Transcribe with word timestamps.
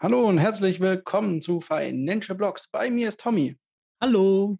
Hallo 0.00 0.28
und 0.28 0.38
herzlich 0.38 0.78
willkommen 0.78 1.40
zu 1.40 1.60
Financial 1.60 2.38
Blogs. 2.38 2.68
Bei 2.68 2.88
mir 2.88 3.08
ist 3.08 3.18
Tommy. 3.18 3.56
Hallo. 4.00 4.56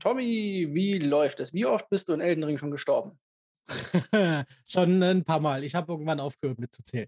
Tommy, 0.00 0.66
wie 0.72 0.98
läuft 0.98 1.38
es? 1.38 1.52
Wie 1.52 1.64
oft 1.64 1.88
bist 1.88 2.08
du 2.08 2.12
in 2.12 2.20
Elden 2.20 2.42
Ring 2.42 2.58
schon 2.58 2.72
gestorben? 2.72 3.20
schon 4.66 5.00
ein 5.00 5.22
paar 5.22 5.38
Mal. 5.38 5.62
Ich 5.62 5.76
habe 5.76 5.92
irgendwann 5.92 6.18
aufgehört 6.18 6.58
mitzuzählen. 6.58 7.06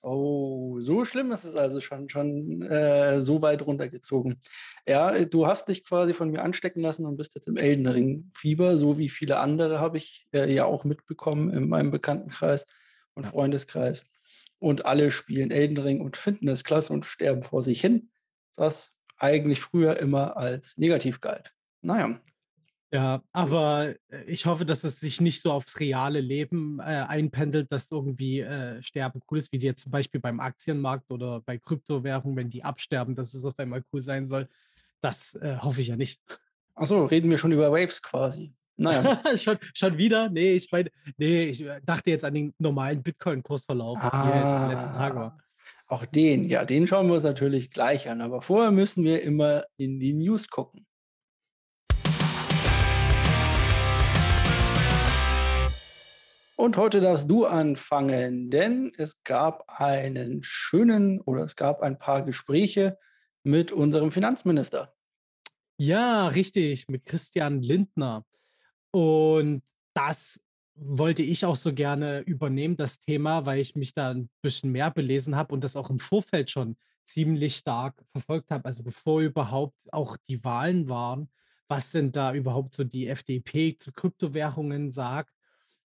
Oh, 0.00 0.80
so 0.80 1.04
schlimm 1.04 1.30
ist 1.32 1.44
es 1.44 1.56
also 1.56 1.82
schon, 1.82 2.08
schon 2.08 2.62
äh, 2.62 3.22
so 3.22 3.42
weit 3.42 3.66
runtergezogen. 3.66 4.40
Ja, 4.88 5.26
du 5.26 5.46
hast 5.46 5.68
dich 5.68 5.84
quasi 5.84 6.14
von 6.14 6.30
mir 6.30 6.42
anstecken 6.42 6.80
lassen 6.80 7.04
und 7.04 7.18
bist 7.18 7.34
jetzt 7.34 7.48
im 7.48 7.58
Elden 7.58 7.86
Ring-Fieber, 7.86 8.78
so 8.78 8.96
wie 8.96 9.10
viele 9.10 9.40
andere 9.40 9.78
habe 9.78 9.98
ich 9.98 10.26
äh, 10.32 10.50
ja 10.50 10.64
auch 10.64 10.84
mitbekommen 10.84 11.50
in 11.50 11.68
meinem 11.68 11.90
Bekanntenkreis 11.90 12.66
und 13.12 13.26
Freundeskreis. 13.26 14.06
Und 14.62 14.86
alle 14.86 15.10
spielen 15.10 15.50
Elden 15.50 15.78
Ring 15.78 16.00
und 16.00 16.16
finden 16.16 16.48
es 16.48 16.64
klasse 16.64 16.92
und 16.92 17.04
sterben 17.04 17.42
vor 17.42 17.62
sich 17.62 17.80
hin, 17.80 18.10
was 18.56 18.96
eigentlich 19.18 19.60
früher 19.60 19.98
immer 19.98 20.36
als 20.36 20.78
negativ 20.78 21.20
galt. 21.20 21.52
Naja, 21.80 22.20
ja, 22.92 23.22
aber 23.32 23.94
äh, 24.10 24.24
ich 24.26 24.44
hoffe, 24.44 24.66
dass 24.66 24.84
es 24.84 25.00
sich 25.00 25.20
nicht 25.20 25.40
so 25.40 25.50
aufs 25.50 25.80
reale 25.80 26.20
Leben 26.20 26.78
äh, 26.78 26.82
einpendelt, 26.82 27.72
dass 27.72 27.90
irgendwie 27.90 28.40
äh, 28.40 28.82
Sterben 28.82 29.22
cool 29.30 29.38
ist, 29.38 29.50
wie 29.50 29.56
sie 29.56 29.66
jetzt 29.66 29.84
zum 29.84 29.92
Beispiel 29.92 30.20
beim 30.20 30.40
Aktienmarkt 30.40 31.10
oder 31.10 31.40
bei 31.40 31.56
Kryptowährungen, 31.56 32.36
wenn 32.36 32.50
die 32.50 32.64
absterben, 32.64 33.14
dass 33.14 33.32
es 33.32 33.46
auf 33.46 33.58
einmal 33.58 33.82
cool 33.92 34.02
sein 34.02 34.26
soll. 34.26 34.46
Das 35.00 35.34
äh, 35.36 35.56
hoffe 35.58 35.80
ich 35.80 35.88
ja 35.88 35.96
nicht. 35.96 36.20
Achso, 36.74 37.06
reden 37.06 37.30
wir 37.30 37.38
schon 37.38 37.52
über 37.52 37.72
Waves 37.72 38.02
quasi. 38.02 38.52
Naja. 38.76 39.20
schon, 39.36 39.58
schon 39.74 39.98
wieder? 39.98 40.28
Nee, 40.28 40.52
ich 40.52 40.70
meine, 40.72 40.90
nee, 41.16 41.44
ich 41.44 41.62
äh, 41.62 41.80
dachte 41.84 42.10
jetzt 42.10 42.24
an 42.24 42.34
den 42.34 42.54
normalen 42.58 43.02
Bitcoin-Kursverlauf, 43.02 43.98
ah, 44.00 44.26
wie 44.26 44.30
er 44.30 44.42
jetzt 44.42 44.52
am 44.52 44.70
letzten 44.70 44.92
Tag 44.92 45.14
war. 45.14 45.38
Auch 45.86 46.06
den, 46.06 46.44
ja, 46.44 46.64
den 46.64 46.86
schauen 46.86 47.06
wir 47.08 47.14
uns 47.14 47.22
natürlich 47.22 47.70
gleich 47.70 48.08
an. 48.08 48.22
Aber 48.22 48.40
vorher 48.40 48.70
müssen 48.70 49.04
wir 49.04 49.22
immer 49.22 49.64
in 49.76 50.00
die 50.00 50.14
News 50.14 50.48
gucken. 50.48 50.86
Und 56.56 56.76
heute 56.76 57.00
darfst 57.00 57.28
du 57.28 57.44
anfangen, 57.44 58.48
denn 58.48 58.92
es 58.96 59.22
gab 59.24 59.64
einen 59.66 60.42
schönen 60.44 61.20
oder 61.20 61.42
es 61.42 61.56
gab 61.56 61.82
ein 61.82 61.98
paar 61.98 62.22
Gespräche 62.22 62.98
mit 63.42 63.72
unserem 63.72 64.12
Finanzminister. 64.12 64.94
Ja, 65.76 66.28
richtig, 66.28 66.86
mit 66.88 67.04
Christian 67.04 67.60
Lindner. 67.62 68.24
Und 68.92 69.62
das 69.94 70.40
wollte 70.74 71.22
ich 71.22 71.44
auch 71.44 71.56
so 71.56 71.72
gerne 71.72 72.20
übernehmen, 72.20 72.76
das 72.76 72.98
Thema, 73.00 73.44
weil 73.46 73.58
ich 73.58 73.74
mich 73.74 73.94
da 73.94 74.10
ein 74.10 74.30
bisschen 74.40 74.72
mehr 74.72 74.90
belesen 74.90 75.36
habe 75.36 75.52
und 75.52 75.64
das 75.64 75.76
auch 75.76 75.90
im 75.90 75.98
Vorfeld 75.98 76.50
schon 76.50 76.76
ziemlich 77.04 77.56
stark 77.56 78.04
verfolgt 78.12 78.50
habe. 78.50 78.64
Also 78.64 78.82
bevor 78.82 79.20
überhaupt 79.20 79.92
auch 79.92 80.16
die 80.28 80.42
Wahlen 80.44 80.88
waren, 80.88 81.28
was 81.68 81.90
denn 81.90 82.12
da 82.12 82.34
überhaupt 82.34 82.74
so 82.74 82.84
die 82.84 83.08
FDP 83.08 83.76
zu 83.76 83.92
Kryptowährungen 83.92 84.90
sagt 84.90 85.34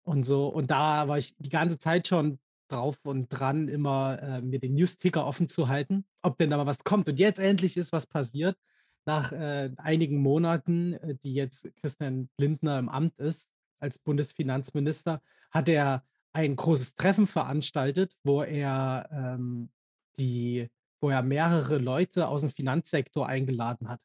und 0.04 0.24
so. 0.26 0.48
Und 0.48 0.72
da 0.72 1.08
war 1.08 1.18
ich 1.18 1.36
die 1.38 1.50
ganze 1.50 1.78
Zeit 1.78 2.08
schon 2.08 2.40
drauf 2.68 2.98
und 3.04 3.30
dran, 3.30 3.68
immer 3.68 4.20
äh, 4.22 4.42
mir 4.42 4.60
den 4.60 4.76
News-Ticker 4.76 5.26
offen 5.26 5.48
zu 5.50 5.68
halten, 5.68 6.06
ob 6.22 6.38
denn 6.38 6.50
da 6.50 6.58
mal 6.58 6.66
was 6.66 6.84
kommt. 6.84 7.10
Und 7.10 7.20
jetzt 7.20 7.40
endlich 7.40 7.78
ist 7.78 7.92
was 7.92 8.08
passiert. 8.08 8.58
Nach 9.06 9.32
äh, 9.32 9.72
einigen 9.78 10.18
Monaten, 10.18 10.94
äh, 10.94 11.16
die 11.16 11.34
jetzt 11.34 11.72
Christian 11.78 12.30
Lindner 12.38 12.80
im 12.80 12.90
Amt 12.90 13.18
ist, 13.20 13.50
als 13.80 13.98
Bundesfinanzminister, 13.98 15.22
hat 15.50 15.70
er 15.70 16.04
ein 16.34 16.56
großes 16.56 16.96
Treffen 16.96 17.28
veranstaltet, 17.28 18.16
wo 18.24 18.44
er 18.44 19.10
ähm, 19.12 19.70
die, 20.18 20.70
wo 21.02 21.10
er 21.10 21.24
mehrere 21.24 21.78
Leute 21.78 22.28
aus 22.28 22.42
dem 22.42 22.52
Finanzsektor 22.52 23.28
eingeladen 23.28 23.90
hat. 23.90 24.00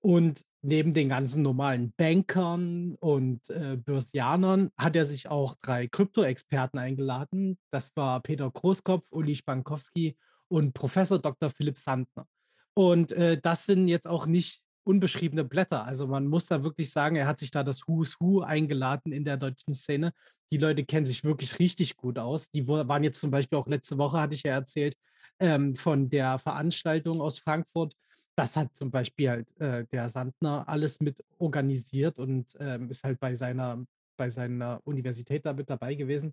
Und 0.00 0.44
neben 0.62 0.94
den 0.94 1.08
ganzen 1.10 1.42
normalen 1.42 1.92
Bankern 1.96 2.94
und 3.00 3.48
äh, 3.50 3.76
Börsianern 3.76 4.70
hat 4.76 4.96
er 4.96 5.04
sich 5.04 5.28
auch 5.28 5.56
drei 5.60 5.88
Krypto-Experten 5.88 6.78
eingeladen. 6.78 7.58
Das 7.70 7.94
war 7.96 8.20
Peter 8.20 8.50
Großkopf, 8.50 9.04
Uli 9.10 9.36
Spankowski 9.36 10.16
und 10.48 10.72
Professor 10.72 11.18
Dr. 11.18 11.50
Philipp 11.50 11.78
Sandner. 11.78 12.26
Und 12.74 13.12
äh, 13.12 13.40
das 13.40 13.66
sind 13.66 13.88
jetzt 13.88 14.06
auch 14.06 14.26
nicht 14.26 14.62
unbeschriebene 14.84 15.44
Blätter. 15.44 15.84
Also 15.84 16.06
man 16.06 16.26
muss 16.26 16.46
da 16.46 16.64
wirklich 16.64 16.90
sagen, 16.90 17.16
er 17.16 17.26
hat 17.26 17.38
sich 17.38 17.50
da 17.50 17.62
das 17.62 17.86
Who's 17.86 18.16
Who 18.20 18.40
eingeladen 18.40 19.12
in 19.12 19.24
der 19.24 19.36
deutschen 19.36 19.74
Szene. 19.74 20.12
Die 20.52 20.58
Leute 20.58 20.84
kennen 20.84 21.06
sich 21.06 21.22
wirklich 21.22 21.58
richtig 21.58 21.96
gut 21.96 22.18
aus. 22.18 22.50
Die 22.50 22.66
waren 22.66 23.04
jetzt 23.04 23.20
zum 23.20 23.30
Beispiel 23.30 23.58
auch 23.58 23.68
letzte 23.68 23.98
Woche, 23.98 24.18
hatte 24.18 24.34
ich 24.34 24.42
ja 24.42 24.52
erzählt, 24.52 24.96
ähm, 25.38 25.74
von 25.74 26.08
der 26.08 26.38
Veranstaltung 26.38 27.20
aus 27.20 27.38
Frankfurt 27.38 27.94
das 28.40 28.56
hat 28.56 28.74
zum 28.74 28.90
Beispiel 28.90 29.28
halt 29.28 29.60
äh, 29.60 29.84
der 29.92 30.08
Sandner 30.08 30.66
alles 30.66 30.98
mit 31.00 31.22
organisiert 31.38 32.18
und 32.18 32.56
ähm, 32.58 32.88
ist 32.88 33.04
halt 33.04 33.20
bei 33.20 33.34
seiner, 33.34 33.84
bei 34.16 34.30
seiner 34.30 34.80
Universität 34.84 35.44
da 35.44 35.52
mit 35.52 35.68
dabei 35.68 35.94
gewesen. 35.94 36.32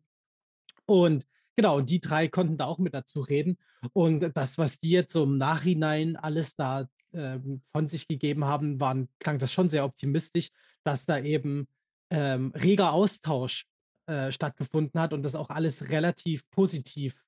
Und 0.85 1.27
genau, 1.57 1.77
und 1.77 1.89
die 1.89 1.99
drei 1.99 2.29
konnten 2.29 2.57
da 2.57 2.65
auch 2.65 2.77
mit 2.77 2.93
dazu 2.93 3.19
reden. 3.19 3.57
Und 3.91 4.31
das, 4.37 4.57
was 4.57 4.79
die 4.79 4.91
jetzt 4.91 5.11
so 5.11 5.23
im 5.23 5.37
Nachhinein 5.37 6.15
alles 6.15 6.55
da 6.55 6.87
ähm, 7.13 7.61
von 7.73 7.89
sich 7.89 8.07
gegeben 8.07 8.45
haben, 8.45 8.79
waren, 8.79 9.09
klang 9.19 9.39
das 9.39 9.51
schon 9.51 9.69
sehr 9.69 9.83
optimistisch, 9.83 10.51
dass 10.85 11.05
da 11.05 11.19
eben 11.19 11.67
ähm, 12.09 12.53
reger 12.55 12.93
Austausch 12.93 13.65
äh, 14.05 14.31
stattgefunden 14.31 15.01
hat 15.01 15.11
und 15.11 15.23
das 15.23 15.35
auch 15.35 15.49
alles 15.49 15.89
relativ 15.89 16.49
positiv 16.51 17.25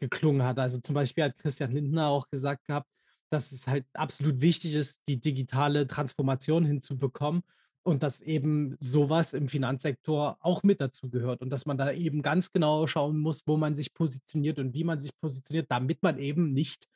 geklungen 0.00 0.42
hat. 0.42 0.58
Also 0.58 0.78
zum 0.80 0.94
Beispiel 0.94 1.24
hat 1.24 1.38
Christian 1.38 1.72
Lindner 1.72 2.08
auch 2.08 2.28
gesagt 2.28 2.66
gehabt, 2.66 2.88
dass 3.30 3.52
es 3.52 3.66
halt 3.66 3.86
absolut 3.94 4.40
wichtig 4.40 4.74
ist, 4.74 5.00
die 5.08 5.20
digitale 5.20 5.86
Transformation 5.86 6.64
hinzubekommen 6.64 7.42
und 7.88 8.02
dass 8.02 8.20
eben 8.20 8.76
sowas 8.80 9.32
im 9.32 9.48
Finanzsektor 9.48 10.36
auch 10.40 10.62
mit 10.62 10.80
dazu 10.80 11.08
gehört 11.08 11.40
und 11.40 11.50
dass 11.50 11.64
man 11.64 11.78
da 11.78 11.90
eben 11.90 12.22
ganz 12.22 12.52
genau 12.52 12.86
schauen 12.86 13.18
muss, 13.18 13.42
wo 13.46 13.56
man 13.56 13.74
sich 13.74 13.94
positioniert 13.94 14.58
und 14.58 14.74
wie 14.74 14.84
man 14.84 15.00
sich 15.00 15.10
positioniert, 15.18 15.70
damit 15.70 16.02
man 16.02 16.18
eben 16.18 16.52
nicht 16.52 16.86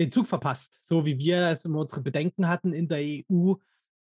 den 0.00 0.12
Zug 0.12 0.26
verpasst. 0.26 0.78
So 0.86 1.04
wie 1.04 1.18
wir 1.18 1.48
es 1.48 1.64
immer 1.64 1.80
unsere 1.80 2.02
Bedenken 2.02 2.46
hatten 2.46 2.72
in 2.72 2.86
der 2.86 3.00
EU, 3.00 3.54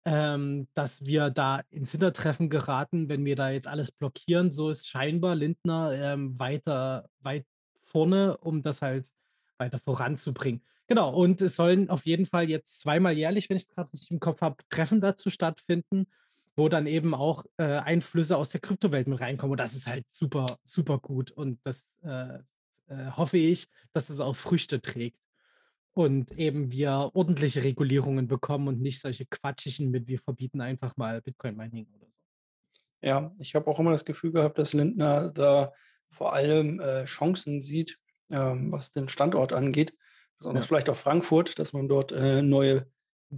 ähm, 0.05 0.67
dass 0.75 1.07
wir 1.07 1.31
da 1.31 1.63
ins 1.71 1.93
Hintertreffen 1.93 2.51
geraten, 2.51 3.09
wenn 3.09 3.25
wir 3.25 3.37
da 3.37 3.51
jetzt 3.51 3.69
alles 3.69 3.93
blockieren. 3.93 4.51
So 4.51 4.71
ist 4.71 4.89
scheinbar 4.89 5.37
Lindner 5.37 5.93
ähm, 5.93 6.39
weiter 6.39 7.09
weit 7.21 7.47
vorne, 7.81 8.37
um 8.39 8.63
das 8.63 8.83
halt 8.83 9.09
weiter 9.57 9.79
voranzubringen. 9.79 10.63
Genau, 10.87 11.15
und 11.15 11.41
es 11.41 11.57
sollen 11.57 11.89
auf 11.89 12.05
jeden 12.05 12.27
Fall 12.27 12.51
jetzt 12.51 12.81
zweimal 12.81 13.17
jährlich, 13.17 13.49
wenn 13.49 13.57
ich 13.57 13.65
es 13.65 13.69
gerade 13.71 13.91
richtig 13.93 14.11
im 14.11 14.21
Kopf 14.21 14.43
habe, 14.43 14.57
Treffen 14.69 15.01
dazu 15.01 15.31
stattfinden, 15.31 16.07
wo 16.57 16.69
dann 16.69 16.87
eben 16.87 17.15
auch 17.15 17.45
äh, 17.57 17.65
Einflüsse 17.65 18.37
aus 18.37 18.51
der 18.51 18.61
Kryptowelt 18.61 19.09
mit 19.09 19.21
reinkommen. 19.21 19.53
Und 19.53 19.61
das 19.61 19.75
ist 19.75 19.87
halt 19.87 20.07
super, 20.11 20.47
super 20.65 20.99
gut. 20.99 21.31
Und 21.31 21.59
das 21.65 21.85
äh, 22.03 22.39
äh, 22.89 23.11
hoffe 23.13 23.39
ich, 23.39 23.69
dass 23.93 24.11
es 24.11 24.21
auch 24.21 24.37
Früchte 24.37 24.81
trägt. 24.81 25.19
Und 25.95 26.33
eben 26.33 26.73
wir 26.73 27.11
ordentliche 27.15 27.63
Regulierungen 27.63 28.27
bekommen 28.27 28.67
und 28.69 28.81
nicht 28.81 29.01
solche 29.01 29.27
Quatschigen 29.27 29.91
mit, 29.91 30.09
wir 30.09 30.19
verbieten 30.19 30.61
einfach 30.61 30.97
mal 30.97 31.21
Bitcoin-Mining 31.21 31.87
oder 31.95 32.11
so. 32.11 32.19
Ja, 33.01 33.33
ich 33.39 33.55
habe 33.55 33.69
auch 33.69 33.79
immer 33.79 33.93
das 33.93 34.05
Gefühl 34.05 34.33
gehabt, 34.33 34.59
dass 34.59 34.73
Lindner 34.73 35.31
da 35.31 35.73
vor 36.11 36.33
allem 36.33 36.81
äh, 36.81 37.05
Chancen 37.05 37.61
sieht, 37.61 37.99
ähm, 38.31 38.73
was 38.73 38.91
den 38.91 39.09
Standort 39.09 39.53
angeht. 39.53 39.95
Besonders 40.39 40.65
ja. 40.65 40.69
vielleicht 40.69 40.91
auch 40.91 40.97
Frankfurt, 40.97 41.59
dass 41.59 41.73
man 41.73 41.89
dort 41.89 42.13
äh, 42.13 42.43
neue 42.43 42.87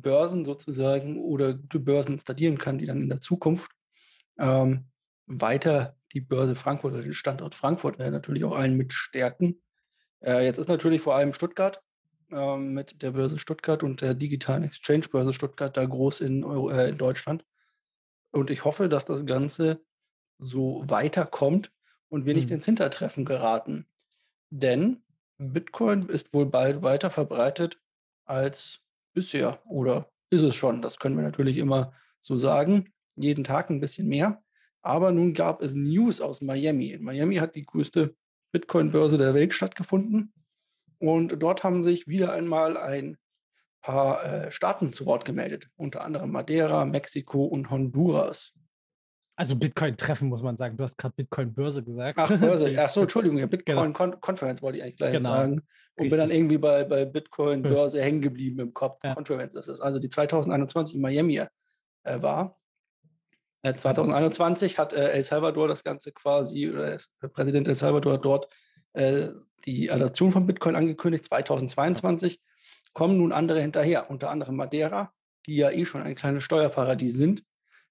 Börsen 0.01 0.45
sozusagen 0.45 1.19
oder 1.19 1.55
die 1.55 1.79
Börsen 1.79 2.13
installieren 2.13 2.59
kann, 2.59 2.79
die 2.79 2.87
dann 2.87 3.01
in 3.01 3.09
der 3.09 3.21
Zukunft 3.21 3.71
ähm, 4.39 4.87
weiter 5.27 5.97
die 6.13 6.21
Börse 6.21 6.55
Frankfurt 6.55 6.93
oder 6.95 7.03
den 7.03 7.13
Standort 7.13 7.55
Frankfurt 7.55 7.99
äh, 8.01 8.11
natürlich 8.11 8.45
auch 8.45 8.57
allen 8.57 8.77
mit 8.77 8.93
stärken. 8.93 9.61
Äh, 10.21 10.45
jetzt 10.45 10.59
ist 10.59 10.69
natürlich 10.69 11.01
vor 11.01 11.15
allem 11.15 11.35
Stuttgart 11.35 11.83
äh, 12.31 12.57
mit 12.57 13.03
der 13.03 13.13
Börse 13.13 13.39
Stuttgart 13.39 13.83
und 13.83 14.01
der 14.01 14.15
digitalen 14.15 14.65
Exchange-Börse 14.65 15.35
Stuttgart 15.35 15.77
da 15.77 15.85
groß 15.85 16.21
in, 16.21 16.45
Euro, 16.45 16.71
äh, 16.71 16.89
in 16.89 16.99
Deutschland. 16.99 17.45
Und 18.31 18.51
ich 18.51 18.65
hoffe, 18.65 18.89
dass 18.89 19.05
das 19.05 19.27
Ganze 19.27 19.81
so 20.39 20.85
weiterkommt 20.87 21.73
und 22.09 22.27
wir 22.27 22.35
nicht 22.35 22.51
mhm. 22.51 22.57
ins 22.57 22.65
Hintertreffen 22.67 23.25
geraten. 23.25 23.87
Denn 24.51 25.03
Bitcoin 25.39 26.09
ist 26.09 26.33
wohl 26.33 26.47
bald 26.47 26.83
weiter 26.83 27.11
verbreitet 27.11 27.81
als 28.25 28.81
bisher. 29.17 29.61
Oder 29.65 30.09
ist 30.31 30.43
es 30.43 30.55
schon? 30.55 30.83
Das 30.83 31.01
können 31.01 31.17
wir 31.17 31.25
natürlich 31.25 31.59
immer 31.59 31.93
so 32.21 32.37
sagen. 32.37 32.93
Jeden 33.17 33.43
Tag 33.43 33.71
ein 33.71 33.81
bisschen 33.81 34.07
mehr. 34.07 34.43
Aber 34.83 35.11
nun 35.11 35.35
gab 35.35 35.63
es 35.63 35.75
News 35.75 36.21
aus 36.21 36.41
Miami. 36.41 36.93
In 36.93 37.03
Miami 37.03 37.37
hat 37.37 37.57
die 37.57 37.67
größte 37.67 38.15
Bitcoin-Börse 38.53 39.19
der 39.19 39.35
Welt 39.35 39.53
stattgefunden. 39.53 40.33
Und 40.99 41.43
dort 41.43 41.65
haben 41.65 41.83
sich 41.83 42.07
wieder 42.07 42.33
einmal 42.33 42.77
ein 42.77 43.17
paar 43.83 44.25
äh, 44.25 44.51
Staaten 44.53 44.93
zu 44.93 45.07
Wort 45.07 45.25
gemeldet, 45.25 45.69
unter 45.77 46.03
anderem 46.03 46.31
Madeira, 46.31 46.85
Mexiko 46.85 47.45
und 47.45 47.71
Honduras. 47.71 48.53
Also 49.39 49.55
Bitcoin 49.55 49.99
treffen, 49.99 50.29
muss 50.29 50.43
man 50.43 50.57
sagen. 50.57 50.79
Du 50.79 50.83
hast 50.83 50.97
gerade 50.97 51.15
Bitcoin-Börse 51.15 51.83
gesagt. 51.83 52.19
Ach, 52.19 52.29
Börse. 52.41 52.75
Ach 52.79 52.89
so, 52.89 53.03
Entschuldigung. 53.03 53.37
Ja, 53.37 53.47
genau. 53.47 53.93
Conference 53.93 54.63
wollte 54.63 54.79
ich 54.79 54.85
eigentlich 54.85 54.97
gleich 54.97 55.17
genau. 55.17 55.29
sagen. 55.29 55.53
Und 55.53 55.63
Richtig. 56.05 56.11
bin 56.11 56.19
dann 56.19 56.31
irgendwie 56.31 56.59
bei, 56.59 56.85
bei 56.85 57.05
Bitcoin-Börse 57.05 58.01
hängen 58.01 58.23
geblieben 58.23 58.61
im 58.61 58.73
Kopf. 58.73 58.99
Ja. 59.05 59.15
Conference. 59.15 59.53
Das 59.53 59.69
ist 59.69 59.81
also 59.81 59.99
die 59.99 60.09
2021 60.09 60.95
in 60.95 61.03
Miami 61.03 61.37
äh, 61.37 62.23
war. 62.23 62.59
Äh, 63.61 63.75
2021 63.75 64.79
hat 64.79 64.95
äh, 64.95 65.11
El 65.11 65.25
Salvador 65.25 65.69
das 65.69 65.85
Ganze 65.85 66.13
quasi, 66.13 66.71
oder 66.71 66.97
der 67.21 67.29
Präsident 67.29 67.69
El 67.69 67.75
Salvador 67.75 68.17
dort 68.17 68.49
äh, 68.95 69.29
die 69.67 69.91
Adaption 69.91 70.33
von 70.33 70.47
Bitcoin 70.47 70.77
angekündigt. 70.77 71.27
2022 71.27 72.41
kommen 72.95 73.19
nun 73.19 73.33
andere 73.33 73.61
hinterher, 73.61 74.09
unter 74.11 74.31
anderem 74.31 74.57
Madeira, 74.57 75.13
die 75.45 75.57
ja 75.57 75.71
eh 75.71 75.85
schon 75.85 76.01
ein 76.01 76.15
kleines 76.15 76.43
Steuerparadies 76.43 77.15
sind 77.15 77.43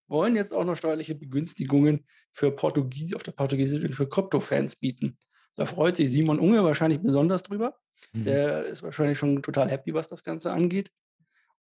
wollen 0.07 0.35
jetzt 0.35 0.53
auch 0.53 0.65
noch 0.65 0.75
steuerliche 0.75 1.15
Begünstigungen 1.15 2.05
für 2.31 2.51
Portugies 2.51 3.13
auf 3.13 3.23
der 3.23 3.31
portugiesischen 3.31 3.93
für 3.93 4.07
Krypto-Fans 4.07 4.75
bieten. 4.75 5.17
Da 5.55 5.65
freut 5.65 5.95
sich 5.95 6.11
Simon 6.11 6.39
Unge 6.39 6.63
wahrscheinlich 6.63 7.01
besonders 7.01 7.43
drüber. 7.43 7.77
Mhm. 8.13 8.25
Der 8.25 8.63
ist 8.63 8.83
wahrscheinlich 8.83 9.17
schon 9.17 9.41
total 9.41 9.69
happy, 9.69 9.93
was 9.93 10.07
das 10.07 10.23
Ganze 10.23 10.51
angeht. 10.51 10.91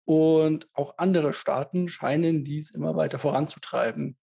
Und 0.04 0.68
auch 0.74 0.98
andere 0.98 1.32
Staaten 1.32 1.88
scheinen 1.88 2.44
dies 2.44 2.70
immer 2.70 2.96
weiter 2.96 3.18
voranzutreiben. 3.18 4.18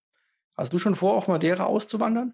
Hast 0.56 0.74
du 0.74 0.78
schon 0.78 0.96
vor, 0.96 1.16
auf 1.16 1.28
Madeira 1.28 1.66
auszuwandern? 1.66 2.34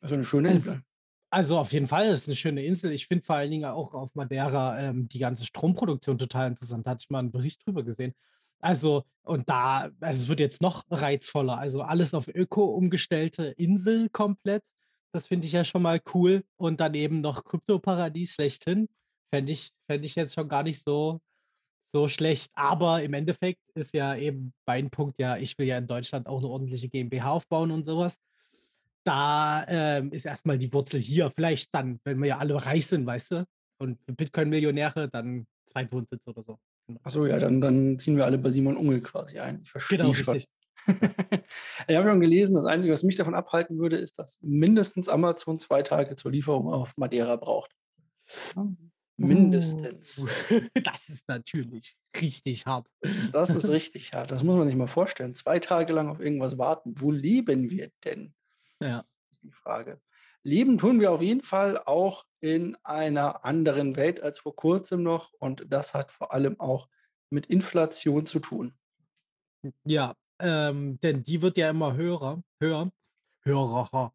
Also 0.00 0.14
eine 0.14 0.24
schöne 0.24 0.52
Insel. 0.52 0.82
Also 1.30 1.58
auf 1.58 1.72
jeden 1.72 1.88
Fall, 1.88 2.08
das 2.08 2.20
ist 2.20 2.28
eine 2.28 2.36
schöne 2.36 2.64
Insel. 2.64 2.92
Ich 2.92 3.06
finde 3.06 3.24
vor 3.24 3.36
allen 3.36 3.50
Dingen 3.50 3.66
auch 3.66 3.92
auf 3.92 4.14
Madeira 4.14 4.80
ähm, 4.80 5.08
die 5.08 5.18
ganze 5.18 5.44
Stromproduktion 5.44 6.16
total 6.16 6.48
interessant. 6.48 6.86
Da 6.86 6.92
hatte 6.92 7.02
ich 7.02 7.10
mal 7.10 7.18
einen 7.18 7.32
Bericht 7.32 7.66
drüber 7.66 7.82
gesehen. 7.82 8.14
Also, 8.60 9.04
und 9.22 9.48
da, 9.48 9.90
also 10.00 10.22
es 10.22 10.28
wird 10.28 10.40
jetzt 10.40 10.62
noch 10.62 10.84
reizvoller. 10.90 11.58
Also 11.58 11.82
alles 11.82 12.14
auf 12.14 12.28
Öko 12.28 12.64
umgestellte 12.64 13.46
Insel 13.56 14.08
komplett. 14.08 14.64
Das 15.12 15.26
finde 15.26 15.46
ich 15.46 15.52
ja 15.52 15.64
schon 15.64 15.82
mal 15.82 16.00
cool. 16.14 16.44
Und 16.56 16.80
dann 16.80 16.94
eben 16.94 17.20
noch 17.20 17.44
Kryptoparadies 17.44 18.34
schlechthin. 18.34 18.88
Fände 19.32 19.52
ich, 19.52 19.70
fänd 19.86 20.04
ich 20.04 20.14
jetzt 20.14 20.34
schon 20.34 20.48
gar 20.48 20.62
nicht 20.62 20.82
so, 20.82 21.20
so 21.92 22.08
schlecht. 22.08 22.50
Aber 22.54 23.02
im 23.02 23.14
Endeffekt 23.14 23.60
ist 23.74 23.92
ja 23.94 24.16
eben 24.16 24.52
mein 24.66 24.90
Punkt, 24.90 25.18
ja, 25.18 25.36
ich 25.36 25.56
will 25.58 25.66
ja 25.66 25.78
in 25.78 25.86
Deutschland 25.86 26.26
auch 26.26 26.38
eine 26.38 26.48
ordentliche 26.48 26.88
GmbH 26.88 27.30
aufbauen 27.30 27.70
und 27.70 27.84
sowas. 27.84 28.18
Da 29.04 29.64
ähm, 29.68 30.12
ist 30.12 30.26
erstmal 30.26 30.58
die 30.58 30.72
Wurzel 30.72 31.00
hier. 31.00 31.30
Vielleicht 31.30 31.74
dann, 31.74 32.00
wenn 32.04 32.18
wir 32.20 32.28
ja 32.28 32.38
alle 32.38 32.54
reich 32.64 32.86
sind, 32.86 33.06
weißt 33.06 33.30
du, 33.32 33.46
und 33.78 33.98
Bitcoin-Millionäre, 34.06 35.08
dann 35.08 35.46
Zweitwohnsitz 35.66 36.26
oder 36.26 36.42
so. 36.42 36.58
Achso, 37.02 37.26
ja, 37.26 37.38
dann, 37.38 37.60
dann 37.60 37.98
ziehen 37.98 38.16
wir 38.16 38.24
alle 38.24 38.38
bei 38.38 38.50
Simon 38.50 38.76
Unge 38.76 39.00
quasi 39.00 39.38
ein. 39.38 39.60
Ich 39.62 39.70
verstehe 39.70 39.98
genau, 39.98 40.14
schon. 40.14 40.34
richtig. 40.34 40.50
ich 41.88 41.96
habe 41.96 42.08
schon 42.08 42.20
gelesen, 42.20 42.54
das 42.54 42.64
Einzige, 42.64 42.92
was 42.92 43.02
mich 43.02 43.16
davon 43.16 43.34
abhalten 43.34 43.78
würde, 43.78 43.96
ist, 43.96 44.18
dass 44.18 44.38
mindestens 44.42 45.08
Amazon 45.08 45.58
zwei 45.58 45.82
Tage 45.82 46.16
zur 46.16 46.30
Lieferung 46.30 46.72
auf 46.72 46.96
Madeira 46.96 47.36
braucht. 47.36 47.72
Mindestens. 49.16 50.22
Das 50.84 51.08
ist 51.08 51.28
natürlich 51.28 51.96
richtig 52.20 52.66
hart. 52.66 52.88
Das 53.32 53.50
ist 53.50 53.68
richtig 53.68 54.12
hart. 54.12 54.30
Das 54.30 54.44
muss 54.44 54.56
man 54.56 54.68
sich 54.68 54.76
mal 54.76 54.86
vorstellen. 54.86 55.34
Zwei 55.34 55.58
Tage 55.58 55.92
lang 55.92 56.08
auf 56.08 56.20
irgendwas 56.20 56.56
warten. 56.56 56.94
Wo 56.96 57.10
leben 57.10 57.68
wir 57.68 57.90
denn? 58.04 58.32
Ja. 58.80 59.04
Ist 59.32 59.42
die 59.42 59.50
Frage. 59.50 60.00
Leben 60.44 60.78
tun 60.78 61.00
wir 61.00 61.12
auf 61.12 61.22
jeden 61.22 61.42
Fall 61.42 61.78
auch 61.78 62.24
in 62.40 62.76
einer 62.84 63.44
anderen 63.44 63.96
Welt 63.96 64.22
als 64.22 64.38
vor 64.38 64.54
kurzem 64.54 65.02
noch. 65.02 65.32
Und 65.38 65.66
das 65.68 65.94
hat 65.94 66.10
vor 66.12 66.32
allem 66.32 66.58
auch 66.60 66.88
mit 67.30 67.46
Inflation 67.46 68.26
zu 68.26 68.38
tun. 68.38 68.74
Ja, 69.84 70.14
ähm, 70.38 70.98
denn 71.00 71.22
die 71.24 71.42
wird 71.42 71.58
ja 71.58 71.70
immer 71.70 71.94
höher, 71.94 72.42
höher, 72.60 72.90
höherer, 73.42 74.14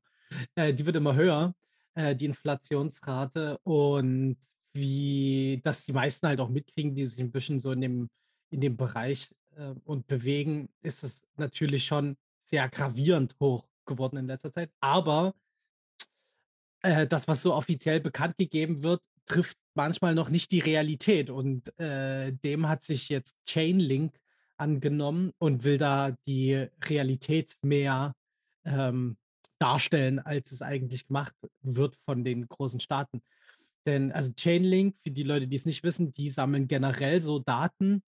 äh, 0.56 0.74
die 0.74 0.86
wird 0.86 0.96
immer 0.96 1.16
höher, 1.16 1.54
äh, 1.96 2.16
die 2.16 2.26
Inflationsrate. 2.26 3.60
Und 3.64 4.38
wie 4.74 5.62
das 5.64 5.86
die 5.86 5.94
meisten 5.94 6.28
halt 6.28 6.40
auch 6.40 6.50
mitkriegen, 6.50 6.96
die 6.96 7.06
sich 7.06 7.22
ein 7.22 7.32
bisschen 7.32 7.60
so 7.60 7.72
in 7.72 7.82
dem, 7.82 8.10
in 8.50 8.62
dem 8.62 8.78
Bereich 8.78 9.36
äh, 9.56 9.74
und 9.84 10.08
bewegen, 10.08 10.70
ist 10.82 11.04
es 11.04 11.28
natürlich 11.36 11.86
schon 11.86 12.18
sehr 12.44 12.68
gravierend 12.70 13.36
hoch 13.40 13.68
geworden 13.86 14.18
in 14.18 14.28
letzter 14.28 14.52
Zeit. 14.52 14.72
Aber 14.80 15.36
äh, 16.84 17.08
das, 17.08 17.28
was 17.28 17.42
so 17.42 17.54
offiziell 17.54 18.00
bekannt 18.00 18.38
gegeben 18.38 18.84
wird, 18.84 19.02
trifft 19.26 19.58
manchmal 19.74 20.16
noch 20.16 20.30
nicht 20.30 20.52
die 20.52 20.60
Realität. 20.60 21.30
Und 21.30 21.78
äh, 21.80 22.32
dem 22.32 22.70
hat 22.70 22.84
sich 22.84 23.10
jetzt 23.10 23.36
Chainlink 23.48 24.20
angenommen 24.58 25.32
und 25.40 25.64
will 25.64 25.78
da 25.78 26.16
die 26.28 26.68
Realität 26.86 27.56
mehr 27.62 28.14
ähm, 28.66 29.18
darstellen, 29.60 30.20
als 30.20 30.52
es 30.52 30.62
eigentlich 30.62 31.08
gemacht 31.08 31.34
wird 31.62 31.96
von 32.06 32.24
den 32.24 32.48
großen 32.48 32.80
Staaten. 32.80 33.22
Denn 33.86 34.12
also 34.12 34.32
Chainlink, 34.34 34.96
für 35.02 35.12
die 35.12 35.24
Leute, 35.24 35.48
die 35.48 35.56
es 35.56 35.66
nicht 35.66 35.84
wissen, 35.84 36.14
die 36.14 36.30
sammeln 36.30 36.68
generell 36.68 37.20
so 37.22 37.40
Daten 37.40 38.04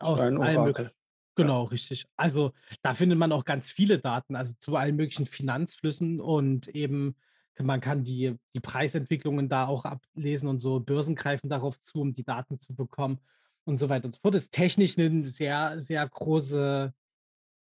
aus 0.00 0.20
allen 0.20 0.64
möglichen. 0.64 0.90
Genau, 1.36 1.64
ja. 1.64 1.68
richtig. 1.70 2.06
Also 2.16 2.52
da 2.82 2.94
findet 2.94 3.18
man 3.18 3.30
auch 3.30 3.44
ganz 3.44 3.70
viele 3.70 3.98
Daten, 4.00 4.34
also 4.34 4.54
zu 4.58 4.74
allen 4.74 4.96
möglichen 4.96 5.26
Finanzflüssen 5.26 6.20
und 6.20 6.66
eben 6.68 7.14
man 7.60 7.80
kann 7.80 8.02
die, 8.02 8.36
die 8.54 8.60
Preisentwicklungen 8.60 9.48
da 9.48 9.66
auch 9.66 9.84
ablesen 9.84 10.48
und 10.48 10.60
so. 10.60 10.80
Börsen 10.80 11.14
greifen 11.14 11.48
darauf 11.48 11.80
zu, 11.82 12.00
um 12.00 12.12
die 12.12 12.24
Daten 12.24 12.60
zu 12.60 12.74
bekommen 12.74 13.18
und 13.64 13.78
so 13.78 13.88
weiter 13.88 14.06
und 14.06 14.12
so 14.12 14.20
fort. 14.20 14.34
Das 14.34 14.44
ist 14.44 14.54
technisch 14.54 14.98
eine 14.98 15.24
sehr, 15.24 15.80
sehr 15.80 16.08
große 16.08 16.92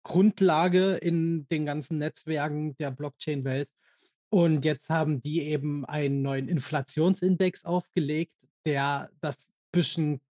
Grundlage 0.03 0.95
in 0.95 1.47
den 1.49 1.65
ganzen 1.65 1.97
Netzwerken 1.97 2.75
der 2.77 2.91
Blockchain-Welt. 2.91 3.69
Und 4.29 4.65
jetzt 4.65 4.89
haben 4.89 5.21
die 5.21 5.41
eben 5.41 5.85
einen 5.85 6.21
neuen 6.21 6.47
Inflationsindex 6.47 7.65
aufgelegt, 7.65 8.33
der 8.65 9.09
das 9.19 9.51
bisschen, 9.71 10.21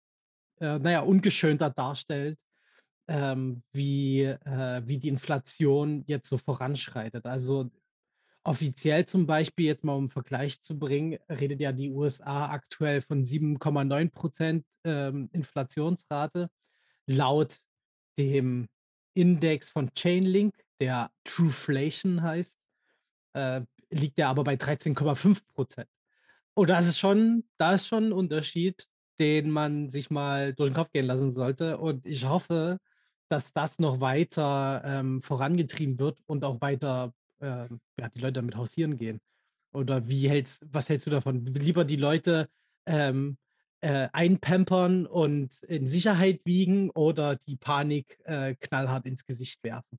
äh, 0.61 0.79
naja, 0.79 1.01
ungeschönter 1.01 1.71
darstellt, 1.71 2.39
ähm, 3.09 3.63
wie, 3.73 4.23
äh, 4.23 4.83
wie 4.85 4.99
die 4.99 5.09
Inflation 5.09 6.05
jetzt 6.07 6.29
so 6.29 6.39
voranschreitet. 6.39 7.27
Also 7.27 7.71
Offiziell 8.43 9.05
zum 9.05 9.27
Beispiel, 9.27 9.67
jetzt 9.67 9.85
mal 9.85 9.93
um 9.93 10.05
einen 10.05 10.09
Vergleich 10.09 10.63
zu 10.63 10.79
bringen, 10.79 11.19
redet 11.29 11.61
ja 11.61 11.73
die 11.73 11.91
USA 11.91 12.51
aktuell 12.51 13.03
von 13.03 13.23
7,9 13.23 14.11
Prozent 14.11 14.65
ähm, 14.85 15.29
Inflationsrate. 15.33 16.49
Laut 17.07 17.59
dem 18.19 18.69
Index 19.15 19.71
von 19.71 19.93
Chainlink, 19.95 20.55
der 20.81 21.11
Trueflation 21.25 22.23
heißt, 22.23 22.59
äh, 23.35 23.61
liegt 23.91 24.17
der 24.17 24.29
aber 24.29 24.45
bei 24.45 24.55
13,5 24.55 25.43
Prozent. 25.53 25.89
Und 26.55 26.71
das 26.71 26.87
ist 26.87 26.99
schon, 26.99 27.45
das 27.59 27.83
ist 27.83 27.89
schon 27.89 28.09
ein 28.09 28.13
Unterschied, 28.13 28.87
den 29.19 29.51
man 29.51 29.91
sich 29.91 30.11
mal 30.11 30.55
durch 30.55 30.71
den 30.71 30.75
Kopf 30.75 30.93
gehen 30.93 31.07
lassen 31.07 31.31
sollte. 31.31 31.79
Und 31.79 32.07
ich 32.07 32.27
hoffe, 32.27 32.79
dass 33.29 33.53
das 33.53 33.79
noch 33.79 34.01
weiter 34.01 34.83
ähm, 34.85 35.21
vorangetrieben 35.21 35.99
wird 35.99 36.19
und 36.27 36.45
auch 36.45 36.61
weiter 36.61 37.13
äh, 37.41 37.69
ja, 37.99 38.09
die 38.15 38.21
Leute 38.21 38.35
damit 38.35 38.57
hausieren 38.57 38.99
gehen? 38.99 39.21
Oder 39.73 40.09
wie 40.09 40.29
hältst, 40.29 40.67
was 40.73 40.89
hältst 40.89 41.07
du 41.07 41.11
davon? 41.11 41.47
Lieber 41.47 41.85
die 41.85 41.97
Leute 41.97 42.49
ähm, 42.87 43.37
äh, 43.81 44.09
einpampern 44.13 45.07
und 45.07 45.63
in 45.63 45.87
Sicherheit 45.87 46.41
wiegen 46.45 46.91
oder 46.91 47.37
die 47.37 47.57
Panik 47.57 48.19
äh, 48.25 48.55
knallhart 48.61 49.07
ins 49.07 49.25
Gesicht 49.25 49.63
werfen? 49.63 49.99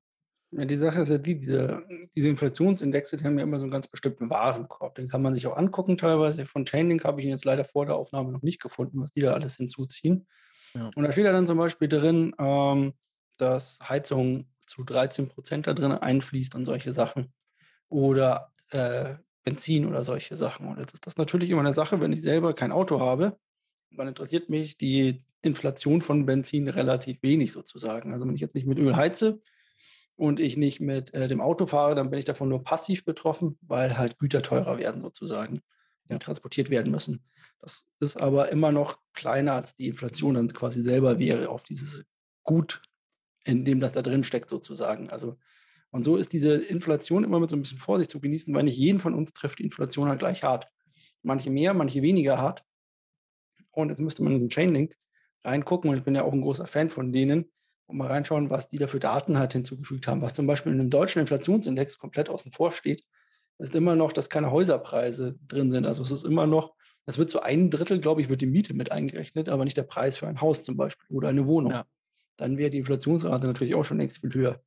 Ja, 0.51 0.65
die 0.65 0.75
Sache 0.75 1.01
ist 1.01 1.09
ja 1.09 1.17
die, 1.17 1.39
diese, 1.39 1.81
diese 2.13 2.27
Inflationsindexe, 2.27 3.15
die 3.15 3.23
haben 3.23 3.37
ja 3.37 3.43
immer 3.43 3.57
so 3.57 3.63
einen 3.63 3.71
ganz 3.71 3.87
bestimmten 3.87 4.29
Warenkorb. 4.29 4.95
Den 4.95 5.07
kann 5.07 5.21
man 5.21 5.33
sich 5.33 5.47
auch 5.47 5.55
angucken 5.55 5.97
teilweise. 5.97 6.45
Von 6.45 6.65
Chainlink 6.65 7.05
habe 7.05 7.21
ich 7.21 7.25
ihn 7.25 7.31
jetzt 7.31 7.45
leider 7.45 7.63
vor 7.63 7.85
der 7.85 7.95
Aufnahme 7.95 8.33
noch 8.33 8.41
nicht 8.41 8.61
gefunden, 8.61 9.01
was 9.01 9.11
die 9.11 9.21
da 9.21 9.33
alles 9.33 9.55
hinzuziehen. 9.55 10.27
Ja. 10.73 10.91
Und 10.93 11.03
da 11.03 11.11
steht 11.11 11.25
ja 11.25 11.31
dann 11.31 11.47
zum 11.47 11.57
Beispiel 11.57 11.87
drin, 11.87 12.35
ähm, 12.37 12.93
dass 13.37 13.79
Heizung 13.87 14.45
zu 14.71 14.83
13 14.83 15.27
Prozent 15.27 15.67
da 15.67 15.73
drin 15.73 15.91
einfließt 15.91 16.55
und 16.55 16.65
solche 16.65 16.93
Sachen. 16.93 17.33
Oder 17.89 18.51
äh, 18.69 19.15
Benzin 19.43 19.85
oder 19.85 20.05
solche 20.05 20.37
Sachen. 20.37 20.67
Und 20.67 20.79
jetzt 20.79 20.93
ist 20.93 21.05
das 21.05 21.17
natürlich 21.17 21.49
immer 21.49 21.59
eine 21.59 21.73
Sache, 21.73 21.99
wenn 21.99 22.13
ich 22.13 22.21
selber 22.21 22.53
kein 22.53 22.71
Auto 22.71 23.01
habe, 23.01 23.37
dann 23.91 24.07
interessiert 24.07 24.49
mich 24.49 24.77
die 24.77 25.23
Inflation 25.41 26.01
von 26.01 26.25
Benzin 26.25 26.69
relativ 26.69 27.21
wenig 27.21 27.51
sozusagen. 27.51 28.13
Also 28.13 28.25
wenn 28.25 28.35
ich 28.35 28.41
jetzt 28.41 28.55
nicht 28.55 28.67
mit 28.67 28.77
Öl 28.77 28.95
heize 28.95 29.41
und 30.15 30.39
ich 30.39 30.55
nicht 30.55 30.79
mit 30.79 31.13
äh, 31.13 31.27
dem 31.27 31.41
Auto 31.41 31.65
fahre, 31.65 31.95
dann 31.95 32.09
bin 32.09 32.19
ich 32.19 32.25
davon 32.25 32.47
nur 32.47 32.63
passiv 32.63 33.03
betroffen, 33.03 33.57
weil 33.61 33.97
halt 33.97 34.19
Güter 34.19 34.41
teurer 34.41 34.77
werden 34.77 35.01
sozusagen, 35.01 35.61
die 36.09 36.17
transportiert 36.17 36.69
werden 36.69 36.91
müssen. 36.91 37.25
Das 37.59 37.87
ist 37.99 38.15
aber 38.15 38.49
immer 38.49 38.71
noch 38.71 38.99
kleiner, 39.13 39.53
als 39.53 39.75
die 39.75 39.87
Inflation 39.87 40.35
dann 40.35 40.53
quasi 40.53 40.81
selber 40.81 41.19
wäre 41.19 41.49
auf 41.49 41.63
dieses 41.63 42.05
Gut 42.43 42.81
in 43.43 43.65
dem 43.65 43.79
das 43.79 43.93
da 43.93 44.01
drin 44.01 44.23
steckt 44.23 44.49
sozusagen. 44.49 45.09
Also 45.09 45.37
und 45.91 46.05
so 46.05 46.15
ist 46.15 46.31
diese 46.33 46.55
Inflation 46.55 47.23
immer 47.23 47.39
mit 47.39 47.49
so 47.49 47.55
ein 47.55 47.61
bisschen 47.61 47.77
Vorsicht 47.77 48.09
zu 48.09 48.21
genießen, 48.21 48.53
weil 48.53 48.63
nicht 48.63 48.77
jeden 48.77 48.99
von 48.99 49.13
uns 49.13 49.33
trifft 49.33 49.59
die 49.59 49.63
Inflation 49.63 50.07
halt 50.07 50.19
gleich 50.19 50.43
hart. 50.43 50.67
Manche 51.21 51.49
mehr, 51.49 51.73
manche 51.73 52.01
weniger 52.01 52.37
hart. 52.37 52.63
Und 53.71 53.89
jetzt 53.89 53.99
müsste 53.99 54.23
man 54.23 54.33
in 54.33 54.39
diesen 54.39 54.49
Chainlink 54.49 54.95
reingucken 55.43 55.89
und 55.89 55.97
ich 55.97 56.03
bin 56.03 56.15
ja 56.15 56.23
auch 56.23 56.33
ein 56.33 56.41
großer 56.41 56.67
Fan 56.67 56.89
von 56.89 57.11
denen. 57.11 57.51
und 57.87 57.97
mal 57.97 58.07
reinschauen, 58.07 58.49
was 58.49 58.69
die 58.69 58.77
da 58.77 58.87
für 58.87 58.99
Daten 58.99 59.37
halt 59.37 59.53
hinzugefügt 59.53 60.07
haben. 60.07 60.21
Was 60.21 60.33
zum 60.33 60.47
Beispiel 60.47 60.71
in 60.71 60.79
einem 60.79 60.89
deutschen 60.89 61.19
Inflationsindex 61.19 61.97
komplett 61.97 62.29
außen 62.29 62.51
vor 62.53 62.71
steht, 62.71 63.03
ist 63.59 63.75
immer 63.75 63.95
noch, 63.95 64.13
dass 64.13 64.29
keine 64.29 64.51
Häuserpreise 64.51 65.37
drin 65.47 65.71
sind. 65.71 65.85
Also 65.85 66.03
es 66.03 66.11
ist 66.11 66.23
immer 66.23 66.47
noch, 66.47 66.73
es 67.05 67.17
wird 67.17 67.29
zu 67.29 67.41
einem 67.41 67.69
Drittel, 67.69 67.99
glaube 67.99 68.21
ich, 68.21 68.29
wird 68.29 68.41
die 68.41 68.45
Miete 68.45 68.73
mit 68.73 68.91
eingerechnet, 68.91 69.49
aber 69.49 69.65
nicht 69.65 69.77
der 69.77 69.83
Preis 69.83 70.17
für 70.17 70.27
ein 70.27 70.41
Haus 70.41 70.63
zum 70.63 70.77
Beispiel 70.77 71.15
oder 71.15 71.29
eine 71.29 71.45
Wohnung. 71.47 71.73
Ja. 71.73 71.85
Dann 72.41 72.57
wäre 72.57 72.71
die 72.71 72.79
Inflationsrate 72.79 73.45
natürlich 73.45 73.75
auch 73.75 73.85
schon 73.85 73.99
längst 73.99 74.19
viel 74.19 74.33
höher. 74.33 74.61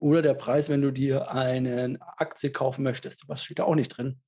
Oder 0.00 0.20
der 0.20 0.34
Preis, 0.34 0.68
wenn 0.68 0.82
du 0.82 0.90
dir 0.90 1.30
eine 1.30 1.98
Aktie 2.16 2.50
kaufen 2.50 2.82
möchtest. 2.82 3.28
Was 3.28 3.44
steht 3.44 3.60
da 3.60 3.64
auch 3.64 3.76
nicht 3.76 3.90
drin? 3.90 4.20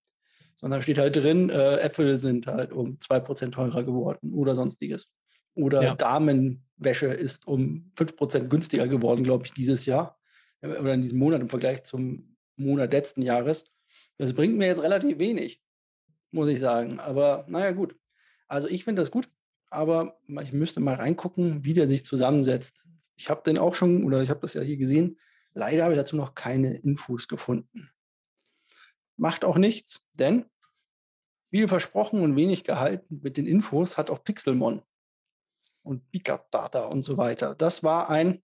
Sondern 0.55 0.83
steht 0.83 0.99
halt 0.99 1.17
drin, 1.17 1.51
äh, 1.51 1.79
Äpfel 1.79 2.19
sind 2.19 2.47
halt 2.47 2.73
um 2.73 2.99
2% 3.01 3.51
teurer 3.51 3.83
geworden 3.83 4.33
oder 4.35 4.55
sonstiges. 4.55 5.11
Oder 5.55 5.83
ja. 5.83 5.95
Damenwäsche 5.97 7.07
ist 7.07 7.49
um 7.49 7.91
5% 7.97 8.49
günstiger 8.49 8.87
geworden, 8.87 9.25
glaube 9.25 9.47
ich, 9.47 9.53
dieses 9.53 9.85
Jahr. 9.85 10.21
Äh, 10.61 10.69
oder 10.69 10.95
in 10.95 11.03
diesem 11.03 11.19
Monat 11.19 11.41
im 11.41 11.49
Vergleich 11.49 11.83
zum 11.83 12.37
Monat 12.57 12.93
letzten 12.93 13.23
Jahres. 13.23 13.65
Das 14.19 14.35
bringt 14.35 14.57
mir 14.57 14.67
jetzt 14.67 14.83
relativ 14.83 15.19
wenig, 15.19 15.61
muss 16.31 16.49
ich 16.49 16.61
sagen. 16.61 17.01
Aber 17.01 17.47
naja, 17.49 17.73
gut. 17.73 17.97
Also 18.47 18.69
ich 18.69 18.85
finde 18.85 19.03
das 19.03 19.11
gut, 19.11 19.29
aber 19.71 20.19
ich 20.43 20.53
müsste 20.53 20.81
mal 20.81 20.95
reingucken, 20.95 21.65
wie 21.65 21.73
der 21.73 21.89
sich 21.89 22.05
zusammensetzt. 22.05 22.85
Ich 23.17 23.31
habe 23.31 23.43
den 23.45 23.59
auch 23.59 23.75
schon, 23.75 24.05
oder 24.05 24.23
ich 24.23 24.31
habe 24.31 24.41
das 24.41 24.55
ja 24.55 24.63
hier 24.63 24.77
gesehen, 24.77 25.19
leider 25.55 25.85
habe 25.85 25.95
ich 25.95 25.99
dazu 25.99 26.17
noch 26.17 26.35
keine 26.35 26.77
Infos 26.79 27.29
gefunden. 27.29 27.91
Macht 29.17 29.45
auch 29.45 29.59
nichts, 29.59 30.07
denn 30.15 30.47
viel 31.51 31.69
versprochen 31.69 32.23
und 32.23 32.35
wenig 32.35 32.65
gehalten 32.65 33.21
mit 33.23 33.37
den 33.37 33.47
Infos 33.47 33.99
hat 33.99 34.11
auch 34.11 34.25
Pixelmon 34.25 34.83
und 35.83 36.11
Big 36.11 36.25
Data 36.25 36.87
und 36.87 37.03
so 37.03 37.17
weiter. 37.19 37.55
Das 37.55 37.83
war 37.83 38.09
ein 38.09 38.43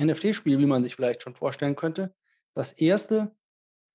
NFT-Spiel, 0.00 0.58
wie 0.58 0.66
man 0.66 0.82
sich 0.82 0.96
vielleicht 0.96 1.22
schon 1.22 1.34
vorstellen 1.34 1.76
könnte. 1.76 2.14
Das 2.54 2.72
erste 2.72 3.34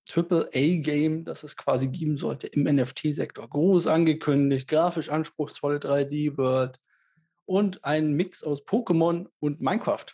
Triple-A-Game, 0.06 1.24
das 1.24 1.44
es 1.44 1.56
quasi 1.56 1.88
geben 1.88 2.18
sollte 2.18 2.48
im 2.48 2.64
NFT-Sektor. 2.64 3.50
Groß 3.50 3.88
angekündigt, 3.88 4.68
grafisch 4.68 5.10
anspruchsvolle 5.10 5.80
3D-World 5.80 6.80
und 7.46 7.84
ein 7.84 8.14
Mix 8.14 8.44
aus 8.44 8.66
Pokémon 8.66 9.28
und 9.40 9.62
Minecraft. 9.62 10.06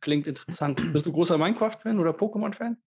Klingt 0.00 0.26
interessant. 0.26 0.80
Bist 0.92 1.06
du 1.06 1.12
großer 1.12 1.38
Minecraft-Fan 1.38 1.98
oder 1.98 2.10
Pokémon-Fan? 2.10 2.80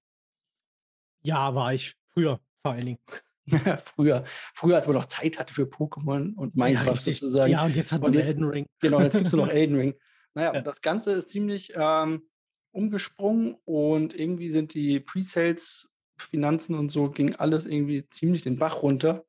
Ja, 1.23 1.55
war 1.55 1.73
ich 1.73 1.95
früher 2.09 2.39
vor 2.62 2.73
allen 2.73 2.85
Dingen. 2.85 3.00
früher, 3.95 4.23
früher, 4.25 4.75
als 4.77 4.88
man 4.88 4.95
noch 4.95 5.05
Zeit 5.05 5.38
hatte 5.38 5.53
für 5.53 5.63
Pokémon 5.63 6.33
und 6.35 6.55
Minecraft 6.55 6.88
ja, 6.88 6.95
sozusagen. 6.95 7.51
Ja, 7.51 7.65
und 7.65 7.75
jetzt 7.75 7.91
hat 7.91 8.01
man 8.01 8.13
jetzt, 8.13 8.27
Elden 8.27 8.45
Ring. 8.45 8.65
Genau, 8.79 9.01
jetzt 9.01 9.13
gibt 9.13 9.27
es 9.27 9.33
noch 9.33 9.50
Elden 9.50 9.75
Ring. 9.75 9.93
Naja, 10.33 10.53
ja. 10.55 10.62
das 10.62 10.81
Ganze 10.81 11.12
ist 11.12 11.29
ziemlich 11.29 11.73
ähm, 11.75 12.29
umgesprungen 12.71 13.57
und 13.65 14.17
irgendwie 14.17 14.50
sind 14.50 14.73
die 14.73 15.00
Pre-Sales 15.00 15.89
Finanzen 16.17 16.75
und 16.75 16.89
so 16.89 17.09
ging 17.09 17.35
alles 17.35 17.65
irgendwie 17.65 18.07
ziemlich 18.09 18.43
den 18.43 18.57
Bach 18.57 18.81
runter. 18.81 19.25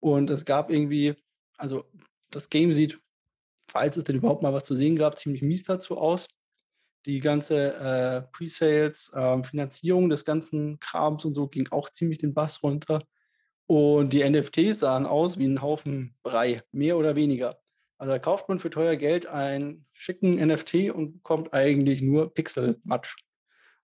Und 0.00 0.30
es 0.30 0.44
gab 0.44 0.70
irgendwie, 0.70 1.14
also 1.56 1.84
das 2.30 2.50
Game 2.50 2.72
sieht, 2.74 3.00
falls 3.68 3.96
es 3.96 4.04
denn 4.04 4.16
überhaupt 4.16 4.42
mal 4.42 4.52
was 4.52 4.64
zu 4.64 4.74
sehen 4.74 4.96
gab, 4.96 5.18
ziemlich 5.18 5.42
mies 5.42 5.64
dazu 5.64 5.98
aus. 5.98 6.26
Die 7.06 7.20
ganze 7.20 7.74
äh, 7.74 8.22
Pre-Sales, 8.32 9.12
äh, 9.14 9.42
Finanzierung 9.44 10.08
des 10.10 10.24
ganzen 10.24 10.80
Krams 10.80 11.24
und 11.24 11.34
so 11.34 11.46
ging 11.46 11.68
auch 11.70 11.90
ziemlich 11.90 12.18
den 12.18 12.34
Bass 12.34 12.62
runter. 12.62 13.00
Und 13.66 14.12
die 14.12 14.28
NFTs 14.28 14.80
sahen 14.80 15.06
aus 15.06 15.38
wie 15.38 15.46
ein 15.46 15.62
Haufen 15.62 16.16
Brei, 16.22 16.62
mehr 16.72 16.96
oder 16.96 17.16
weniger. 17.16 17.60
Also 17.98 18.12
da 18.12 18.18
kauft 18.18 18.48
man 18.48 18.60
für 18.60 18.70
teuer 18.70 18.96
Geld 18.96 19.26
einen 19.26 19.86
schicken 19.92 20.36
NFT 20.36 20.90
und 20.90 21.14
bekommt 21.14 21.52
eigentlich 21.52 22.00
nur 22.00 22.32
Pixel-Matsch. 22.32 23.16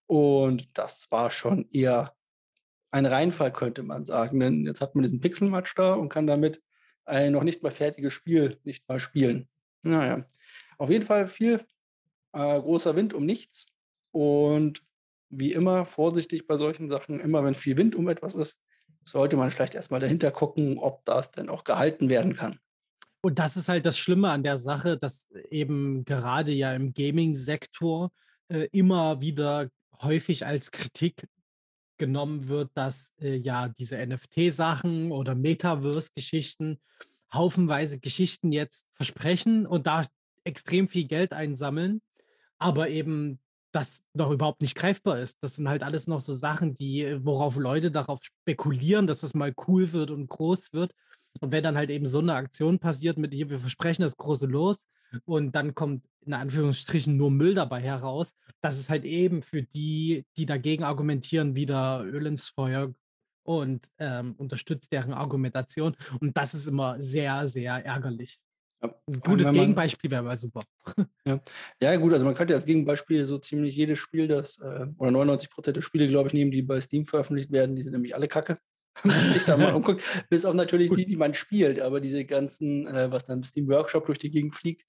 Und 0.07 0.69
das 0.79 1.11
war 1.11 1.31
schon 1.31 1.69
eher 1.71 2.15
ein 2.91 3.07
Reinfall, 3.07 3.53
könnte 3.53 3.83
man 3.83 4.05
sagen. 4.05 4.41
Denn 4.41 4.65
jetzt 4.65 4.81
hat 4.81 4.95
man 4.95 5.03
diesen 5.03 5.21
Pixelmatch 5.21 5.75
da 5.75 5.95
und 5.95 6.09
kann 6.09 6.27
damit 6.27 6.63
ein 7.05 7.33
noch 7.33 7.43
nicht 7.43 7.63
mal 7.63 7.73
fertiges 7.73 8.15
Spiel 8.15 8.59
nicht 8.65 8.89
mal 8.89 9.01
spielen. 9.01 9.49
Naja, 9.85 10.25
auf 10.79 10.91
jeden 10.91 11.05
Fall 11.05 11.29
viel 11.29 11.65
äh, 12.33 12.61
großer 12.61 12.97
Wind 12.97 13.15
um 13.15 13.25
nichts. 13.25 13.67
Und 14.11 14.83
wie 15.31 15.53
immer 15.53 15.85
vorsichtig 15.85 16.47
bei 16.47 16.57
solchen 16.57 16.89
Sachen, 16.89 17.21
immer 17.21 17.45
wenn 17.45 17.55
viel 17.55 17.77
Wind 17.77 17.95
um 17.95 18.09
etwas 18.09 18.35
ist, 18.35 18.59
sollte 19.05 19.37
man 19.37 19.51
vielleicht 19.51 19.75
erstmal 19.75 20.01
dahinter 20.01 20.31
gucken, 20.31 20.79
ob 20.79 21.05
das 21.05 21.31
denn 21.31 21.49
auch 21.49 21.65
gehalten 21.65 22.09
werden 22.09 22.35
kann. 22.35 22.59
Und 23.21 23.39
das 23.39 23.57
ist 23.57 23.69
halt 23.69 23.87
das 23.87 23.99
Schlimme 23.99 24.31
an 24.31 24.43
der 24.43 24.57
Sache, 24.57 24.99
dass 24.99 25.29
eben 25.51 26.05
gerade 26.05 26.53
ja 26.53 26.75
im 26.75 26.93
Gaming-Sektor 26.93 28.11
äh, 28.49 28.69
immer 28.73 29.21
wieder 29.21 29.69
häufig 30.03 30.47
als 30.47 30.71
Kritik 30.71 31.27
genommen 31.97 32.49
wird, 32.49 32.71
dass 32.75 33.15
äh, 33.21 33.37
ja 33.37 33.69
diese 33.69 34.05
NFT-Sachen 34.05 35.11
oder 35.11 35.35
Metaverse-Geschichten 35.35 36.81
haufenweise 37.35 37.99
Geschichten 37.99 38.53
jetzt 38.53 38.87
versprechen 38.95 39.67
und 39.67 39.87
da 39.87 40.05
extrem 40.45 40.89
viel 40.89 41.05
Geld 41.05 41.33
einsammeln, 41.33 42.03
aber 42.59 42.89
eben 42.89 43.41
das 43.73 44.03
noch 44.13 44.31
überhaupt 44.31 44.61
nicht 44.61 44.77
greifbar 44.77 45.19
ist. 45.19 45.39
Das 45.43 45.57
sind 45.57 45.69
halt 45.69 45.83
alles 45.83 46.07
noch 46.07 46.21
so 46.21 46.33
Sachen, 46.35 46.75
die, 46.75 47.19
worauf 47.25 47.57
Leute 47.57 47.91
darauf 47.91 48.21
spekulieren, 48.23 49.07
dass 49.07 49.21
das 49.21 49.35
mal 49.35 49.53
cool 49.67 49.93
wird 49.93 50.11
und 50.11 50.29
groß 50.29 50.73
wird. 50.73 50.93
Und 51.41 51.51
wenn 51.51 51.65
dann 51.65 51.77
halt 51.77 51.91
eben 51.91 52.07
so 52.07 52.21
eine 52.21 52.35
Aktion 52.35 52.79
passiert 52.79 53.19
mit 53.19 53.35
hier, 53.35 53.51
wir 53.51 53.59
versprechen 53.59 54.03
das 54.03 54.17
große 54.17 54.47
Los, 54.47 54.85
und 55.25 55.55
dann 55.55 55.75
kommt 55.75 56.05
in 56.27 56.33
Anführungsstrichen 56.33 57.17
nur 57.17 57.31
Müll 57.31 57.55
dabei 57.55 57.81
heraus. 57.81 58.33
Das 58.61 58.79
ist 58.79 58.91
halt 58.91 59.05
eben 59.05 59.43
für 59.43 59.63
die, 59.63 60.25
die 60.37 60.47
dagegen 60.47 60.85
argumentieren, 60.85 61.55
wieder 61.55 62.05
Öl 62.05 62.27
ins 62.27 62.49
Feuer 62.49 62.95
und 63.45 63.89
ähm, 63.99 64.35
unterstützt 64.37 64.91
deren 64.93 65.13
Argumentation. 65.13 65.97
Und 66.21 66.37
das 66.37 66.55
ist 66.55 66.67
immer 66.67 67.01
sehr, 67.01 67.47
sehr 67.47 67.75
ärgerlich. 67.85 68.41
Ja, 68.83 68.95
Ein 69.07 69.21
gutes 69.21 69.47
man, 69.47 69.55
Gegenbeispiel 69.55 70.11
wäre 70.11 70.21
aber 70.21 70.37
super. 70.37 70.63
Ja. 71.27 71.41
ja, 71.81 71.97
gut, 71.97 72.13
also 72.13 72.27
man 72.27 72.35
könnte 72.35 72.55
als 72.55 72.67
Gegenbeispiel 72.67 73.25
so 73.25 73.39
ziemlich 73.39 73.75
jedes 73.75 73.99
Spiel, 73.99 74.29
das, 74.29 74.59
äh, 74.59 74.87
oder 74.99 75.11
99 75.11 75.49
Prozent 75.49 75.79
der 75.79 75.81
Spiele, 75.81 76.07
glaube 76.07 76.29
ich, 76.29 76.35
nehmen, 76.35 76.51
die 76.51 76.61
bei 76.61 76.79
Steam 76.83 77.07
veröffentlicht 77.07 77.51
werden, 77.51 77.77
die 77.77 77.83
sind 77.83 77.93
nämlich 77.93 78.15
alle 78.15 78.29
kacke. 78.29 78.59
sich 79.33 79.45
da 79.45 79.57
mal 79.57 79.73
umguckt. 79.75 80.05
Bis 80.29 80.45
auf 80.45 80.55
natürlich 80.55 80.91
die, 80.93 81.07
die 81.07 81.17
man 81.17 81.33
spielt, 81.33 81.81
aber 81.81 82.01
diese 82.03 82.27
ganzen, 82.27 82.87
äh, 82.87 83.11
was 83.11 83.25
dann 83.25 83.43
Steam 83.43 83.69
Workshop 83.69 84.05
durch 84.05 84.19
die 84.19 84.31
Gegend 84.31 84.55
fliegt, 84.55 84.85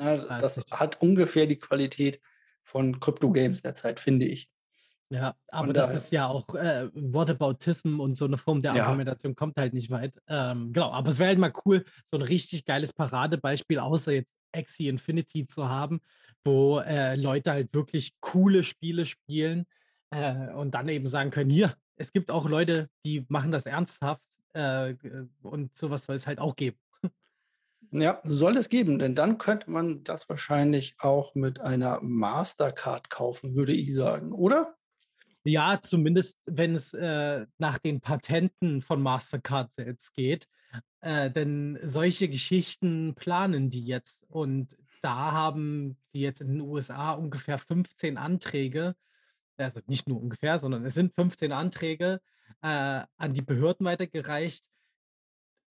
ja, 0.00 0.16
das, 0.16 0.54
das 0.54 0.64
hat 0.72 1.00
ungefähr 1.02 1.46
die 1.46 1.58
Qualität 1.58 2.20
von 2.64 2.98
Crypto-Games 2.98 3.62
derzeit, 3.62 4.00
finde 4.00 4.26
ich. 4.26 4.50
Ja, 5.10 5.36
aber 5.48 5.68
und 5.68 5.76
das 5.76 5.88
daher. 5.88 6.00
ist 6.00 6.12
ja 6.12 6.26
auch 6.26 6.54
äh, 6.54 6.88
Whataboutism 6.94 8.00
und 8.00 8.16
so 8.16 8.24
eine 8.24 8.38
Form 8.38 8.62
der 8.62 8.74
ja. 8.74 8.86
Argumentation 8.86 9.36
kommt 9.36 9.56
halt 9.58 9.74
nicht 9.74 9.90
weit. 9.90 10.18
Ähm, 10.28 10.72
genau, 10.72 10.90
aber 10.90 11.08
es 11.10 11.18
wäre 11.18 11.28
halt 11.28 11.38
mal 11.38 11.52
cool, 11.64 11.84
so 12.06 12.16
ein 12.16 12.22
richtig 12.22 12.64
geiles 12.64 12.92
Paradebeispiel, 12.92 13.78
außer 13.78 14.12
jetzt 14.12 14.34
Axie 14.52 14.88
Infinity 14.88 15.46
zu 15.46 15.68
haben, 15.68 16.00
wo 16.44 16.78
äh, 16.80 17.16
Leute 17.16 17.52
halt 17.52 17.74
wirklich 17.74 18.14
coole 18.20 18.64
Spiele 18.64 19.04
spielen 19.04 19.66
äh, 20.10 20.50
und 20.52 20.74
dann 20.74 20.88
eben 20.88 21.06
sagen 21.06 21.30
können, 21.30 21.50
hier, 21.50 21.74
es 21.96 22.12
gibt 22.12 22.30
auch 22.30 22.48
Leute, 22.48 22.88
die 23.04 23.24
machen 23.28 23.52
das 23.52 23.66
ernsthaft 23.66 24.22
äh, 24.54 24.94
und 25.42 25.76
sowas 25.76 26.06
soll 26.06 26.16
es 26.16 26.26
halt 26.26 26.38
auch 26.38 26.56
geben. 26.56 26.78
Ja, 27.90 28.20
soll 28.24 28.56
es 28.56 28.68
geben, 28.68 28.98
denn 28.98 29.14
dann 29.14 29.38
könnte 29.38 29.70
man 29.70 30.02
das 30.02 30.28
wahrscheinlich 30.28 30.96
auch 30.98 31.36
mit 31.36 31.60
einer 31.60 32.00
Mastercard 32.02 33.08
kaufen, 33.08 33.54
würde 33.54 33.72
ich 33.72 33.94
sagen, 33.94 34.32
oder? 34.32 34.74
Ja, 35.44 35.78
zumindest 35.80 36.38
wenn 36.46 36.74
es 36.74 36.94
äh, 36.94 37.46
nach 37.58 37.78
den 37.78 38.00
Patenten 38.00 38.80
von 38.80 39.02
Mastercard 39.02 39.74
selbst 39.74 40.14
geht. 40.14 40.48
Äh, 41.02 41.30
denn 41.30 41.78
solche 41.82 42.28
Geschichten 42.28 43.14
planen 43.14 43.68
die 43.68 43.84
jetzt. 43.84 44.24
Und 44.28 44.76
da 45.02 45.32
haben 45.32 45.98
sie 46.06 46.22
jetzt 46.22 46.40
in 46.40 46.48
den 46.48 46.60
USA 46.62 47.12
ungefähr 47.12 47.58
15 47.58 48.16
Anträge, 48.16 48.96
also 49.58 49.80
nicht 49.86 50.08
nur 50.08 50.20
ungefähr, 50.20 50.58
sondern 50.58 50.84
es 50.86 50.94
sind 50.94 51.14
15 51.14 51.52
Anträge 51.52 52.22
äh, 52.62 53.02
an 53.16 53.34
die 53.34 53.42
Behörden 53.42 53.84
weitergereicht, 53.84 54.64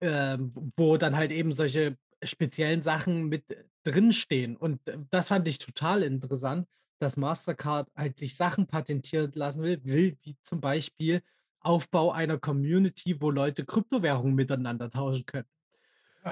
äh, 0.01 0.37
wo 0.77 0.97
dann 0.97 1.15
halt 1.15 1.31
eben 1.31 1.51
solche 1.51 1.97
speziellen 2.23 2.83
Sachen 2.83 3.27
mit 3.27 3.43
drinstehen. 3.83 4.55
Und 4.55 4.87
äh, 4.87 4.99
das 5.09 5.29
fand 5.29 5.47
ich 5.47 5.57
total 5.57 6.03
interessant, 6.03 6.67
dass 7.03 7.17
Mastercard 7.17 7.91
halt 7.95 8.17
sich 8.17 8.35
Sachen 8.35 8.65
patentieren 8.65 9.31
lassen 9.35 9.61
will, 9.61 9.83
will 9.83 10.17
wie 10.23 10.37
zum 10.41 10.61
Beispiel 10.61 11.21
Aufbau 11.59 12.11
einer 12.11 12.37
Community, 12.37 13.19
wo 13.21 13.29
Leute 13.29 13.65
Kryptowährungen 13.65 14.33
miteinander 14.33 14.89
tauschen 14.89 15.25
können. 15.25 15.47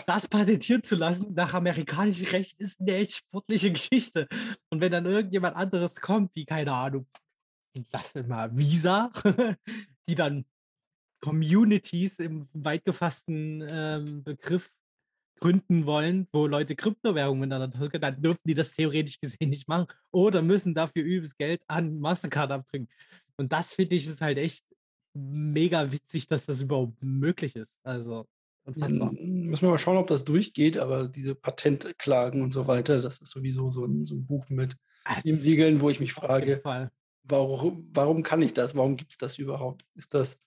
Das 0.07 0.27
patentieren 0.27 0.83
zu 0.83 0.95
lassen 0.95 1.33
nach 1.33 1.53
amerikanischem 1.53 2.27
Recht 2.27 2.61
ist 2.61 2.79
eine 2.79 2.93
echt 2.93 3.17
sportliche 3.17 3.71
Geschichte. 3.71 4.27
Und 4.69 4.79
wenn 4.79 4.93
dann 4.93 5.05
irgendjemand 5.05 5.57
anderes 5.57 5.99
kommt, 5.99 6.33
wie 6.35 6.45
keine 6.45 6.73
Ahnung, 6.73 7.05
lass 7.91 8.15
mal 8.15 8.55
Visa, 8.57 9.11
die 10.07 10.15
dann 10.15 10.45
Communities 11.19 12.19
im 12.19 12.47
weit 12.53 12.85
gefassten 12.85 13.61
ähm, 13.67 14.23
Begriff 14.23 14.71
gründen 15.41 15.85
wollen, 15.85 16.27
wo 16.31 16.47
Leute 16.47 16.75
Kryptowährungen 16.75 17.41
miteinander 17.41 17.77
tauschen, 17.77 17.99
dann 17.99 18.21
dürfen 18.21 18.41
die 18.45 18.53
das 18.53 18.73
theoretisch 18.73 19.19
gesehen 19.19 19.49
nicht 19.49 19.67
machen 19.67 19.87
oder 20.11 20.41
müssen 20.41 20.73
dafür 20.73 21.03
übelst 21.03 21.37
Geld 21.37 21.61
an 21.67 21.99
Mastercard 21.99 22.51
abdrücken. 22.51 22.87
Und 23.35 23.51
das 23.51 23.73
finde 23.73 23.95
ich 23.95 24.07
ist 24.07 24.21
halt 24.21 24.37
echt 24.37 24.63
mega 25.13 25.91
witzig, 25.91 26.27
dass 26.27 26.45
das 26.45 26.61
überhaupt 26.61 27.01
möglich 27.01 27.55
ist. 27.55 27.75
Also 27.83 28.27
unfassbar. 28.63 29.11
Müssen 29.13 29.63
wir 29.63 29.69
mal 29.71 29.77
schauen, 29.77 29.97
ob 29.97 30.07
das 30.07 30.23
durchgeht, 30.23 30.77
aber 30.77 31.09
diese 31.09 31.35
Patentklagen 31.35 32.43
und 32.43 32.53
so 32.53 32.67
weiter, 32.67 33.01
das 33.01 33.19
ist 33.19 33.31
sowieso 33.31 33.71
so 33.71 33.85
ein, 33.85 34.05
so 34.05 34.15
ein 34.15 34.25
Buch 34.25 34.47
mit 34.49 34.77
sieben 35.23 35.37
Siegeln, 35.37 35.81
wo 35.81 35.89
ich 35.89 35.99
mich 35.99 36.13
frage, 36.13 36.61
warum, 37.23 37.89
warum 37.93 38.23
kann 38.23 38.41
ich 38.41 38.53
das? 38.53 38.75
Warum 38.75 38.95
gibt 38.95 39.11
es 39.11 39.17
das 39.17 39.39
überhaupt? 39.39 39.83
Ist 39.95 40.13
das, 40.13 40.37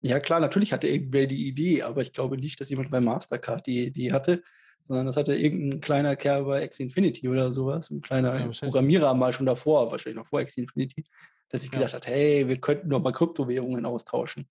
ja 0.00 0.20
klar, 0.20 0.40
natürlich 0.40 0.72
hatte 0.72 0.88
irgendwer 0.88 1.26
die 1.26 1.46
Idee, 1.46 1.82
aber 1.82 2.02
ich 2.02 2.12
glaube 2.12 2.36
nicht, 2.36 2.60
dass 2.60 2.70
jemand 2.70 2.90
bei 2.90 3.00
Mastercard 3.00 3.66
die 3.66 3.86
Idee 3.86 4.12
hatte, 4.12 4.42
sondern 4.84 5.06
das 5.06 5.16
hatte 5.16 5.34
irgendein 5.34 5.80
kleiner 5.80 6.14
Kerl 6.16 6.44
bei 6.44 6.64
X 6.64 6.78
Infinity 6.80 7.28
oder 7.28 7.50
sowas, 7.52 7.90
ein 7.90 7.96
Ja, 7.96 8.00
kleiner 8.02 8.32
wahrscheinlich. 8.32 8.60
Programmierer 8.60 9.14
mal 9.14 9.32
schon 9.32 9.46
davor, 9.46 9.90
wahrscheinlich 9.90 10.16
noch 10.16 10.26
vor 10.26 10.40
X 10.40 10.56
Infinity, 10.56 11.04
der 11.50 11.58
sich 11.58 11.70
Ja. 11.72 11.78
gedacht 11.78 11.94
hat, 11.94 12.06
hey, 12.06 12.46
wir 12.46 12.60
könnten 12.60 12.88
doch 12.90 13.00
mal 13.02 13.12
Kryptowährungen 13.12 13.84
austauschen. 13.84 14.48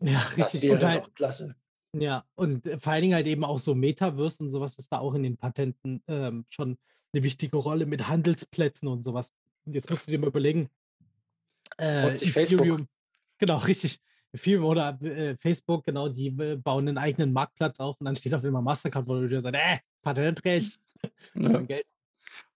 Ja, 0.00 0.18
Das 0.36 0.54
richtig. 0.54 0.70
Und 0.70 0.78
wäre 0.80 0.88
halt, 0.88 1.04
doch 1.04 1.14
klasse. 1.14 1.54
ja, 1.96 2.24
und 2.34 2.66
äh, 2.66 2.78
vor 2.78 2.92
allen 2.92 3.02
Dingen 3.02 3.14
halt 3.14 3.26
eben 3.26 3.44
auch 3.44 3.58
so 3.58 3.74
Metaverse 3.74 4.42
und 4.42 4.50
sowas 4.50 4.76
ist 4.76 4.90
da 4.90 4.98
auch 4.98 5.14
in 5.14 5.22
den 5.22 5.36
Patenten 5.36 6.02
ähm, 6.08 6.46
schon 6.48 6.78
eine 7.12 7.22
wichtige 7.22 7.56
Rolle 7.58 7.86
mit 7.86 8.08
Handelsplätzen 8.08 8.88
und 8.88 9.02
sowas. 9.02 9.34
Jetzt 9.66 9.90
musst 9.90 10.06
du 10.06 10.10
dir 10.12 10.18
mal 10.18 10.28
überlegen, 10.28 10.68
äh, 11.76 12.16
sich 12.16 12.32
Facebook. 12.32 12.60
Ethereum, 12.60 12.88
genau, 13.38 13.56
richtig. 13.58 13.98
Ethereum 14.32 14.64
oder 14.64 14.98
äh, 15.02 15.36
Facebook, 15.36 15.84
genau, 15.84 16.08
die 16.08 16.28
äh, 16.28 16.56
bauen 16.56 16.88
einen 16.88 16.98
eigenen 16.98 17.32
Marktplatz 17.32 17.80
auf 17.80 18.00
und 18.00 18.04
dann 18.06 18.16
steht 18.16 18.34
auf 18.34 18.44
einmal 18.44 18.62
Mastercard, 18.62 19.06
wo 19.06 19.20
du 19.20 19.40
sagst, 19.40 19.58
äh, 19.60 19.78
Patentrecht, 20.02 20.80
Ja. 21.34 21.60
Geld. 21.60 21.86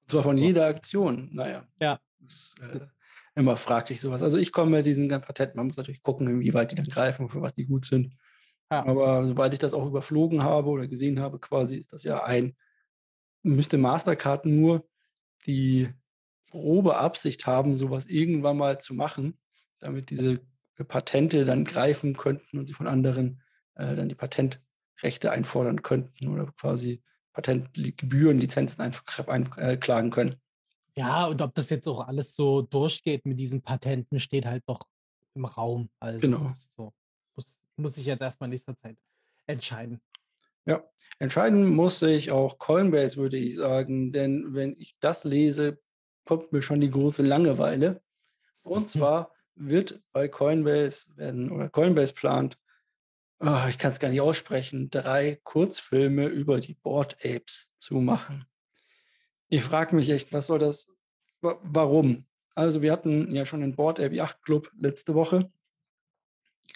Und 0.02 0.10
zwar 0.10 0.22
von 0.22 0.38
jeder 0.38 0.66
Aktion. 0.66 1.30
Naja. 1.32 1.66
Ja. 1.80 2.00
Das 2.20 2.54
äh, 2.60 2.80
immer 3.34 3.56
fraglich 3.56 4.00
sowas. 4.00 4.22
Also 4.22 4.38
ich 4.38 4.52
komme 4.52 4.76
mit 4.76 4.86
diesen 4.86 5.08
Patenten, 5.08 5.56
man 5.56 5.66
muss 5.66 5.76
natürlich 5.76 6.02
gucken, 6.02 6.28
inwieweit 6.28 6.70
die 6.70 6.76
dann 6.76 6.86
greifen, 6.86 7.28
für 7.28 7.42
was 7.42 7.54
die 7.54 7.66
gut 7.66 7.84
sind. 7.84 8.14
Ja. 8.70 8.84
Aber 8.86 9.26
sobald 9.26 9.52
ich 9.52 9.58
das 9.58 9.74
auch 9.74 9.86
überflogen 9.86 10.42
habe 10.42 10.68
oder 10.70 10.86
gesehen 10.86 11.20
habe, 11.20 11.38
quasi, 11.38 11.76
ist 11.76 11.92
das 11.92 12.04
ja 12.04 12.24
ein, 12.24 12.56
müsste 13.42 13.76
Mastercard 13.78 14.46
nur 14.46 14.86
die 15.46 15.88
grobe 16.50 16.96
Absicht 16.96 17.46
haben, 17.46 17.74
sowas 17.74 18.06
irgendwann 18.06 18.56
mal 18.56 18.80
zu 18.80 18.94
machen, 18.94 19.38
damit 19.80 20.10
diese 20.10 20.40
Patente 20.82 21.44
dann 21.44 21.64
greifen 21.64 22.16
könnten 22.16 22.58
und 22.58 22.66
sie 22.66 22.72
von 22.72 22.88
anderen 22.88 23.40
äh, 23.76 23.94
dann 23.94 24.08
die 24.08 24.16
Patentrechte 24.16 25.30
einfordern 25.30 25.82
könnten 25.82 26.28
oder 26.28 26.46
quasi 26.56 27.02
Patentgebühren, 27.32 28.38
Lizenzen 28.38 28.80
einklagen 28.80 30.08
äh, 30.08 30.14
können. 30.14 30.36
Ja, 30.96 31.26
und 31.26 31.42
ob 31.42 31.54
das 31.54 31.70
jetzt 31.70 31.88
auch 31.88 32.06
alles 32.06 32.34
so 32.34 32.62
durchgeht 32.62 33.26
mit 33.26 33.38
diesen 33.38 33.62
Patenten, 33.62 34.20
steht 34.20 34.46
halt 34.46 34.62
doch 34.66 34.80
im 35.34 35.44
Raum. 35.44 35.90
Also 35.98 36.20
Genau. 36.20 36.38
das 36.38 36.58
ist 36.58 36.74
so. 36.74 36.92
Muss, 37.34 37.60
muss 37.76 37.96
ich 37.96 38.06
jetzt 38.06 38.20
erstmal 38.20 38.46
in 38.46 38.52
nächster 38.52 38.76
Zeit 38.76 38.96
entscheiden. 39.46 40.00
Ja, 40.66 40.84
entscheiden 41.18 41.68
muss 41.74 41.98
sich 41.98 42.30
auch 42.30 42.58
Coinbase, 42.58 43.16
würde 43.16 43.36
ich 43.36 43.56
sagen, 43.56 44.12
denn 44.12 44.54
wenn 44.54 44.72
ich 44.72 44.96
das 45.00 45.24
lese, 45.24 45.78
kommt 46.24 46.52
mir 46.52 46.62
schon 46.62 46.80
die 46.80 46.90
große 46.90 47.22
Langeweile. 47.22 48.00
Und 48.62 48.88
zwar 48.88 49.33
wird 49.56 50.00
bei 50.12 50.28
Coinbase 50.28 51.16
werden 51.16 51.50
oder 51.50 51.68
Coinbase 51.68 52.14
plant, 52.14 52.58
ah, 53.38 53.68
ich 53.68 53.78
kann 53.78 53.92
es 53.92 54.00
gar 54.00 54.08
nicht 54.08 54.20
aussprechen, 54.20 54.90
drei 54.90 55.40
Kurzfilme 55.44 56.26
über 56.26 56.60
die 56.60 56.74
Board 56.74 57.16
Apes 57.24 57.70
zu 57.78 57.96
machen. 57.96 58.46
Ich 59.48 59.62
frage 59.62 59.94
mich 59.94 60.10
echt, 60.10 60.32
was 60.32 60.46
soll 60.46 60.58
das, 60.58 60.88
wa- 61.40 61.58
warum? 61.62 62.26
Also 62.54 62.82
wir 62.82 62.92
hatten 62.92 63.32
ja 63.34 63.46
schon 63.46 63.60
den 63.60 63.76
Board 63.76 64.00
Ape 64.00 64.14
Yacht 64.14 64.42
Club 64.42 64.70
letzte 64.76 65.14
Woche, 65.14 65.50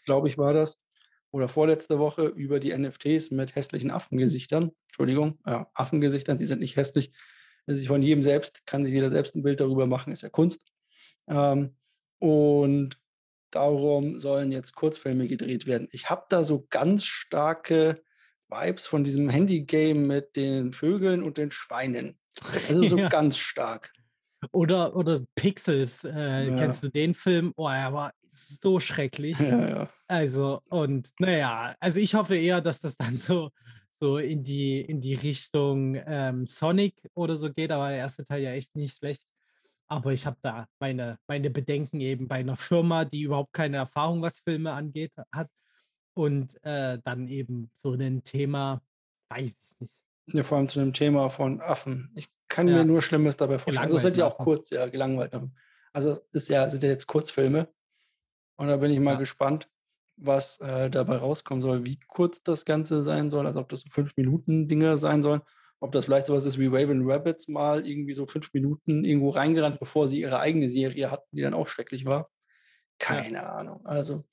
glaube 0.04 0.28
ich 0.28 0.38
war 0.38 0.52
das, 0.52 0.80
oder 1.30 1.49
vorletzte 1.49 1.99
Woche 1.99 2.26
über 2.26 2.61
die 2.61 2.70
NFTs 2.76 3.30
mit 3.30 3.54
hässlichen 3.54 3.90
Affengesichtern. 3.90 4.73
Entschuldigung, 4.87 5.38
ja, 5.47 5.70
Affengesichtern, 5.75 6.38
die 6.38 6.47
sind 6.47 6.61
nicht 6.61 6.76
hässlich. 6.76 7.12
Das 7.66 7.78
ist 7.78 7.87
von 7.87 8.02
jedem 8.02 8.23
selbst, 8.23 8.64
kann 8.66 8.82
sich 8.82 8.92
jeder 8.94 9.11
selbst 9.11 9.35
ein 9.35 9.42
Bild 9.42 9.61
darüber 9.61 9.87
machen, 9.87 10.12
ist 10.12 10.22
ja 10.22 10.31
Kunst. 10.31 10.64
Ähm, 11.26 11.76
und 12.18 12.98
darum 13.50 14.18
sollen 14.18 14.52
jetzt 14.52 14.74
Kurzfilme 14.74 15.26
gedreht 15.28 15.66
werden. 15.66 15.88
Ich 15.92 16.11
habe 16.11 16.26
da 16.28 16.44
so 16.44 16.66
ganz 16.70 17.04
starke 17.04 18.02
Vibes 18.48 18.87
von 18.87 19.04
diesem 19.04 19.28
Handy-Game 19.28 20.07
mit 20.07 20.37
den 20.37 20.72
Vögeln 20.72 21.22
und 21.22 21.38
den 21.38 21.50
Schweinen. 21.50 22.18
Also 22.68 22.83
so 22.85 22.98
Ja. 22.98 23.09
ganz 23.09 23.37
stark. 23.38 23.92
Oder, 24.52 24.94
oder 24.94 25.20
Pixels. 25.35 26.04
Äh, 26.04 26.48
Ja. 26.48 26.57
Kennst 26.57 26.83
du 26.85 26.88
den 26.88 27.14
Film? 27.14 27.52
Oh, 27.57 27.68
er 27.68 27.92
war 27.92 28.12
so 28.33 28.78
schrecklich. 28.81 29.38
Ja. 29.38 29.90
Also, 30.07 30.61
und 30.70 31.11
naja, 31.18 31.74
also 31.81 31.98
ich 31.98 32.14
hoffe 32.14 32.37
eher, 32.37 32.61
dass 32.61 32.81
das 32.81 32.96
dann 32.96 33.16
so, 33.18 33.50
so 34.00 34.18
in 34.18 34.42
die, 34.44 34.81
in 34.81 35.00
die 35.00 35.14
Richtung 35.14 36.00
ähm, 36.07 36.46
Sonic 36.46 36.94
oder 37.14 37.37
so 37.37 37.52
geht, 37.52 37.70
aber 37.72 37.88
der 37.88 37.98
erste 37.98 38.24
Teil 38.24 38.42
ja 38.42 38.52
echt 38.52 38.76
nicht 38.76 38.98
schlecht. 38.98 39.22
Aber 39.90 40.12
ich 40.12 40.27
habe 40.27 40.37
da 40.42 40.66
meine, 40.81 41.18
meine 41.27 41.51
Bedenken 41.51 42.01
eben 42.01 42.29
bei 42.29 42.37
einer 42.37 42.57
Firma, 42.57 43.05
die 43.05 43.22
überhaupt 43.22 43.53
keine 43.53 43.79
Erfahrung, 43.79 44.20
was 44.22 44.38
Filme 44.40 44.72
angeht, 44.72 45.12
hat. 45.33 45.48
Und 46.14 46.62
äh, 46.64 46.98
dann 47.05 47.29
eben 47.29 47.70
so 47.74 47.92
ein 47.94 48.22
Thema, 48.22 48.83
weiß 49.31 49.57
ich 49.64 49.81
nicht. 49.81 49.94
Ja, 50.33 50.42
vor 50.42 50.59
allem 50.59 50.68
zu 50.68 50.79
dem 50.81 50.92
Thema 50.92 51.31
von 51.31 51.61
Affen. 51.61 52.12
Ich 52.16 52.29
kann 52.48 52.68
Ja. 52.68 52.74
mir 52.77 52.85
nur 52.85 53.01
Schlimmes 53.01 53.37
dabei 53.37 53.59
vorstellen. 53.59 53.85
Also 53.85 53.96
es 53.96 54.03
sind 54.03 54.16
ja 54.16 54.27
auch 54.27 54.37
kurz, 54.37 54.70
ja, 54.70 54.87
gelangweilt. 54.88 55.33
Also 55.92 56.11
es 56.11 56.42
ist 56.42 56.48
ja, 56.48 56.68
sind 56.68 56.83
ja 56.83 56.90
jetzt 56.90 57.07
Kurzfilme. 57.07 57.68
Und 58.57 58.66
da 58.68 58.77
bin 58.77 58.90
ich 58.90 58.98
mal 58.98 59.12
Ja. 59.12 59.18
gespannt, 59.18 59.70
was 60.16 60.59
äh, 60.59 60.90
dabei 60.90 61.16
rauskommen 61.16 61.62
soll, 61.62 61.87
wie 61.87 61.98
kurz 62.09 62.42
das 62.42 62.64
Ganze 62.64 63.03
sein 63.03 63.31
soll, 63.31 63.46
also 63.46 63.61
ob 63.61 63.68
das 63.68 63.83
so 63.83 63.90
fünf 63.90 64.16
Minuten 64.16 64.68
Dinge 64.68 64.98
sein 64.98 65.22
sollen, 65.22 65.42
ob 65.80 65.92
das 65.92 66.06
vielleicht 66.06 66.26
sowas 66.26 66.44
ist 66.44 66.58
wie 66.58 66.66
Raven 66.66 67.08
Rabbits 67.08 67.48
mal 67.48 67.86
irgendwie 67.86 68.14
so 68.14 68.26
fünf 68.26 68.52
Minuten 68.52 69.04
irgendwo 69.04 69.30
reingerannt, 69.30 69.78
bevor 69.78 70.08
sie 70.08 70.20
ihre 70.20 70.40
eigene 70.40 70.68
Serie 70.68 71.10
hatten, 71.10 71.36
die 71.36 71.42
dann 71.42 71.54
auch 71.54 71.68
schrecklich 71.68 72.04
war. 72.04 72.30
Keine 72.98 73.48
Ahnung. 73.48 73.86
Also 73.86 74.24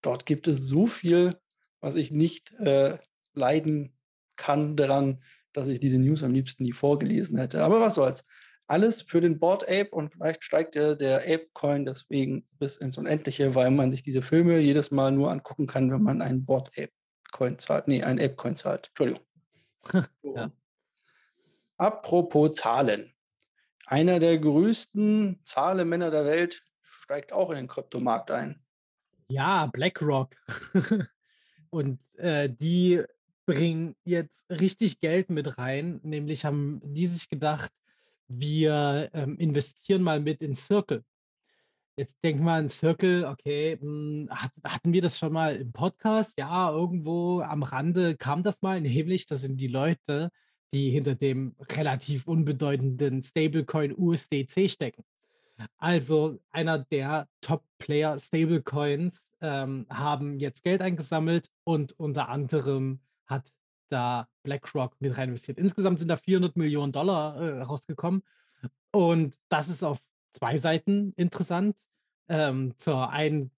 dort 0.00 0.24
gibt 0.26 0.48
es 0.48 0.60
so 0.60 0.86
viel, 0.86 1.36
was 1.80 1.94
ich 1.94 2.10
nicht 2.10 2.52
äh, 2.54 2.98
leiden 3.34 3.96
kann 4.36 4.76
daran, 4.76 5.22
dass 5.52 5.68
ich 5.68 5.78
diese 5.78 5.98
News 5.98 6.22
am 6.22 6.32
liebsten 6.32 6.64
nie 6.64 6.72
vorgelesen 6.72 7.38
hätte. 7.38 7.62
Aber 7.62 7.80
was 7.80 7.96
soll's. 7.96 8.24
Alles 8.66 9.02
für 9.02 9.20
den 9.20 9.38
Board 9.38 9.64
Ape 9.64 9.90
und 9.90 10.14
vielleicht 10.14 10.42
steigt 10.42 10.74
der, 10.74 10.96
der 10.96 11.18
Ape-Coin 11.18 11.84
deswegen 11.84 12.46
bis 12.58 12.78
ins 12.78 12.96
Unendliche, 12.96 13.54
weil 13.54 13.70
man 13.70 13.92
sich 13.92 14.02
diese 14.02 14.22
Filme 14.22 14.58
jedes 14.58 14.90
Mal 14.90 15.12
nur 15.12 15.30
angucken 15.30 15.66
kann, 15.66 15.92
wenn 15.92 16.02
man 16.02 16.22
einen 16.22 16.46
Board 16.46 16.70
Ape-Coin 16.70 17.58
zahlt. 17.58 17.88
Nee, 17.88 18.02
einen 18.02 18.18
Ape-Coin 18.18 18.56
zahlt. 18.56 18.88
Entschuldigung. 18.88 19.22
So. 20.22 20.34
Ja. 20.34 20.50
Apropos 21.76 22.52
Zahlen. 22.52 23.12
Einer 23.86 24.18
der 24.18 24.38
größten 24.38 25.40
Zahlemänner 25.44 26.10
der 26.10 26.24
Welt 26.24 26.62
steigt 26.82 27.32
auch 27.32 27.50
in 27.50 27.56
den 27.56 27.68
Kryptomarkt 27.68 28.30
ein. 28.30 28.62
Ja, 29.28 29.66
BlackRock. 29.66 30.36
Und 31.70 32.00
äh, 32.16 32.48
die 32.48 33.02
bringen 33.46 33.96
jetzt 34.04 34.46
richtig 34.48 35.00
Geld 35.00 35.30
mit 35.30 35.58
rein. 35.58 36.00
Nämlich 36.02 36.44
haben 36.44 36.80
die 36.84 37.06
sich 37.06 37.28
gedacht, 37.28 37.72
wir 38.28 39.10
ähm, 39.12 39.36
investieren 39.38 40.02
mal 40.02 40.20
mit 40.20 40.40
in 40.40 40.54
Circle. 40.54 41.04
Jetzt 41.96 42.16
denk 42.24 42.40
mal 42.40 42.58
an 42.58 42.68
Circle, 42.68 43.24
okay, 43.24 43.78
mh, 43.80 44.34
hat, 44.34 44.50
hatten 44.64 44.92
wir 44.92 45.02
das 45.02 45.18
schon 45.18 45.32
mal 45.32 45.56
im 45.56 45.72
Podcast? 45.72 46.38
Ja, 46.38 46.70
irgendwo 46.70 47.40
am 47.40 47.62
Rande 47.62 48.16
kam 48.16 48.42
das 48.42 48.62
mal, 48.62 48.80
nämlich 48.80 49.26
das 49.26 49.42
sind 49.42 49.60
die 49.60 49.68
Leute, 49.68 50.30
die 50.74 50.90
hinter 50.90 51.14
dem 51.14 51.54
relativ 51.70 52.26
unbedeutenden 52.26 53.22
Stablecoin 53.22 53.94
USDC 53.96 54.68
stecken. 54.68 55.04
Also 55.78 56.40
einer 56.50 56.80
der 56.80 57.28
Top-Player 57.40 58.18
Stablecoins 58.18 59.30
ähm, 59.40 59.86
haben 59.88 60.40
jetzt 60.40 60.64
Geld 60.64 60.82
eingesammelt 60.82 61.48
und 61.62 61.92
unter 61.92 62.28
anderem 62.28 62.98
hat 63.26 63.52
da 63.88 64.28
BlackRock 64.42 64.96
mit 64.98 65.16
rein 65.16 65.28
investiert. 65.28 65.58
Insgesamt 65.58 66.00
sind 66.00 66.08
da 66.08 66.16
400 66.16 66.56
Millionen 66.56 66.90
Dollar 66.90 67.40
äh, 67.40 67.62
rausgekommen 67.62 68.24
und 68.90 69.36
das 69.48 69.68
ist 69.68 69.84
auf 69.84 70.00
zwei 70.32 70.58
Seiten 70.58 71.12
interessant. 71.16 71.78
Ähm, 72.28 72.74
zur 72.78 73.10
einen 73.10 73.52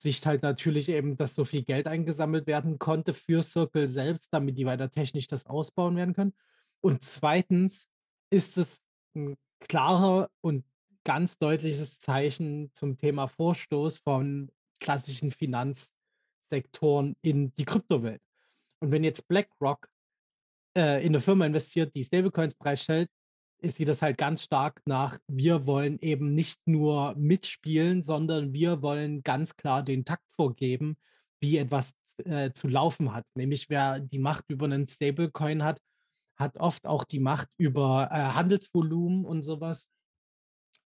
Sicht 0.00 0.26
halt 0.26 0.42
natürlich 0.42 0.88
eben, 0.88 1.16
dass 1.16 1.34
so 1.34 1.44
viel 1.44 1.62
Geld 1.62 1.86
eingesammelt 1.86 2.46
werden 2.46 2.78
konnte 2.78 3.14
für 3.14 3.42
Circle 3.42 3.88
selbst, 3.88 4.32
damit 4.32 4.56
die 4.56 4.66
weiter 4.66 4.90
technisch 4.90 5.26
das 5.26 5.46
ausbauen 5.46 5.96
werden 5.96 6.14
können. 6.14 6.34
Und 6.80 7.02
zweitens 7.04 7.88
ist 8.30 8.58
es 8.58 8.82
ein 9.16 9.36
klarer 9.60 10.30
und 10.40 10.64
ganz 11.04 11.38
deutliches 11.38 11.98
Zeichen 11.98 12.70
zum 12.74 12.96
Thema 12.96 13.26
Vorstoß 13.26 13.98
von 13.98 14.50
klassischen 14.80 15.30
Finanzsektoren 15.32 17.16
in 17.22 17.52
die 17.54 17.64
Kryptowelt. 17.64 18.22
Und 18.80 18.92
wenn 18.92 19.02
jetzt 19.02 19.26
BlackRock 19.26 19.88
äh, 20.76 21.00
in 21.04 21.08
eine 21.08 21.20
Firma 21.20 21.46
investiert, 21.46 21.94
die 21.96 22.04
Stablecoins 22.04 22.54
bereitstellt, 22.54 23.10
sieht 23.62 23.88
das 23.88 24.02
halt 24.02 24.18
ganz 24.18 24.44
stark 24.44 24.80
nach, 24.86 25.18
wir 25.26 25.66
wollen 25.66 25.98
eben 26.00 26.34
nicht 26.34 26.60
nur 26.66 27.14
mitspielen, 27.16 28.02
sondern 28.02 28.52
wir 28.52 28.82
wollen 28.82 29.22
ganz 29.22 29.56
klar 29.56 29.82
den 29.82 30.04
Takt 30.04 30.30
vorgeben, 30.32 30.96
wie 31.40 31.58
etwas 31.58 31.94
äh, 32.18 32.52
zu 32.52 32.68
laufen 32.68 33.14
hat. 33.14 33.26
Nämlich 33.34 33.68
wer 33.68 34.00
die 34.00 34.18
Macht 34.18 34.44
über 34.48 34.66
einen 34.66 34.86
Stablecoin 34.86 35.64
hat, 35.64 35.80
hat 36.36 36.58
oft 36.58 36.86
auch 36.86 37.04
die 37.04 37.20
Macht 37.20 37.48
über 37.56 38.08
äh, 38.10 38.14
Handelsvolumen 38.14 39.24
und 39.24 39.42
sowas. 39.42 39.90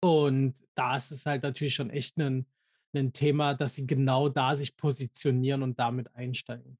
Und 0.01 0.55
da 0.75 0.97
ist 0.97 1.11
es 1.11 1.27
halt 1.27 1.43
natürlich 1.43 1.75
schon 1.75 1.91
echt 1.91 2.19
ein, 2.19 2.47
ein 2.95 3.13
Thema, 3.13 3.55
dass 3.55 3.75
sie 3.75 3.87
genau 3.87 4.29
da 4.29 4.55
sich 4.55 4.77
positionieren 4.77 5.63
und 5.63 5.79
damit 5.79 6.15
einsteigen. 6.15 6.79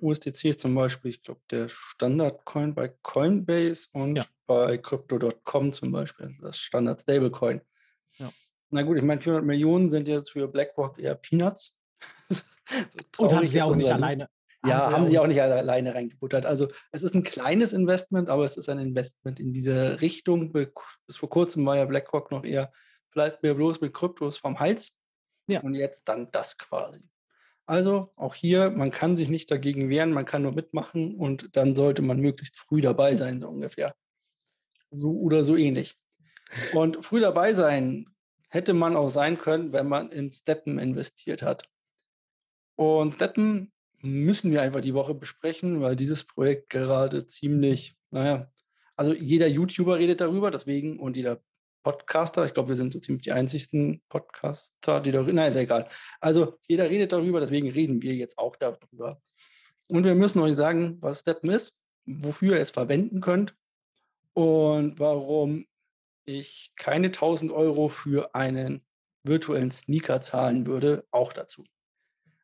USDC 0.00 0.44
ist 0.46 0.60
zum 0.60 0.74
Beispiel, 0.74 1.10
ich 1.10 1.22
glaube, 1.22 1.40
der 1.50 1.68
Standardcoin 1.68 2.74
bei 2.74 2.88
Coinbase 3.02 3.88
und 3.92 4.16
ja. 4.16 4.24
bei 4.46 4.78
Crypto.com 4.78 5.72
zum 5.72 5.92
Beispiel, 5.92 6.26
also 6.26 6.42
das 6.42 6.58
Standard 6.58 7.00
Stablecoin. 7.00 7.60
Ja. 8.16 8.32
Na 8.70 8.82
gut, 8.82 8.98
ich 8.98 9.02
meine, 9.02 9.20
400 9.20 9.44
Millionen 9.44 9.90
sind 9.90 10.08
jetzt 10.08 10.32
für 10.32 10.48
BlackRock 10.48 10.98
eher 10.98 11.14
Peanuts. 11.14 11.74
und 13.18 13.32
haben 13.32 13.46
sie 13.46 13.62
auch 13.62 13.74
nicht 13.74 13.90
alleine. 13.90 14.28
Ja, 14.64 14.82
haben, 14.82 14.94
haben 14.94 15.06
sie 15.06 15.18
auch 15.18 15.26
nicht 15.26 15.40
alleine 15.40 15.94
reingebuttert. 15.94 16.44
Also 16.44 16.68
es 16.92 17.02
ist 17.02 17.14
ein 17.14 17.22
kleines 17.22 17.72
Investment, 17.72 18.28
aber 18.28 18.44
es 18.44 18.56
ist 18.56 18.68
ein 18.68 18.78
Investment 18.78 19.40
in 19.40 19.52
diese 19.52 20.00
Richtung. 20.02 20.52
Bis 20.52 21.16
vor 21.16 21.30
kurzem 21.30 21.64
war 21.64 21.76
ja 21.76 21.86
BlackRock 21.86 22.30
noch 22.30 22.44
eher, 22.44 22.70
bleibt 23.12 23.42
mir 23.42 23.54
bloß 23.54 23.80
mit 23.80 23.94
Kryptos 23.94 24.36
vom 24.36 24.60
Hals. 24.60 24.92
Ja. 25.46 25.60
Und 25.60 25.74
jetzt 25.74 26.04
dann 26.04 26.30
das 26.30 26.58
quasi. 26.58 27.00
Also 27.70 28.10
auch 28.16 28.34
hier, 28.34 28.68
man 28.70 28.90
kann 28.90 29.14
sich 29.14 29.28
nicht 29.28 29.48
dagegen 29.48 29.88
wehren, 29.90 30.10
man 30.10 30.24
kann 30.24 30.42
nur 30.42 30.50
mitmachen 30.50 31.14
und 31.14 31.54
dann 31.56 31.76
sollte 31.76 32.02
man 32.02 32.18
möglichst 32.18 32.58
früh 32.58 32.80
dabei 32.80 33.14
sein, 33.14 33.38
so 33.38 33.48
ungefähr. 33.48 33.94
So 34.90 35.12
oder 35.12 35.44
so 35.44 35.56
ähnlich. 35.56 35.96
Und 36.74 37.06
früh 37.06 37.20
dabei 37.20 37.54
sein 37.54 38.06
hätte 38.48 38.74
man 38.74 38.96
auch 38.96 39.06
sein 39.06 39.38
können, 39.38 39.72
wenn 39.72 39.86
man 39.86 40.10
in 40.10 40.30
Steppen 40.30 40.80
investiert 40.80 41.42
hat. 41.42 41.68
Und 42.74 43.14
Steppen 43.14 43.70
müssen 44.00 44.50
wir 44.50 44.62
einfach 44.62 44.80
die 44.80 44.94
Woche 44.94 45.14
besprechen, 45.14 45.80
weil 45.80 45.94
dieses 45.94 46.24
Projekt 46.24 46.70
gerade 46.70 47.24
ziemlich, 47.26 47.94
naja, 48.10 48.50
also 48.96 49.14
jeder 49.14 49.46
YouTuber 49.46 49.96
redet 49.96 50.20
darüber, 50.20 50.50
deswegen 50.50 50.98
und 50.98 51.14
jeder 51.14 51.40
Podcaster. 51.82 52.44
Ich 52.44 52.54
glaube, 52.54 52.70
wir 52.70 52.76
sind 52.76 52.92
so 52.92 53.00
ziemlich 53.00 53.22
die 53.22 53.32
einzigsten 53.32 54.02
Podcaster, 54.08 55.00
die 55.00 55.10
darüber. 55.10 55.32
Nein, 55.32 55.48
ist 55.48 55.54
ja 55.54 55.62
egal. 55.62 55.88
Also 56.20 56.58
jeder 56.68 56.88
redet 56.90 57.12
darüber, 57.12 57.40
deswegen 57.40 57.70
reden 57.70 58.02
wir 58.02 58.14
jetzt 58.14 58.38
auch 58.38 58.56
darüber. 58.56 59.20
Und 59.88 60.04
wir 60.04 60.14
müssen 60.14 60.40
euch 60.40 60.56
sagen, 60.56 60.98
was 61.00 61.20
Steppen 61.20 61.50
ist, 61.50 61.74
wofür 62.06 62.56
ihr 62.56 62.62
es 62.62 62.70
verwenden 62.70 63.20
könnt 63.20 63.56
und 64.34 64.98
warum 64.98 65.66
ich 66.24 66.72
keine 66.76 67.08
1000 67.08 67.50
Euro 67.50 67.88
für 67.88 68.34
einen 68.34 68.84
virtuellen 69.22 69.70
Sneaker 69.70 70.20
zahlen 70.20 70.66
würde, 70.66 71.06
auch 71.10 71.32
dazu. 71.32 71.64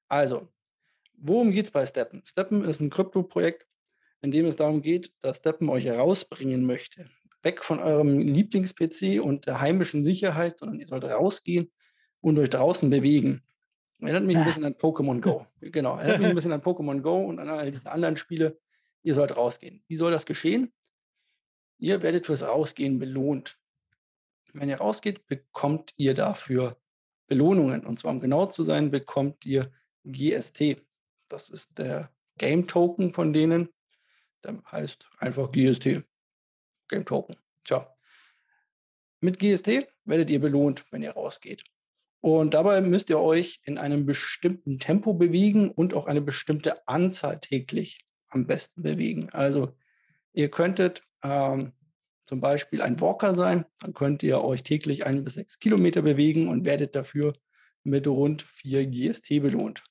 Also, 0.09 0.49
worum 1.15 1.53
geht 1.53 1.67
es 1.67 1.71
bei 1.71 1.87
Steppen? 1.87 2.23
Steppen 2.27 2.65
ist 2.65 2.81
ein 2.81 2.91
Krypto-Projekt, 2.91 3.67
in 4.23 4.31
dem 4.31 4.47
es 4.47 4.57
darum 4.57 4.83
geht, 4.83 5.13
dass 5.21 5.39
Steppen 5.39 5.69
euch 5.69 5.85
herausbringen 5.85 6.67
möchte 6.67 7.11
weg 7.47 7.65
von 7.65 7.79
eurem 7.79 8.19
Lieblings-PC 8.19 9.23
und 9.23 9.47
der 9.47 9.61
heimischen 9.61 10.03
Sicherheit, 10.03 10.59
sondern 10.59 10.81
ihr 10.81 10.89
sollt 10.89 11.05
rausgehen 11.05 11.71
und 12.21 12.37
euch 12.39 12.51
draußen 12.51 12.91
bewegen. 12.91 13.43
Erinnert 14.01 14.25
mich 14.25 14.37
ein 14.37 14.45
bisschen 14.45 14.65
an 14.65 14.75
Pokémon 14.75 15.21
Go. 15.21 15.47
Genau, 15.61 15.97
erinnert 15.97 16.19
mich 16.19 16.29
ein 16.29 16.35
bisschen 16.35 16.53
an 16.53 16.61
Pokémon 16.61 17.01
Go 17.01 17.25
und 17.25 17.39
an 17.39 17.49
all 17.49 17.71
diese 17.71 17.91
anderen 17.91 18.17
Spiele. 18.17 18.59
Ihr 19.03 19.15
sollt 19.15 19.37
rausgehen. 19.37 19.85
Wie 19.87 19.97
soll 19.97 20.11
das 20.11 20.27
geschehen? 20.27 20.73
Ihr 21.79 22.03
werdet 22.03 22.27
fürs 22.27 22.43
Rausgehen 22.43 22.99
belohnt. 22.99 23.59
Wenn 24.53 24.69
ihr 24.69 24.79
rausgeht, 24.79 25.27
bekommt 25.27 25.95
ihr 25.97 26.15
dafür 26.15 26.77
Belohnungen. 27.29 27.87
Und 27.87 27.99
zwar, 28.01 28.11
um 28.11 28.21
genau 28.21 28.47
zu 28.47 28.65
sein, 28.65 28.91
bekommt 28.91 29.47
ihr 29.47 29.71
GST. 30.05 30.83
Das 31.29 31.49
ist 31.51 31.79
der 31.79 32.11
Game 32.39 32.67
Token 32.67 33.15
von 33.15 33.33
denen. 33.33 33.69
Der 34.43 34.61
heißt 34.71 35.09
einfach 35.19 35.53
GST. 35.53 36.03
Game 36.89 37.05
Token. 37.05 37.37
Tja. 37.65 37.93
Mit 39.21 39.39
GST 39.39 39.87
werdet 40.05 40.31
ihr 40.31 40.41
belohnt, 40.41 40.85
wenn 40.91 41.03
ihr 41.03 41.13
rausgeht. 41.13 41.65
Und 42.21 42.55
dabei 42.55 42.81
müsst 42.81 43.11
ihr 43.11 43.21
euch 43.21 43.61
in 43.65 43.79
einem 43.79 44.05
bestimmten 44.05 44.79
Tempo 44.79 45.15
bewegen 45.15 45.71
und 45.71 45.95
auch 45.95 46.07
eine 46.07 46.21
bestimmte 46.21 46.87
Anzahl 46.89 47.41
täglich 47.41 48.05
am 48.29 48.47
besten 48.47 48.83
bewegen. 48.83 49.31
Also 49.31 49.77
ihr 50.33 50.51
könntet 50.51 51.03
ähm, 51.23 51.73
zum 52.25 52.41
Beispiel 52.41 52.83
ein 52.83 53.01
Walker 53.01 53.35
sein, 53.35 53.65
dann 53.79 53.95
könnt 53.95 54.23
ihr 54.23 54.43
euch 54.43 54.65
täglich 54.65 55.07
ein 55.07 55.23
bis 55.23 55.35
sechs 55.35 55.59
Kilometer 55.59 56.03
bewegen 56.03 56.49
und 56.49 56.65
werdet 56.65 56.97
dafür 56.97 57.33
mit 57.85 58.07
rund 58.09 58.43
vier 58.43 58.87
GST 58.87 59.41
belohnt. 59.41 59.85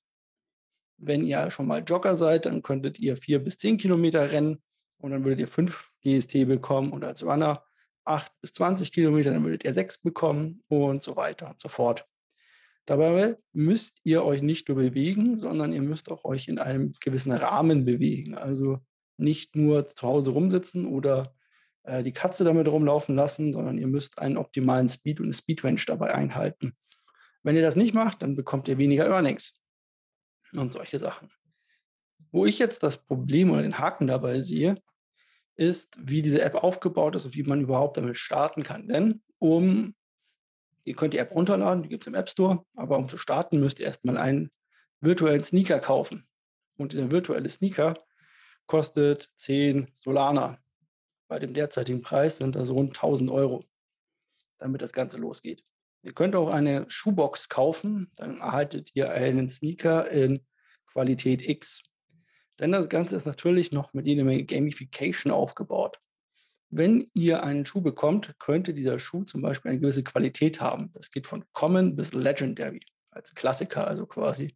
Wenn 0.98 1.24
ihr 1.24 1.50
schon 1.52 1.68
mal 1.68 1.84
Jogger 1.84 2.16
seid, 2.16 2.46
dann 2.46 2.62
könntet 2.62 3.00
ihr 3.00 3.16
vier 3.18 3.40
bis 3.40 3.58
zehn 3.58 3.78
Kilometer 3.78 4.32
rennen 4.32 4.62
und 4.98 5.12
dann 5.12 5.24
würdet 5.24 5.40
ihr 5.40 5.48
fünf 5.48 5.92
GST 6.02 6.48
bekommen 6.48 6.92
und 6.92 7.04
als 7.04 7.24
Runner 7.24 7.64
8 8.06 8.32
bis 8.42 8.54
20 8.54 8.92
Kilometer, 8.92 9.32
dann 9.32 9.44
würdet 9.44 9.64
ihr 9.64 9.74
6 9.74 10.00
bekommen 10.00 10.64
und 10.68 11.04
so 11.04 11.16
weiter 11.16 11.50
und 11.50 11.60
so 11.60 11.70
fort. 11.70 12.08
Dabei 12.86 13.36
müsst 13.52 14.00
ihr 14.04 14.24
euch 14.24 14.44
nicht 14.44 14.70
nur 14.70 14.78
bewegen, 14.78 15.38
sondern 15.38 15.74
ihr 15.74 15.82
müsst 15.82 16.12
auch 16.12 16.24
euch 16.24 16.48
in 16.48 16.60
einem 16.60 16.94
gewissen 17.00 17.32
Rahmen 17.32 17.84
bewegen. 17.84 18.36
Also 18.36 18.80
nicht 19.18 19.56
nur 19.56 19.88
zu 19.88 20.04
Hause 20.04 20.32
rumsitzen 20.32 20.86
oder 20.86 21.34
äh, 21.84 22.04
die 22.04 22.12
Katze 22.12 22.44
damit 22.44 22.68
rumlaufen 22.68 23.16
lassen, 23.16 23.54
sondern 23.54 23.80
ihr 23.80 23.88
müsst 23.88 24.20
einen 24.20 24.38
optimalen 24.38 24.88
Speed 24.88 25.20
und 25.20 25.28
eine 25.28 25.34
Speedrange 25.34 25.82
dabei 25.88 26.14
einhalten. 26.14 26.76
Wenn 27.42 27.56
ihr 27.56 27.64
das 27.64 27.76
nicht 27.76 27.94
macht, 27.94 28.22
dann 28.22 28.36
bekommt 28.36 28.68
ihr 28.68 28.78
weniger 28.78 29.06
Earnings 29.06 29.54
und 30.54 30.74
solche 30.74 31.00
Sachen. 31.00 31.32
Wo 32.36 32.46
ich 32.46 32.60
jetzt 32.60 32.84
das 32.84 32.98
Problem 32.98 33.50
oder 33.52 33.62
den 33.62 33.78
Haken 33.78 34.08
dabei 34.08 34.42
sehe, 34.42 34.76
ist, 35.56 35.96
wie 35.98 36.22
diese 36.22 36.42
App 36.42 36.56
aufgebaut 36.56 37.16
ist 37.16 37.24
und 37.24 37.34
wie 37.34 37.44
man 37.44 37.62
überhaupt 37.62 37.96
damit 37.96 38.18
starten 38.18 38.62
kann. 38.62 38.90
Denn 38.90 39.22
um, 39.40 39.96
ihr 40.84 40.98
könnt 40.98 41.14
die 41.14 41.18
App 41.18 41.34
runterladen, 41.34 41.82
die 41.82 41.88
gibt 41.88 42.04
es 42.04 42.08
im 42.08 42.14
App 42.14 42.28
Store, 42.28 42.66
aber 42.76 42.98
um 42.98 43.08
zu 43.08 43.16
starten, 43.16 43.62
müsst 43.62 43.80
ihr 43.80 43.86
erstmal 43.86 44.18
einen 44.18 44.52
virtuellen 45.00 45.46
Sneaker 45.46 45.80
kaufen. 45.80 46.28
Und 46.76 46.92
dieser 46.92 47.10
virtuelle 47.10 47.48
Sneaker 47.48 47.94
kostet 48.68 49.32
10 49.38 49.92
Solana. 49.96 50.60
Bei 51.30 51.40
dem 51.40 51.54
derzeitigen 51.54 52.02
Preis 52.02 52.40
sind 52.40 52.58
das 52.58 52.70
rund 52.70 52.98
1000 52.98 53.32
Euro, 53.32 53.64
damit 54.58 54.82
das 54.82 54.92
Ganze 54.92 55.16
losgeht. 55.16 55.64
Ihr 56.02 56.12
könnt 56.12 56.36
auch 56.36 56.50
eine 56.50 56.84
Schuhbox 56.90 57.48
kaufen, 57.48 58.12
dann 58.18 58.42
erhaltet 58.42 58.92
ihr 58.94 59.10
einen 59.12 59.48
Sneaker 59.48 60.12
in 60.12 60.46
Qualität 60.86 61.48
X. 61.48 61.82
Denn 62.60 62.72
das 62.72 62.90
Ganze 62.90 63.16
ist 63.16 63.26
natürlich 63.26 63.72
noch 63.72 63.94
mit 63.94 64.08
jeder 64.08 64.24
Menge 64.24 64.46
Gamification 64.46 65.32
aufgebaut. 65.32 66.00
Wenn 66.70 67.10
ihr 67.14 67.44
einen 67.44 67.66
Schuh 67.66 67.82
bekommt, 67.82 68.36
könnte 68.40 68.74
dieser 68.74 69.00
Schuh 69.00 69.24
zum 69.24 69.42
Beispiel 69.42 69.72
eine 69.72 69.80
gewisse 69.80 70.04
Qualität 70.04 70.62
haben. 70.62 70.92
Das 70.94 71.12
geht 71.12 71.28
von 71.28 71.46
Common 71.54 71.96
bis 71.96 72.14
Legendary, 72.14 72.82
als 73.12 73.34
Klassiker 73.36 73.88
also 73.88 74.06
quasi. 74.06 74.56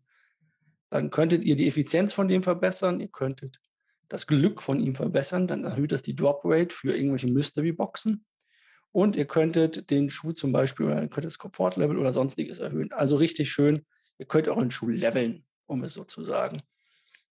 Dann 0.89 1.11
könntet 1.11 1.43
ihr 1.43 1.55
die 1.55 1.67
Effizienz 1.67 2.13
von 2.13 2.27
dem 2.27 2.41
verbessern, 2.41 2.99
ihr 2.99 3.09
könntet 3.09 3.59
das 4.07 4.25
Glück 4.25 4.61
von 4.61 4.79
ihm 4.79 4.95
verbessern, 4.95 5.47
dann 5.47 5.63
erhöht 5.63 5.91
das 5.91 6.01
die 6.01 6.15
Drop 6.15 6.41
Rate 6.43 6.75
für 6.75 6.95
irgendwelche 6.95 7.27
Mystery-Boxen. 7.27 8.25
Und 8.91 9.15
ihr 9.15 9.25
könntet 9.25 9.91
den 9.91 10.09
Schuh 10.09 10.31
zum 10.31 10.51
Beispiel 10.51 10.87
oder 10.87 11.01
ihr 11.01 11.09
könnt 11.09 11.25
das 11.25 11.37
Komfortlevel 11.37 11.97
oder 11.97 12.11
sonstiges 12.11 12.57
erhöhen. 12.57 12.91
Also 12.91 13.17
richtig 13.17 13.51
schön. 13.51 13.85
Ihr 14.17 14.25
könnt 14.25 14.49
einen 14.49 14.71
Schuh 14.71 14.89
leveln, 14.89 15.45
um 15.67 15.83
es 15.83 15.93
so 15.93 16.03
zu 16.03 16.23
sagen. 16.23 16.63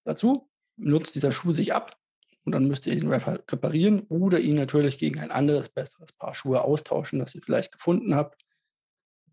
Dazu 0.05 0.49
nutzt 0.79 1.15
dieser 1.15 1.33
Schuh 1.33 1.53
sich 1.53 1.75
ab 1.75 1.97
und 2.45 2.53
dann 2.53 2.67
müsst 2.67 2.87
ihr 2.87 2.95
ihn 2.95 3.13
reparieren 3.13 4.01
oder 4.09 4.39
ihn 4.41 4.57
natürlich 4.57 4.99
gegen 4.99 5.21
ein 5.21 5.31
anderes, 5.31 5.69
besseres 5.69 6.13
Paar 6.13 6.35
Schuhe 6.35 6.63
austauschen, 6.63 7.19
das 7.19 7.35
ihr 7.35 7.43
vielleicht 7.43 7.73
gefunden 7.73 8.15
habt 8.15 8.45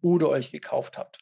oder 0.02 0.30
euch 0.30 0.52
gekauft 0.52 0.98
habt. 0.98 1.20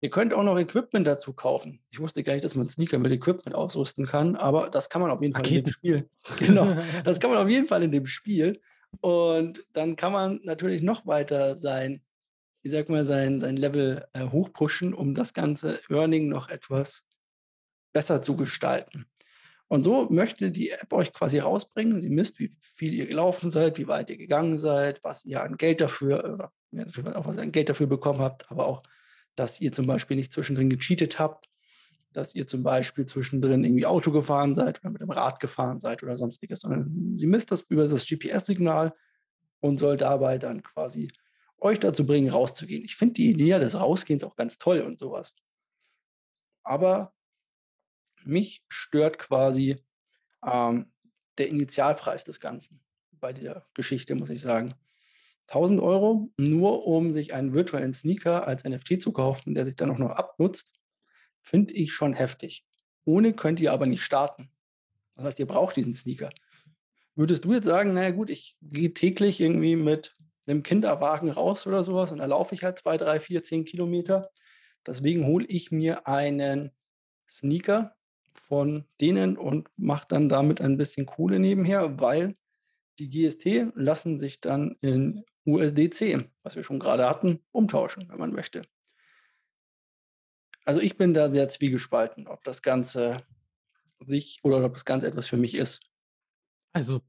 Ihr 0.00 0.10
könnt 0.10 0.34
auch 0.34 0.42
noch 0.42 0.58
Equipment 0.58 1.06
dazu 1.06 1.32
kaufen. 1.32 1.80
Ich 1.90 1.98
wusste 1.98 2.22
gar 2.22 2.34
nicht, 2.34 2.44
dass 2.44 2.54
man 2.54 2.68
Sneaker 2.68 2.98
mit 2.98 3.10
Equipment 3.10 3.54
ausrüsten 3.54 4.04
kann, 4.04 4.36
aber 4.36 4.68
das 4.68 4.90
kann 4.90 5.00
man 5.00 5.10
auf 5.10 5.22
jeden 5.22 5.32
Fall 5.32 5.44
Raketen. 5.44 5.58
in 5.58 5.64
dem 5.64 5.72
Spiel. 5.72 6.10
Genau, 6.38 6.76
das 7.04 7.20
kann 7.20 7.30
man 7.30 7.38
auf 7.38 7.48
jeden 7.48 7.68
Fall 7.68 7.82
in 7.82 7.90
dem 7.90 8.04
Spiel. 8.04 8.60
Und 9.00 9.64
dann 9.72 9.96
kann 9.96 10.12
man 10.12 10.40
natürlich 10.42 10.82
noch 10.82 11.06
weiter 11.06 11.56
sein, 11.56 12.02
ich 12.62 12.72
sag 12.72 12.88
mal, 12.90 13.04
sein, 13.04 13.40
sein 13.40 13.56
Level 13.56 14.06
äh, 14.12 14.28
hochpushen, 14.28 14.92
um 14.92 15.14
das 15.14 15.32
ganze 15.32 15.80
Earning 15.88 16.28
noch 16.28 16.50
etwas 16.50 17.06
besser 17.94 18.20
zu 18.20 18.36
gestalten. 18.36 19.06
Und 19.68 19.82
so 19.84 20.08
möchte 20.10 20.50
die 20.50 20.70
App 20.70 20.92
euch 20.92 21.14
quasi 21.14 21.38
rausbringen. 21.38 22.02
Sie 22.02 22.10
misst, 22.10 22.38
wie 22.38 22.54
viel 22.60 22.92
ihr 22.92 23.06
gelaufen 23.06 23.50
seid, 23.50 23.78
wie 23.78 23.88
weit 23.88 24.10
ihr 24.10 24.18
gegangen 24.18 24.58
seid, 24.58 25.02
was 25.02 25.24
ihr 25.24 25.42
an 25.42 25.56
Geld 25.56 25.80
dafür, 25.80 26.22
oder 26.34 26.52
auch 27.16 27.26
was 27.26 27.36
ihr 27.36 27.42
an 27.42 27.52
Geld 27.52 27.70
dafür 27.70 27.86
bekommen 27.86 28.20
habt, 28.20 28.50
aber 28.50 28.66
auch, 28.66 28.82
dass 29.36 29.62
ihr 29.62 29.72
zum 29.72 29.86
Beispiel 29.86 30.18
nicht 30.18 30.32
zwischendrin 30.32 30.68
gecheatet 30.68 31.18
habt 31.18 31.48
dass 32.14 32.34
ihr 32.34 32.46
zum 32.46 32.62
Beispiel 32.62 33.06
zwischendrin 33.06 33.64
irgendwie 33.64 33.86
Auto 33.86 34.12
gefahren 34.12 34.54
seid 34.54 34.80
oder 34.80 34.90
mit 34.90 35.02
dem 35.02 35.10
Rad 35.10 35.40
gefahren 35.40 35.80
seid 35.80 36.02
oder 36.02 36.16
sonstiges, 36.16 36.60
sondern 36.60 37.18
sie 37.18 37.26
misst 37.26 37.50
das 37.50 37.62
über 37.68 37.88
das 37.88 38.06
GPS-Signal 38.06 38.94
und 39.60 39.78
soll 39.78 39.96
dabei 39.96 40.38
dann 40.38 40.62
quasi 40.62 41.10
euch 41.58 41.80
dazu 41.80 42.06
bringen, 42.06 42.30
rauszugehen. 42.30 42.84
Ich 42.84 42.96
finde 42.96 43.14
die 43.14 43.30
Idee 43.30 43.58
des 43.58 43.78
Rausgehens 43.78 44.22
auch 44.22 44.36
ganz 44.36 44.58
toll 44.58 44.80
und 44.80 44.98
sowas. 44.98 45.34
Aber 46.62 47.12
mich 48.26 48.64
stört 48.68 49.18
quasi 49.18 49.82
ähm, 50.44 50.92
der 51.38 51.48
Initialpreis 51.48 52.24
des 52.24 52.40
Ganzen 52.40 52.80
bei 53.12 53.32
der 53.32 53.66
Geschichte, 53.74 54.14
muss 54.14 54.30
ich 54.30 54.40
sagen. 54.40 54.74
1000 55.48 55.80
Euro 55.80 56.30
nur 56.36 56.86
um 56.86 57.12
sich 57.12 57.34
einen 57.34 57.52
virtuellen 57.52 57.94
Sneaker 57.94 58.46
als 58.46 58.64
NFT 58.64 59.02
zu 59.02 59.12
kaufen, 59.12 59.54
der 59.54 59.66
sich 59.66 59.76
dann 59.76 59.90
auch 59.90 59.98
noch 59.98 60.10
abnutzt, 60.10 60.72
finde 61.40 61.74
ich 61.74 61.92
schon 61.92 62.14
heftig. 62.14 62.66
Ohne 63.04 63.34
könnt 63.34 63.60
ihr 63.60 63.72
aber 63.72 63.86
nicht 63.86 64.02
starten. 64.02 64.50
Das 65.16 65.26
heißt, 65.26 65.38
ihr 65.38 65.46
braucht 65.46 65.76
diesen 65.76 65.94
Sneaker. 65.94 66.30
Würdest 67.14 67.44
du 67.44 67.52
jetzt 67.52 67.66
sagen, 67.66 67.92
naja 67.92 68.10
gut, 68.10 68.30
ich 68.30 68.56
gehe 68.60 68.92
täglich 68.92 69.40
irgendwie 69.40 69.76
mit 69.76 70.14
einem 70.46 70.62
Kinderwagen 70.62 71.30
raus 71.30 71.66
oder 71.66 71.84
sowas 71.84 72.10
und 72.10 72.18
da 72.18 72.26
laufe 72.26 72.54
ich 72.54 72.64
halt 72.64 72.78
zwei, 72.78 72.96
drei, 72.96 73.20
vier, 73.20 73.42
zehn 73.42 73.64
Kilometer. 73.64 74.30
Deswegen 74.86 75.26
hole 75.26 75.46
ich 75.46 75.70
mir 75.70 76.06
einen 76.06 76.72
Sneaker 77.28 77.94
von 78.48 78.84
denen 79.00 79.36
und 79.36 79.68
mache 79.76 80.06
dann 80.08 80.28
damit 80.28 80.60
ein 80.60 80.76
bisschen 80.76 81.06
Kohle 81.06 81.38
nebenher, 81.38 82.00
weil 82.00 82.36
die 82.98 83.10
GST 83.10 83.72
lassen 83.74 84.18
sich 84.18 84.40
dann 84.40 84.76
in 84.80 85.24
USDC, 85.46 86.28
was 86.42 86.56
wir 86.56 86.62
schon 86.62 86.78
gerade 86.78 87.08
hatten, 87.08 87.40
umtauschen, 87.52 88.08
wenn 88.08 88.18
man 88.18 88.32
möchte. 88.32 88.62
Also 90.64 90.80
ich 90.80 90.96
bin 90.96 91.12
da 91.12 91.30
sehr 91.30 91.48
zwiegespalten, 91.48 92.26
ob 92.26 92.42
das 92.44 92.62
Ganze 92.62 93.18
sich 94.00 94.40
oder 94.42 94.64
ob 94.64 94.74
das 94.74 94.84
Ganze 94.84 95.06
etwas 95.06 95.28
für 95.28 95.36
mich 95.36 95.54
ist. 95.54 95.80
Also 96.72 97.02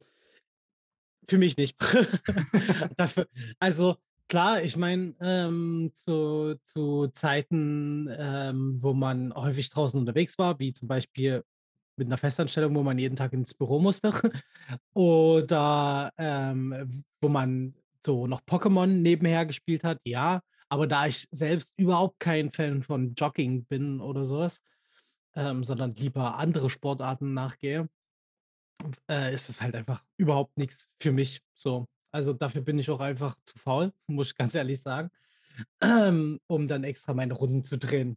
für 1.29 1.37
mich 1.37 1.57
nicht. 1.57 1.77
Dafür, 2.97 3.27
also 3.59 3.97
klar, 4.27 4.61
ich 4.63 4.77
meine, 4.77 5.13
ähm, 5.21 5.91
zu, 5.93 6.59
zu 6.65 7.07
Zeiten, 7.07 8.09
ähm, 8.17 8.81
wo 8.81 8.93
man 8.93 9.33
häufig 9.33 9.69
draußen 9.69 9.99
unterwegs 9.99 10.37
war, 10.37 10.59
wie 10.59 10.73
zum 10.73 10.87
Beispiel 10.87 11.43
mit 11.97 12.07
einer 12.07 12.17
Festanstellung, 12.17 12.75
wo 12.75 12.83
man 12.83 12.99
jeden 12.99 13.15
Tag 13.15 13.33
ins 13.33 13.53
Büro 13.53 13.79
musste, 13.79 14.11
oder 14.93 16.11
ähm, 16.17 16.91
wo 17.21 17.29
man 17.29 17.73
so 18.05 18.27
noch 18.27 18.41
Pokémon 18.41 18.87
nebenher 18.87 19.45
gespielt 19.45 19.83
hat, 19.83 19.99
ja. 20.05 20.41
Aber 20.69 20.87
da 20.87 21.07
ich 21.07 21.27
selbst 21.31 21.73
überhaupt 21.77 22.19
kein 22.19 22.51
Fan 22.51 22.83
von 22.83 23.13
Jogging 23.15 23.65
bin 23.65 24.01
oder 24.01 24.25
sowas, 24.25 24.61
ähm, 25.35 25.63
sondern 25.63 25.93
lieber 25.95 26.37
andere 26.37 26.69
Sportarten 26.69 27.33
nachgehe, 27.33 27.87
äh, 29.09 29.33
ist 29.33 29.49
es 29.49 29.61
halt 29.61 29.75
einfach 29.75 30.03
überhaupt 30.17 30.57
nichts 30.57 30.89
für 31.01 31.11
mich. 31.11 31.41
So. 31.53 31.87
Also 32.15 32.31
dafür 32.31 32.61
bin 32.61 32.79
ich 32.79 32.89
auch 32.89 33.01
einfach 33.01 33.35
zu 33.43 33.57
faul, 33.57 33.91
muss 34.07 34.29
ich 34.29 34.37
ganz 34.37 34.55
ehrlich 34.55 34.79
sagen, 34.81 35.11
um 36.47 36.65
dann 36.65 36.85
extra 36.85 37.13
meine 37.13 37.33
Runden 37.33 37.65
zu 37.65 37.77
drehen. 37.77 38.15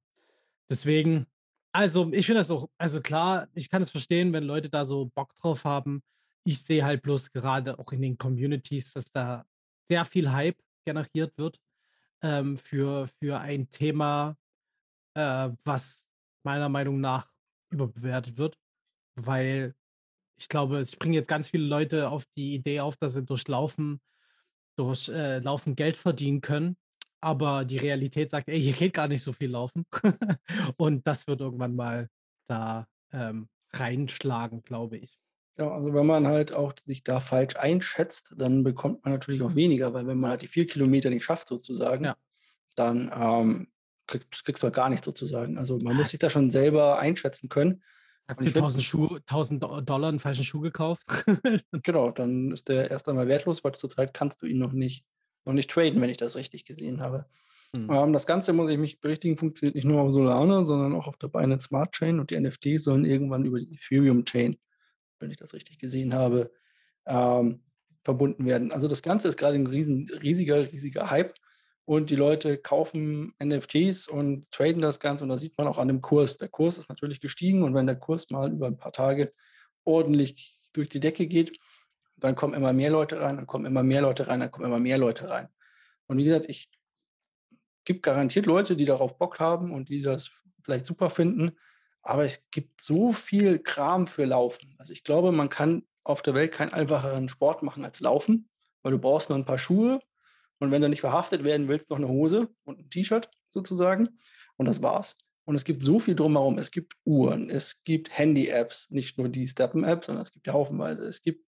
Deswegen, 0.70 1.26
also 1.72 2.08
ich 2.12 2.26
finde 2.26 2.38
das 2.38 2.52
auch, 2.52 2.70
also 2.78 3.00
klar, 3.00 3.48
ich 3.54 3.68
kann 3.68 3.82
es 3.82 3.90
verstehen, 3.90 4.32
wenn 4.32 4.44
Leute 4.44 4.70
da 4.70 4.84
so 4.84 5.06
Bock 5.06 5.34
drauf 5.34 5.64
haben. 5.64 6.04
Ich 6.44 6.62
sehe 6.62 6.84
halt 6.84 7.02
bloß 7.02 7.32
gerade 7.32 7.76
auch 7.76 7.90
in 7.90 8.00
den 8.00 8.16
Communities, 8.16 8.92
dass 8.92 9.10
da 9.10 9.44
sehr 9.88 10.04
viel 10.04 10.30
Hype 10.30 10.62
generiert 10.84 11.36
wird 11.36 11.60
ähm, 12.22 12.56
für, 12.56 13.08
für 13.18 13.40
ein 13.40 13.68
Thema, 13.68 14.36
äh, 15.14 15.50
was 15.64 16.06
meiner 16.44 16.68
Meinung 16.68 17.00
nach 17.00 17.32
überbewertet 17.70 18.38
wird, 18.38 18.56
weil 19.16 19.74
ich 20.38 20.48
glaube, 20.48 20.78
es 20.78 20.92
springen 20.92 21.14
jetzt 21.14 21.28
ganz 21.28 21.48
viele 21.48 21.66
Leute 21.66 22.08
auf 22.10 22.24
die 22.36 22.54
Idee 22.54 22.80
auf, 22.80 22.96
dass 22.96 23.14
sie 23.14 23.24
durch 23.24 23.46
Laufen, 23.48 24.00
durch 24.76 25.08
äh, 25.08 25.40
Laufen 25.40 25.74
Geld 25.74 25.96
verdienen 25.96 26.40
können. 26.40 26.76
Aber 27.20 27.64
die 27.64 27.78
Realität 27.78 28.30
sagt, 28.30 28.48
ey, 28.48 28.60
hier 28.60 28.72
geht 28.72 28.94
gar 28.94 29.08
nicht 29.08 29.22
so 29.22 29.32
viel 29.32 29.50
Laufen. 29.50 29.84
und 30.76 31.06
das 31.06 31.26
wird 31.26 31.40
irgendwann 31.40 31.74
mal 31.74 32.08
da 32.46 32.86
ähm, 33.12 33.48
reinschlagen, 33.72 34.62
glaube 34.62 34.98
ich. 34.98 35.18
Ja, 35.56 35.72
also 35.72 35.92
wenn 35.92 36.06
man 36.06 36.28
halt 36.28 36.52
auch 36.52 36.72
sich 36.78 37.02
da 37.02 37.18
falsch 37.18 37.56
einschätzt, 37.56 38.32
dann 38.36 38.62
bekommt 38.62 39.04
man 39.04 39.12
natürlich 39.12 39.42
auch 39.42 39.56
weniger, 39.56 39.92
weil 39.92 40.06
wenn 40.06 40.20
man 40.20 40.30
halt 40.30 40.42
die 40.42 40.46
vier 40.46 40.68
Kilometer 40.68 41.10
nicht 41.10 41.24
schafft 41.24 41.48
sozusagen, 41.48 42.04
ja. 42.04 42.16
dann 42.76 43.10
ähm, 43.12 43.68
kriegst, 44.06 44.44
kriegst, 44.44 44.62
du 44.62 44.66
halt 44.66 44.76
gar 44.76 44.88
nichts 44.88 45.04
sozusagen. 45.04 45.58
Also 45.58 45.78
man 45.78 45.96
muss 45.96 46.10
sich 46.10 46.20
da 46.20 46.30
schon 46.30 46.50
selber 46.50 47.00
einschätzen 47.00 47.48
können. 47.48 47.82
Hat 48.28 48.38
für 48.38 48.46
1000, 48.46 48.84
Schuh, 48.84 49.16
1000 49.26 49.62
Dollar 49.88 50.08
einen 50.08 50.20
falschen 50.20 50.44
Schuh 50.44 50.60
gekauft. 50.60 51.02
genau, 51.82 52.10
dann 52.10 52.52
ist 52.52 52.68
der 52.68 52.90
erst 52.90 53.08
einmal 53.08 53.26
wertlos, 53.26 53.64
weil 53.64 53.74
zurzeit 53.74 54.12
kannst 54.12 54.42
du 54.42 54.46
ihn 54.46 54.58
noch 54.58 54.72
nicht, 54.72 55.06
noch 55.46 55.54
nicht 55.54 55.70
traden, 55.70 56.00
wenn 56.02 56.10
ich 56.10 56.18
das 56.18 56.36
richtig 56.36 56.66
gesehen 56.66 57.00
habe. 57.00 57.24
Hm. 57.74 57.90
Ähm, 57.90 58.12
das 58.12 58.26
Ganze, 58.26 58.52
muss 58.52 58.68
ich 58.68 58.76
mich 58.76 59.00
berichtigen, 59.00 59.38
funktioniert 59.38 59.74
nicht 59.74 59.86
nur 59.86 60.02
auf 60.02 60.12
Solana, 60.12 60.66
sondern 60.66 60.94
auch 60.94 61.06
auf 61.06 61.16
der 61.16 61.28
Binance 61.28 61.68
Smart 61.68 61.92
Chain 61.92 62.20
und 62.20 62.30
die 62.30 62.38
NFTs 62.38 62.84
sollen 62.84 63.06
irgendwann 63.06 63.46
über 63.46 63.58
die 63.58 63.74
Ethereum 63.74 64.24
Chain, 64.26 64.58
wenn 65.20 65.30
ich 65.30 65.38
das 65.38 65.54
richtig 65.54 65.78
gesehen 65.78 66.12
habe, 66.12 66.52
ähm, 67.06 67.62
verbunden 68.04 68.44
werden. 68.44 68.72
Also 68.72 68.88
das 68.88 69.02
Ganze 69.02 69.28
ist 69.28 69.38
gerade 69.38 69.56
ein 69.56 69.66
riesen, 69.66 70.06
riesiger, 70.22 70.70
riesiger 70.70 71.10
Hype 71.10 71.34
und 71.88 72.10
die 72.10 72.16
Leute 72.16 72.58
kaufen 72.58 73.32
NFTs 73.42 74.08
und 74.08 74.50
traden 74.50 74.82
das 74.82 75.00
Ganze 75.00 75.24
und 75.24 75.30
das 75.30 75.40
sieht 75.40 75.56
man 75.56 75.66
auch 75.66 75.78
an 75.78 75.88
dem 75.88 76.02
Kurs. 76.02 76.36
Der 76.36 76.50
Kurs 76.50 76.76
ist 76.76 76.90
natürlich 76.90 77.18
gestiegen 77.18 77.62
und 77.62 77.74
wenn 77.74 77.86
der 77.86 77.96
Kurs 77.96 78.28
mal 78.28 78.52
über 78.52 78.66
ein 78.66 78.76
paar 78.76 78.92
Tage 78.92 79.32
ordentlich 79.84 80.54
durch 80.74 80.90
die 80.90 81.00
Decke 81.00 81.26
geht, 81.26 81.58
dann 82.18 82.36
kommen 82.36 82.52
immer 82.52 82.74
mehr 82.74 82.90
Leute 82.90 83.22
rein, 83.22 83.36
dann 83.36 83.46
kommen 83.46 83.64
immer 83.64 83.82
mehr 83.82 84.02
Leute 84.02 84.28
rein, 84.28 84.40
dann 84.40 84.50
kommen 84.50 84.66
immer 84.66 84.78
mehr 84.78 84.98
Leute 84.98 85.30
rein. 85.30 85.48
Und 86.08 86.18
wie 86.18 86.24
gesagt, 86.24 86.44
ich 86.50 86.68
gibt 87.86 88.02
garantiert 88.02 88.44
Leute, 88.44 88.76
die 88.76 88.84
darauf 88.84 89.16
Bock 89.16 89.40
haben 89.40 89.72
und 89.72 89.88
die 89.88 90.02
das 90.02 90.30
vielleicht 90.62 90.84
super 90.84 91.08
finden, 91.08 91.56
aber 92.02 92.26
es 92.26 92.44
gibt 92.50 92.82
so 92.82 93.14
viel 93.14 93.60
Kram 93.60 94.08
für 94.08 94.26
Laufen. 94.26 94.74
Also 94.76 94.92
ich 94.92 95.04
glaube, 95.04 95.32
man 95.32 95.48
kann 95.48 95.84
auf 96.04 96.20
der 96.20 96.34
Welt 96.34 96.52
keinen 96.52 96.74
einfacheren 96.74 97.30
Sport 97.30 97.62
machen 97.62 97.82
als 97.82 98.00
Laufen, 98.00 98.50
weil 98.82 98.92
du 98.92 98.98
brauchst 98.98 99.30
nur 99.30 99.38
ein 99.38 99.46
paar 99.46 99.56
Schuhe, 99.56 100.00
und 100.58 100.70
wenn 100.70 100.82
du 100.82 100.88
nicht 100.88 101.00
verhaftet 101.00 101.44
werden 101.44 101.68
willst, 101.68 101.90
noch 101.90 101.98
eine 101.98 102.08
Hose 102.08 102.48
und 102.64 102.78
ein 102.78 102.90
T-Shirt 102.90 103.30
sozusagen. 103.46 104.18
Und 104.56 104.66
das 104.66 104.82
war's. 104.82 105.16
Und 105.44 105.54
es 105.54 105.64
gibt 105.64 105.82
so 105.82 105.98
viel 105.98 106.14
drumherum. 106.14 106.58
Es 106.58 106.70
gibt 106.70 106.94
Uhren, 107.04 107.48
es 107.48 107.82
gibt 107.82 108.16
Handy-Apps, 108.16 108.90
nicht 108.90 109.16
nur 109.18 109.28
die 109.28 109.48
Steppen-App, 109.48 110.04
sondern 110.04 110.22
es 110.22 110.32
gibt 110.32 110.46
ja 110.46 110.52
haufenweise. 110.52 111.06
Es 111.06 111.22
gibt 111.22 111.46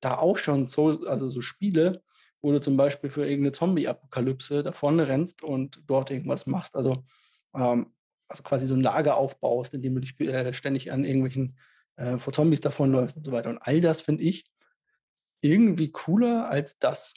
da 0.00 0.18
auch 0.18 0.38
schon 0.38 0.66
so, 0.66 1.06
also 1.06 1.28
so 1.28 1.40
Spiele, 1.40 2.02
wo 2.40 2.50
du 2.52 2.60
zum 2.60 2.76
Beispiel 2.76 3.10
für 3.10 3.26
irgendeine 3.26 3.52
Zombie-Apokalypse 3.52 4.62
da 4.62 4.72
vorne 4.72 5.06
rennst 5.06 5.42
und 5.42 5.82
dort 5.86 6.10
irgendwas 6.10 6.46
machst. 6.46 6.76
Also, 6.76 7.04
ähm, 7.54 7.92
also 8.28 8.42
quasi 8.42 8.66
so 8.66 8.74
ein 8.74 8.80
Lager 8.80 9.16
aufbaust, 9.16 9.74
indem 9.74 9.94
du 9.94 10.00
dich 10.00 10.18
äh, 10.20 10.54
ständig 10.54 10.90
an 10.90 11.04
irgendwelchen 11.04 11.58
äh, 11.96 12.18
vor 12.18 12.32
Zombies 12.32 12.60
davonläufst 12.60 13.16
und 13.16 13.24
so 13.24 13.32
weiter. 13.32 13.50
Und 13.50 13.58
all 13.58 13.80
das 13.80 14.02
finde 14.02 14.22
ich 14.22 14.50
irgendwie 15.42 15.90
cooler 15.90 16.48
als 16.48 16.78
das, 16.78 17.14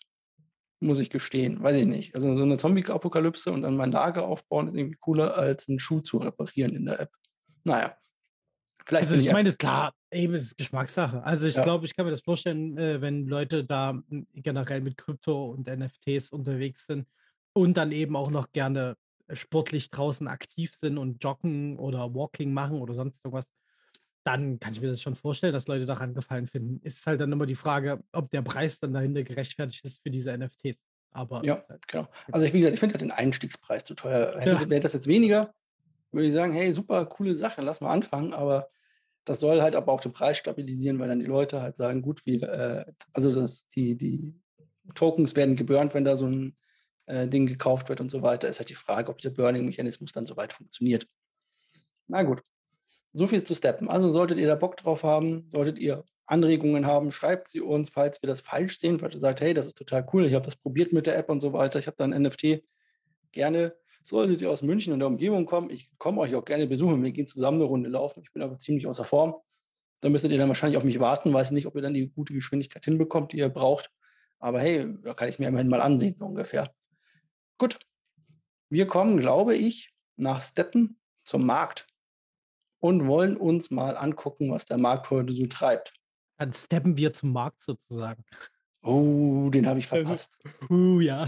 muss 0.86 1.00
ich 1.00 1.10
gestehen. 1.10 1.62
Weiß 1.62 1.76
ich 1.78 1.86
nicht. 1.86 2.16
Also 2.16 2.36
so 2.38 2.44
eine 2.44 2.58
Zombie-Apokalypse 2.58 3.52
und 3.52 3.64
dann 3.64 3.76
mein 3.76 3.92
Lager 3.92 4.26
aufbauen 4.26 4.70
ist 4.70 4.76
irgendwie 4.76 4.98
cooler, 5.00 5.36
als 5.36 5.68
einen 5.68 5.80
Schuh 5.80 6.02
zu 6.02 6.18
reparieren 6.18 6.76
in 6.76 6.86
der 6.86 7.00
App. 7.02 7.12
Naja. 7.64 7.98
Vielleicht 8.86 9.10
also 9.10 9.20
ich 9.20 9.34
meine, 9.34 9.50
ist 9.50 9.58
klar, 9.58 9.94
eben 10.12 10.36
ist 10.36 10.44
es 10.44 10.56
Geschmackssache. 10.56 11.24
Also 11.24 11.48
ich 11.48 11.56
ja. 11.56 11.64
glaube, 11.64 11.86
ich 11.86 11.96
kann 11.96 12.06
mir 12.06 12.12
das 12.12 12.22
vorstellen, 12.22 12.78
äh, 12.78 13.02
wenn 13.02 13.26
Leute 13.26 13.64
da 13.66 14.00
generell 14.34 14.82
mit 14.82 14.98
Krypto 14.98 15.46
und 15.46 15.68
NFTs 15.68 16.32
unterwegs 16.32 16.86
sind 16.86 17.08
und 17.54 17.78
dann 17.78 17.92
eben 17.92 18.16
auch 18.16 18.30
noch 18.30 18.52
gerne 18.52 18.96
sportlich 19.34 19.90
draußen 19.90 20.28
aktiv 20.28 20.74
sind 20.76 21.00
und 21.00 21.24
joggen 21.24 21.80
oder 21.80 22.14
Walking 22.14 22.54
machen 22.54 22.80
oder 22.80 22.94
sonst 22.94 23.26
irgendwas, 23.26 23.50
dann 24.26 24.60
kann 24.60 24.74
ich 24.74 24.82
mir 24.82 24.88
das 24.88 25.02
schon 25.02 25.16
vorstellen, 25.16 25.54
dass 25.54 25.68
Leute 25.68 25.86
daran 25.86 26.16
gefallen 26.16 26.48
finden. 26.48 26.80
Ist 26.84 27.06
halt 27.06 27.22
dann 27.22 27.32
immer 27.32 27.46
die 27.46 27.56
Frage, 27.56 28.04
ob 28.12 28.30
der 28.32 28.42
Preis 28.42 28.80
dann 28.80 28.92
dahinter 28.92 29.24
gerechtfertigt 29.24 29.86
ist 29.86 30.02
für 30.02 30.10
diese 30.10 30.36
NFTs. 30.36 30.84
Aber 31.12 31.46
ja, 31.46 31.64
halt 31.70 31.88
genau. 31.88 32.08
Also 32.32 32.48
ich, 32.48 32.54
wie 32.54 32.60
gesagt, 32.60 32.74
ich 32.74 32.80
finde 32.80 32.94
halt 32.94 33.02
den 33.02 33.12
Einstiegspreis 33.12 33.84
zu 33.84 33.94
teuer. 33.94 34.36
Hätte, 34.40 34.52
ja. 34.52 34.70
Wäre 34.70 34.82
das 34.82 34.94
jetzt 34.94 35.06
weniger, 35.06 35.54
würde 36.12 36.28
ich 36.28 36.34
sagen, 36.34 36.54
hey, 36.54 36.74
super, 36.74 37.06
coole 37.06 37.36
Sache, 37.36 37.62
lass 37.62 37.82
mal 37.82 37.92
anfangen. 37.92 38.34
Aber 38.34 38.68
das 39.26 39.40
soll 39.40 39.62
halt 39.62 39.76
aber 39.76 39.92
auch 39.92 40.02
den 40.02 40.12
Preis 40.12 40.38
stabilisieren, 40.38 40.98
weil 40.98 41.08
dann 41.08 41.20
die 41.20 41.26
Leute 41.26 41.62
halt 41.62 41.76
sagen, 41.76 42.02
gut, 42.02 42.26
wir, 42.26 42.44
äh, 42.44 42.86
also 43.14 43.34
das, 43.34 43.70
die, 43.70 43.96
die 43.96 44.34
Tokens 44.96 45.36
werden 45.36 45.56
geburnt, 45.56 45.94
wenn 45.94 46.04
da 46.04 46.18
so 46.18 46.26
ein 46.26 46.58
äh, 47.06 47.28
Ding 47.28 47.46
gekauft 47.46 47.90
wird 47.90 48.02
und 48.02 48.10
so 48.10 48.24
weiter. 48.24 48.48
Ist 48.50 48.60
halt 48.60 48.70
die 48.70 48.76
Frage, 48.76 49.12
ob 49.12 49.20
der 49.20 49.30
Burning-Mechanismus 49.30 50.14
dann 50.14 50.26
soweit 50.26 50.52
funktioniert. 50.52 51.08
Na 52.08 52.24
gut, 52.24 52.42
so 53.16 53.28
viel 53.28 53.44
zu 53.44 53.56
Steppen. 53.56 53.90
Also 53.90 54.12
solltet 54.12 54.38
ihr 54.38 54.48
da 54.48 54.56
Bock 54.56 54.78
drauf 54.78 55.04
haben, 55.04 55.50
solltet 55.54 55.80
ihr 55.80 56.04
Anregungen 56.26 56.86
haben, 56.86 57.12
schreibt 57.12 57.48
sie 57.48 57.62
uns, 57.62 57.90
falls 57.90 58.22
wir 58.22 58.28
das 58.28 58.42
falsch 58.42 58.80
sehen, 58.80 59.00
falls 59.00 59.16
ihr 59.16 59.22
sagt, 59.22 59.42
hey, 59.42 59.54
das 59.54 59.68
ist 59.68 59.78
total 59.78 60.08
cool, 60.14 60.26
ich 60.26 60.34
habe 60.34 60.46
das 60.46 60.56
probiert 60.56 60.92
mit 60.92 61.08
der 61.08 61.18
App 61.18 61.30
und 61.30 61.40
so 61.40 61.54
weiter, 61.54 61.80
ich 61.80 61.88
habe 61.88 61.98
da 61.98 62.04
ein 62.04 62.22
NFT, 62.22 62.64
gerne 63.32 63.74
Solltet 64.06 64.40
ihr 64.44 64.52
aus 64.52 64.62
München 64.62 64.94
und 64.94 65.00
der 65.00 65.08
Umgebung 65.08 65.48
kommen, 65.48 65.72
ich 65.72 65.90
komme 65.98 66.22
euch 66.22 66.36
auch 66.36 66.46
gerne 66.46 66.68
besuchen. 66.68 67.04
Wir 67.04 67.12
gehen 67.12 67.26
zusammen 67.26 67.58
eine 67.58 67.64
Runde 67.64 67.90
laufen. 67.90 68.22
Ich 68.22 68.32
bin 68.32 68.44
aber 68.44 68.60
ziemlich 68.60 68.86
außer 68.86 69.04
Form. 69.04 69.34
Da 70.02 70.10
müsstet 70.10 70.32
ihr 70.32 70.38
dann 70.38 70.48
wahrscheinlich 70.48 70.78
auf 70.78 70.84
mich 70.84 71.00
warten. 71.00 71.34
Weiß 71.34 71.50
nicht, 71.50 71.66
ob 71.66 71.76
ihr 71.76 71.82
dann 71.82 71.96
die 71.96 72.12
gute 72.12 72.32
Geschwindigkeit 72.32 72.86
hinbekommt, 72.86 73.34
die 73.34 73.38
ihr 73.38 73.50
braucht. 73.50 73.90
Aber 74.38 74.60
hey, 74.60 74.94
da 75.02 75.16
kann 75.16 75.28
ich 75.28 75.36
es 75.36 75.40
mir 75.40 75.48
immerhin 75.48 75.70
mal 75.70 75.82
ansehen, 75.82 76.22
ungefähr. 76.22 76.72
Gut. 77.58 77.80
Wir 78.70 78.86
kommen, 78.86 79.18
glaube 79.18 79.56
ich, 79.56 79.92
nach 80.18 80.44
Steppen 80.44 81.00
zum 81.24 81.48
Markt 81.48 81.88
und 82.80 83.08
wollen 83.08 83.38
uns 83.38 83.72
mal 83.72 83.98
angucken, 83.98 84.52
was 84.52 84.66
der 84.66 84.78
Markt 84.78 85.10
heute 85.10 85.34
so 85.34 85.46
treibt. 85.48 85.94
Dann 86.38 86.54
steppen 86.54 86.98
wir 86.98 87.14
zum 87.14 87.32
Markt 87.32 87.62
sozusagen. 87.62 88.24
Oh, 88.82 89.50
den 89.50 89.68
habe 89.68 89.80
ich 89.80 89.88
verpasst. 89.88 90.38
Uh, 90.70 91.00
ja. 91.00 91.28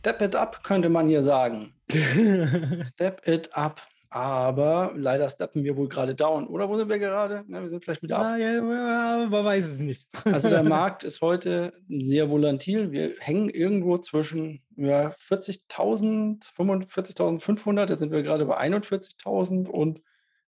Step 0.00 0.22
it 0.22 0.34
up, 0.34 0.64
könnte 0.64 0.88
man 0.88 1.08
hier 1.08 1.22
sagen. 1.22 1.74
Step 2.82 3.28
it 3.28 3.54
up. 3.54 3.82
Aber 4.12 4.92
leider 4.96 5.28
steppen 5.28 5.62
wir 5.62 5.76
wohl 5.76 5.88
gerade 5.88 6.16
down. 6.16 6.48
Oder 6.48 6.68
wo 6.68 6.74
sind 6.74 6.88
wir 6.88 6.98
gerade? 6.98 7.44
Na, 7.46 7.62
wir 7.62 7.68
sind 7.68 7.84
vielleicht 7.84 8.02
wieder 8.02 8.18
ab. 8.18 8.38
Ja, 8.40 8.54
ja, 8.54 9.28
man 9.30 9.44
weiß 9.44 9.64
es 9.64 9.78
nicht. 9.78 10.08
Also 10.24 10.50
der 10.50 10.62
Markt 10.64 11.04
ist 11.04 11.20
heute 11.20 11.72
sehr 11.88 12.28
volatil. 12.28 12.90
Wir 12.90 13.14
hängen 13.20 13.48
irgendwo 13.48 13.98
zwischen 13.98 14.64
ja, 14.76 15.10
40.000, 15.10 16.42
45.500. 16.56 17.88
Jetzt 17.88 18.00
sind 18.00 18.10
wir 18.10 18.24
gerade 18.24 18.46
bei 18.46 18.58
41.000 18.58 19.68
und 19.68 20.00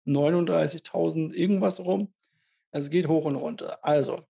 39.000 0.08 1.34
irgendwas 1.34 1.86
rum. 1.86 2.14
Es 2.72 2.90
geht 2.90 3.10
hoch 3.10 3.26
und 3.26 3.36
runter. 3.36 3.80
Also, 3.82 4.22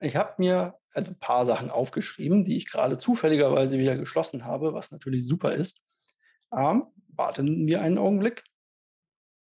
ich 0.00 0.16
habe 0.16 0.34
mir 0.38 0.74
ein 0.92 1.16
paar 1.20 1.46
Sachen 1.46 1.70
aufgeschrieben, 1.70 2.44
die 2.44 2.56
ich 2.56 2.68
gerade 2.68 2.98
zufälligerweise 2.98 3.78
wieder 3.78 3.96
geschlossen 3.96 4.44
habe, 4.44 4.74
was 4.74 4.90
natürlich 4.90 5.24
super 5.24 5.52
ist. 5.52 5.76
Ähm, 6.52 6.86
warten 7.14 7.68
wir 7.68 7.80
einen 7.80 7.98
Augenblick. 7.98 8.42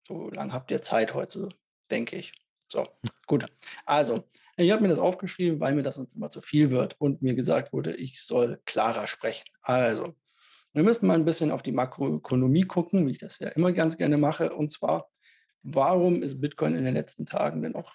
So 0.06 0.30
lange 0.30 0.52
habt 0.52 0.70
ihr 0.70 0.82
Zeit 0.82 1.14
heute, 1.14 1.48
denke 1.90 2.16
ich. 2.16 2.32
So, 2.68 2.86
gut. 3.26 3.46
Also, 3.84 4.24
ich 4.56 4.70
habe 4.70 4.82
mir 4.82 4.88
das 4.88 4.98
aufgeschrieben, 4.98 5.60
weil 5.60 5.74
mir 5.74 5.82
das 5.82 5.96
sonst 5.96 6.14
immer 6.14 6.30
zu 6.30 6.40
viel 6.40 6.70
wird 6.70 7.00
und 7.00 7.22
mir 7.22 7.34
gesagt 7.34 7.72
wurde, 7.72 7.96
ich 7.96 8.22
soll 8.22 8.60
klarer 8.64 9.06
sprechen. 9.06 9.44
Also, 9.62 10.14
wir 10.72 10.82
müssen 10.82 11.06
mal 11.06 11.14
ein 11.14 11.24
bisschen 11.24 11.50
auf 11.50 11.62
die 11.62 11.72
Makroökonomie 11.72 12.62
gucken, 12.62 13.06
wie 13.06 13.12
ich 13.12 13.18
das 13.18 13.38
ja 13.40 13.48
immer 13.48 13.72
ganz 13.72 13.96
gerne 13.96 14.18
mache. 14.18 14.54
Und 14.54 14.70
zwar, 14.70 15.10
warum 15.62 16.22
ist 16.22 16.40
Bitcoin 16.40 16.74
in 16.74 16.84
den 16.84 16.94
letzten 16.94 17.26
Tagen 17.26 17.62
denn 17.62 17.74
auch 17.74 17.92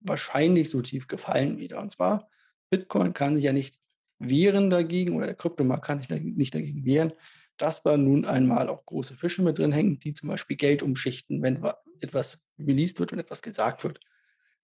wahrscheinlich 0.00 0.68
so 0.68 0.82
tief 0.82 1.08
gefallen 1.08 1.58
wieder? 1.58 1.80
Und 1.80 1.90
zwar, 1.90 2.28
Bitcoin 2.70 3.14
kann 3.14 3.34
sich 3.34 3.44
ja 3.44 3.52
nicht 3.52 3.78
wehren 4.18 4.68
dagegen 4.68 5.16
oder 5.16 5.26
der 5.26 5.36
Kryptomarkt 5.36 5.84
kann 5.84 6.00
sich 6.00 6.10
nicht 6.10 6.54
dagegen 6.54 6.84
wehren, 6.84 7.12
dass 7.58 7.82
da 7.82 7.96
nun 7.96 8.24
einmal 8.24 8.68
auch 8.68 8.86
große 8.86 9.14
Fische 9.14 9.42
mit 9.42 9.58
drin 9.58 9.72
hängen, 9.72 9.98
die 9.98 10.14
zum 10.14 10.28
Beispiel 10.28 10.56
Geld 10.56 10.82
umschichten, 10.82 11.42
wenn 11.42 11.62
etwas 12.00 12.38
released 12.58 13.00
wird 13.00 13.12
und 13.12 13.18
etwas 13.18 13.42
gesagt 13.42 13.84
wird. 13.84 14.00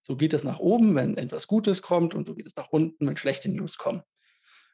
So 0.02 0.16
geht 0.16 0.34
es 0.34 0.44
nach 0.44 0.58
oben, 0.58 0.94
wenn 0.94 1.16
etwas 1.16 1.46
Gutes 1.46 1.82
kommt 1.82 2.14
und 2.14 2.26
so 2.26 2.34
geht 2.34 2.46
es 2.46 2.56
nach 2.56 2.68
unten, 2.68 3.06
wenn 3.06 3.16
schlechte 3.16 3.50
News 3.50 3.78
kommen. 3.78 4.02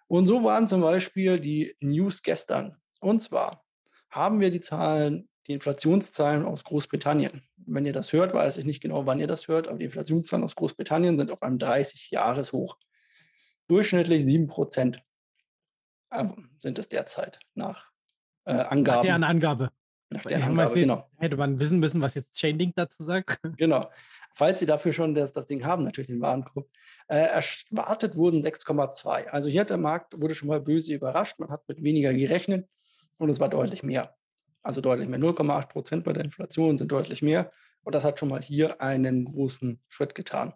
Und 0.08 0.26
so 0.26 0.42
waren 0.42 0.66
zum 0.66 0.80
Beispiel 0.80 1.38
die 1.38 1.76
News 1.80 2.22
gestern. 2.22 2.76
Und 3.00 3.20
zwar 3.20 3.64
haben 4.10 4.40
wir 4.40 4.50
die 4.50 4.60
Zahlen, 4.60 5.28
die 5.46 5.52
Inflationszahlen 5.52 6.44
aus 6.44 6.64
Großbritannien. 6.64 7.48
Wenn 7.56 7.86
ihr 7.86 7.92
das 7.92 8.12
hört, 8.12 8.34
weiß 8.34 8.56
ich 8.56 8.64
nicht 8.64 8.82
genau, 8.82 9.06
wann 9.06 9.20
ihr 9.20 9.28
das 9.28 9.46
hört, 9.46 9.68
aber 9.68 9.78
die 9.78 9.84
Inflationszahlen 9.84 10.44
aus 10.44 10.56
Großbritannien 10.56 11.16
sind 11.16 11.30
auf 11.30 11.42
einem 11.42 11.58
30-Jahres-Hoch. 11.58 12.76
Durchschnittlich 13.68 14.24
7 14.24 14.48
Prozent 14.48 15.00
äh, 16.10 16.24
sind 16.58 16.80
es 16.80 16.88
derzeit 16.88 17.38
nach 17.54 17.90
äh, 18.44 18.52
Angaben. 18.52 18.84
Nach 18.84 19.02
deren 19.02 19.24
Angabe. 19.24 19.70
Nach 20.10 20.22
deren 20.22 20.42
Angabe, 20.42 20.74
genau. 20.74 21.08
Hätte 21.16 21.36
man 21.36 21.60
wissen 21.60 21.78
müssen, 21.78 22.02
was 22.02 22.14
jetzt 22.14 22.36
Chainlink 22.36 22.74
dazu 22.74 23.02
sagt. 23.02 23.38
Genau. 23.56 23.88
Falls 24.34 24.60
Sie 24.60 24.66
dafür 24.66 24.92
schon 24.92 25.14
das, 25.14 25.32
das 25.32 25.46
Ding 25.46 25.64
haben, 25.64 25.84
natürlich 25.84 26.06
den 26.06 26.20
Warenkorb. 26.20 26.68
Äh, 27.08 27.26
erwartet 27.26 28.16
wurden 28.16 28.42
6,2. 28.42 29.26
Also 29.26 29.50
hier 29.50 29.62
hat 29.62 29.70
der 29.70 29.76
Markt, 29.76 30.20
wurde 30.20 30.34
schon 30.34 30.48
mal 30.48 30.60
böse 30.60 30.94
überrascht. 30.94 31.38
Man 31.38 31.50
hat 31.50 31.68
mit 31.68 31.82
weniger 31.82 32.14
gerechnet 32.14 32.68
und 33.18 33.28
es 33.28 33.40
war 33.40 33.48
deutlich 33.48 33.82
mehr. 33.82 34.14
Also 34.62 34.80
deutlich 34.80 35.08
mehr. 35.08 35.18
0,8 35.18 35.68
Prozent 35.68 36.04
bei 36.04 36.12
der 36.12 36.24
Inflation 36.24 36.78
sind 36.78 36.92
deutlich 36.92 37.22
mehr. 37.22 37.50
Und 37.82 37.94
das 37.94 38.04
hat 38.04 38.18
schon 38.18 38.28
mal 38.28 38.42
hier 38.42 38.80
einen 38.80 39.24
großen 39.24 39.80
Schritt 39.88 40.14
getan. 40.14 40.54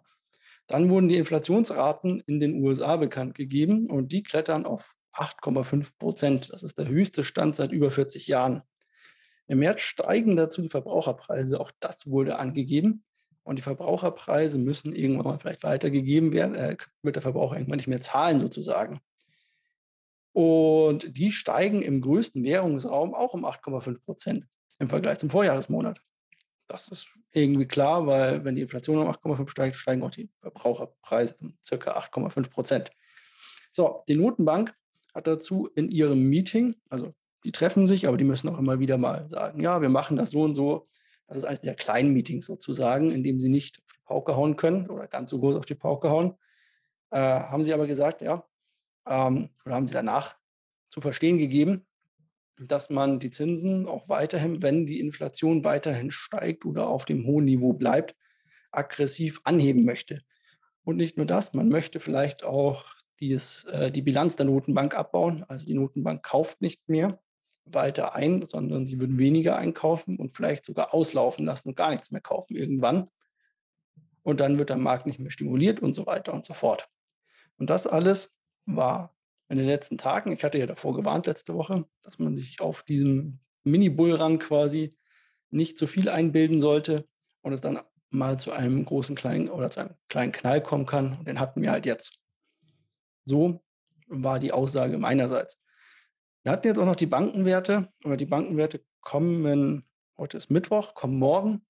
Dann 0.67 0.89
wurden 0.89 1.09
die 1.09 1.17
Inflationsraten 1.17 2.21
in 2.21 2.39
den 2.39 2.63
USA 2.63 2.97
bekannt 2.97 3.35
gegeben 3.35 3.89
und 3.89 4.11
die 4.11 4.23
klettern 4.23 4.65
auf 4.65 4.94
8,5 5.15 5.97
Prozent. 5.97 6.53
Das 6.53 6.63
ist 6.63 6.77
der 6.77 6.87
höchste 6.87 7.23
Stand 7.23 7.55
seit 7.55 7.71
über 7.71 7.91
40 7.91 8.27
Jahren. 8.27 8.63
Im 9.47 9.59
März 9.59 9.81
steigen 9.81 10.35
dazu 10.35 10.61
die 10.61 10.69
Verbraucherpreise. 10.69 11.59
Auch 11.59 11.71
das 11.79 12.09
wurde 12.09 12.37
angegeben. 12.37 13.03
Und 13.43 13.57
die 13.57 13.61
Verbraucherpreise 13.61 14.57
müssen 14.57 14.95
irgendwann 14.95 15.25
mal 15.25 15.39
vielleicht 15.39 15.63
weitergegeben 15.63 16.33
werden, 16.33 16.55
äh, 16.55 16.77
wird 17.03 17.15
der 17.15 17.21
Verbraucher 17.21 17.55
irgendwann 17.55 17.77
nicht 17.77 17.87
mehr 17.87 18.01
zahlen 18.01 18.39
sozusagen. 18.39 19.01
Und 20.33 21.17
die 21.17 21.31
steigen 21.31 21.83
im 21.83 22.01
größten 22.01 22.43
Währungsraum 22.43 23.13
auch 23.13 23.33
um 23.35 23.45
8,5 23.45 24.03
Prozent 24.03 24.45
im 24.79 24.89
Vergleich 24.89 25.19
zum 25.19 25.29
Vorjahresmonat. 25.29 26.01
Das 26.67 26.87
ist 26.87 27.07
irgendwie 27.31 27.67
klar, 27.67 28.07
weil 28.07 28.43
wenn 28.43 28.55
die 28.55 28.61
Inflation 28.61 28.97
um 28.97 29.07
8,5 29.07 29.47
steigt, 29.47 29.75
steigen 29.75 30.01
auch 30.01 30.09
die 30.09 30.29
Verbraucherpreise 30.41 31.37
um 31.39 31.57
ca. 31.69 31.99
8,5 31.99 32.49
Prozent. 32.49 32.91
So, 33.71 34.03
die 34.07 34.15
Notenbank 34.15 34.73
hat 35.15 35.27
dazu 35.27 35.69
in 35.73 35.89
ihrem 35.89 36.23
Meeting, 36.23 36.75
also 36.89 37.15
die 37.45 37.51
treffen 37.51 37.87
sich, 37.87 38.07
aber 38.07 38.17
die 38.17 38.25
müssen 38.25 38.49
auch 38.49 38.59
immer 38.59 38.79
wieder 38.79 38.97
mal 38.97 39.29
sagen, 39.29 39.61
ja, 39.61 39.81
wir 39.81 39.89
machen 39.89 40.17
das 40.17 40.31
so 40.31 40.41
und 40.43 40.55
so. 40.55 40.87
Das 41.27 41.37
ist 41.37 41.45
eines 41.45 41.61
der 41.61 41.73
kleinen 41.73 42.11
Meetings 42.11 42.45
sozusagen, 42.45 43.09
in 43.11 43.23
dem 43.23 43.39
sie 43.39 43.49
nicht 43.49 43.79
auf 43.79 43.93
die 43.93 44.03
Pauke 44.05 44.35
hauen 44.35 44.57
können 44.57 44.89
oder 44.89 45.07
ganz 45.07 45.31
so 45.31 45.39
groß 45.39 45.55
auf 45.55 45.65
die 45.65 45.75
Pauke 45.75 46.09
hauen. 46.09 46.33
Äh, 47.11 47.19
haben 47.19 47.63
sie 47.63 47.73
aber 47.73 47.87
gesagt, 47.87 48.21
ja, 48.21 48.45
ähm, 49.07 49.49
oder 49.65 49.75
haben 49.75 49.87
sie 49.87 49.93
danach 49.93 50.35
zu 50.89 51.01
verstehen 51.01 51.37
gegeben, 51.37 51.85
dass 52.57 52.89
man 52.89 53.19
die 53.19 53.31
Zinsen 53.31 53.87
auch 53.87 54.09
weiterhin, 54.09 54.61
wenn 54.61 54.85
die 54.85 54.99
Inflation 54.99 55.63
weiterhin 55.63 56.11
steigt 56.11 56.65
oder 56.65 56.87
auf 56.87 57.05
dem 57.05 57.25
hohen 57.25 57.45
Niveau 57.45 57.73
bleibt, 57.73 58.15
aggressiv 58.71 59.39
anheben 59.43 59.85
möchte. 59.85 60.21
Und 60.83 60.97
nicht 60.97 61.17
nur 61.17 61.25
das, 61.25 61.53
man 61.53 61.69
möchte 61.69 61.99
vielleicht 61.99 62.43
auch 62.43 62.95
dies, 63.19 63.63
äh, 63.65 63.91
die 63.91 64.01
Bilanz 64.01 64.35
der 64.35 64.45
Notenbank 64.45 64.95
abbauen. 64.95 65.43
Also 65.47 65.65
die 65.65 65.73
Notenbank 65.73 66.23
kauft 66.23 66.61
nicht 66.61 66.87
mehr 66.87 67.19
weiter 67.65 68.13
ein, 68.13 68.45
sondern 68.47 68.85
sie 68.85 68.99
würden 68.99 69.17
weniger 69.17 69.55
einkaufen 69.57 70.17
und 70.17 70.35
vielleicht 70.35 70.63
sogar 70.63 70.93
auslaufen 70.93 71.45
lassen 71.45 71.69
und 71.69 71.75
gar 71.75 71.91
nichts 71.91 72.11
mehr 72.11 72.21
kaufen 72.21 72.55
irgendwann. 72.55 73.09
Und 74.23 74.39
dann 74.39 74.59
wird 74.59 74.69
der 74.69 74.77
Markt 74.77 75.05
nicht 75.05 75.19
mehr 75.19 75.31
stimuliert 75.31 75.79
und 75.81 75.93
so 75.93 76.05
weiter 76.05 76.33
und 76.33 76.45
so 76.45 76.53
fort. 76.53 76.87
Und 77.57 77.69
das 77.69 77.87
alles 77.87 78.31
war 78.65 79.15
in 79.49 79.57
den 79.57 79.67
letzten 79.67 79.97
Tagen, 79.97 80.31
ich 80.31 80.43
hatte 80.43 80.57
ja 80.57 80.65
davor 80.65 80.95
gewarnt 80.95 81.27
letzte 81.27 81.53
Woche, 81.53 81.85
dass 82.01 82.17
man 82.17 82.33
sich 82.33 82.59
auf 82.61 82.83
diesem 82.83 83.39
Mini-Bullrun 83.63 84.39
quasi 84.39 84.95
nicht 85.51 85.77
zu 85.77 85.87
viel 85.87 86.09
einbilden 86.09 86.61
sollte 86.61 87.07
und 87.41 87.53
es 87.53 87.61
dann 87.61 87.79
mal 88.09 88.39
zu 88.39 88.51
einem 88.51 88.83
großen 88.85 89.15
kleinen 89.15 89.49
oder 89.49 89.69
zu 89.69 89.81
einem 89.81 89.95
kleinen 90.09 90.31
Knall 90.31 90.61
kommen 90.61 90.85
kann. 90.85 91.17
Und 91.19 91.27
den 91.27 91.39
hatten 91.39 91.61
wir 91.61 91.71
halt 91.71 91.85
jetzt. 91.85 92.17
So 93.25 93.63
war 94.07 94.39
die 94.39 94.51
Aussage 94.51 94.97
meinerseits. 94.97 95.59
Wir 96.43 96.51
hatten 96.51 96.67
jetzt 96.67 96.77
auch 96.77 96.85
noch 96.85 96.95
die 96.95 97.07
Bankenwerte, 97.07 97.89
aber 98.03 98.17
die 98.17 98.27
Bankenwerte 98.27 98.83
kommen, 99.01 99.83
heute 100.17 100.37
ist 100.37 100.51
Mittwoch, 100.51 100.93
kommen 100.93 101.17
morgen. 101.17 101.65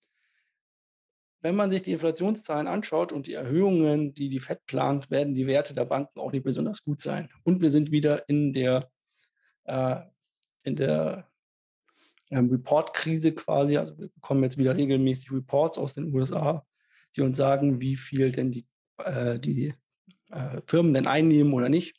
Wenn 1.42 1.56
man 1.56 1.72
sich 1.72 1.84
die 1.84 1.94
Inflationszahlen 1.94 2.68
anschaut 2.68 3.12
und 3.12 3.28
die 3.28 3.34
Erhöhungen, 3.34 4.14
die 4.14 4.30
die 4.30 4.40
FED 4.40 4.66
plant, 4.66 5.12
werden 5.12 5.34
die 5.34 5.48
Werte 5.48 5.74
der 5.74 5.86
Banken 5.86 6.20
auch 6.20 6.32
nicht 6.32 6.44
besonders 6.44 6.84
gut 6.84 7.00
sein. 7.00 7.30
Und 7.44 7.62
wir 7.62 7.72
sind 7.72 7.92
wieder 7.92 8.28
in 8.28 8.52
der, 8.52 8.90
äh, 9.64 10.02
in 10.64 10.76
der 10.76 11.30
ähm, 12.32 12.50
Report-Krise 12.50 13.34
quasi. 13.34 13.78
Also 13.78 13.98
wir 13.98 14.10
bekommen 14.10 14.44
jetzt 14.44 14.58
wieder 14.58 14.76
regelmäßig 14.76 15.32
Reports 15.32 15.78
aus 15.78 15.94
den 15.94 16.14
USA, 16.14 16.66
die 17.16 17.22
uns 17.22 17.38
sagen, 17.38 17.80
wie 17.80 17.96
viel 17.96 18.32
denn 18.32 18.52
die, 18.52 18.66
äh, 18.98 19.40
die 19.40 19.74
äh, 20.32 20.62
Firmen 20.66 20.94
denn 20.94 21.08
einnehmen 21.08 21.54
oder 21.54 21.70
nicht. 21.70 21.96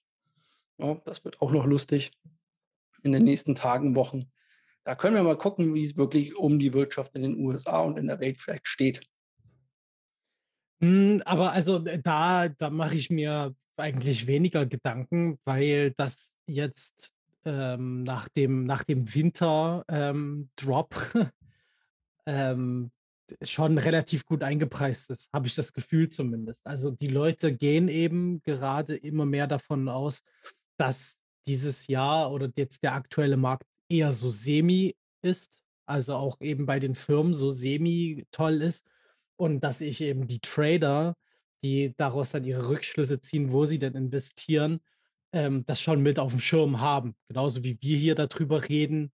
Ja, 0.78 1.00
das 1.04 1.24
wird 1.24 1.40
auch 1.40 1.52
noch 1.52 1.66
lustig 1.66 2.12
in 3.02 3.12
den 3.12 3.24
nächsten 3.24 3.54
Tagen, 3.54 3.94
Wochen. 3.94 4.30
Da 4.84 4.94
können 4.94 5.16
wir 5.16 5.22
mal 5.22 5.38
gucken, 5.38 5.74
wie 5.74 5.82
es 5.82 5.96
wirklich 5.96 6.36
um 6.36 6.58
die 6.58 6.72
Wirtschaft 6.72 7.14
in 7.16 7.22
den 7.22 7.38
USA 7.38 7.80
und 7.80 7.98
in 7.98 8.06
der 8.06 8.20
Welt 8.20 8.38
vielleicht 8.38 8.68
steht. 8.68 9.00
Hm, 10.80 11.22
aber 11.24 11.52
also 11.52 11.84
äh, 11.84 12.00
da, 12.00 12.48
da 12.48 12.70
mache 12.70 12.94
ich 12.94 13.10
mir 13.10 13.54
eigentlich 13.76 14.26
weniger 14.26 14.66
Gedanken, 14.66 15.38
weil 15.44 15.92
das 15.92 16.34
jetzt 16.46 17.12
ähm, 17.44 18.02
nach 18.02 18.28
dem, 18.28 18.64
nach 18.64 18.84
dem 18.84 19.12
Winter-Drop 19.14 20.94
ähm, 21.14 21.30
ähm, 22.26 22.90
schon 23.42 23.78
relativ 23.78 24.24
gut 24.26 24.42
eingepreist 24.42 25.10
ist, 25.10 25.32
habe 25.32 25.46
ich 25.46 25.54
das 25.54 25.72
Gefühl 25.72 26.08
zumindest. 26.08 26.60
Also 26.64 26.90
die 26.90 27.08
Leute 27.08 27.54
gehen 27.54 27.88
eben 27.88 28.42
gerade 28.42 28.96
immer 28.96 29.26
mehr 29.26 29.46
davon 29.46 29.88
aus, 29.88 30.22
dass 30.76 31.18
dieses 31.46 31.86
Jahr 31.86 32.32
oder 32.32 32.50
jetzt 32.56 32.82
der 32.82 32.94
aktuelle 32.94 33.36
Markt 33.36 33.66
eher 33.88 34.12
so 34.12 34.28
semi 34.28 34.96
ist, 35.22 35.60
also 35.86 36.14
auch 36.14 36.40
eben 36.40 36.66
bei 36.66 36.78
den 36.78 36.94
Firmen 36.94 37.34
so 37.34 37.50
semi 37.50 38.26
toll 38.30 38.62
ist 38.62 38.86
und 39.36 39.60
dass 39.60 39.80
ich 39.80 40.00
eben 40.00 40.26
die 40.26 40.40
Trader, 40.40 41.14
die 41.62 41.94
daraus 41.96 42.30
dann 42.30 42.44
ihre 42.44 42.68
Rückschlüsse 42.68 43.20
ziehen, 43.20 43.52
wo 43.52 43.66
sie 43.66 43.78
denn 43.78 43.94
investieren, 43.94 44.80
ähm, 45.32 45.64
das 45.66 45.80
schon 45.80 46.02
mit 46.02 46.18
auf 46.18 46.32
dem 46.32 46.40
Schirm 46.40 46.80
haben. 46.80 47.14
Genauso 47.28 47.62
wie 47.64 47.78
wir 47.80 47.96
hier 47.96 48.14
darüber 48.14 48.68
reden, 48.68 49.12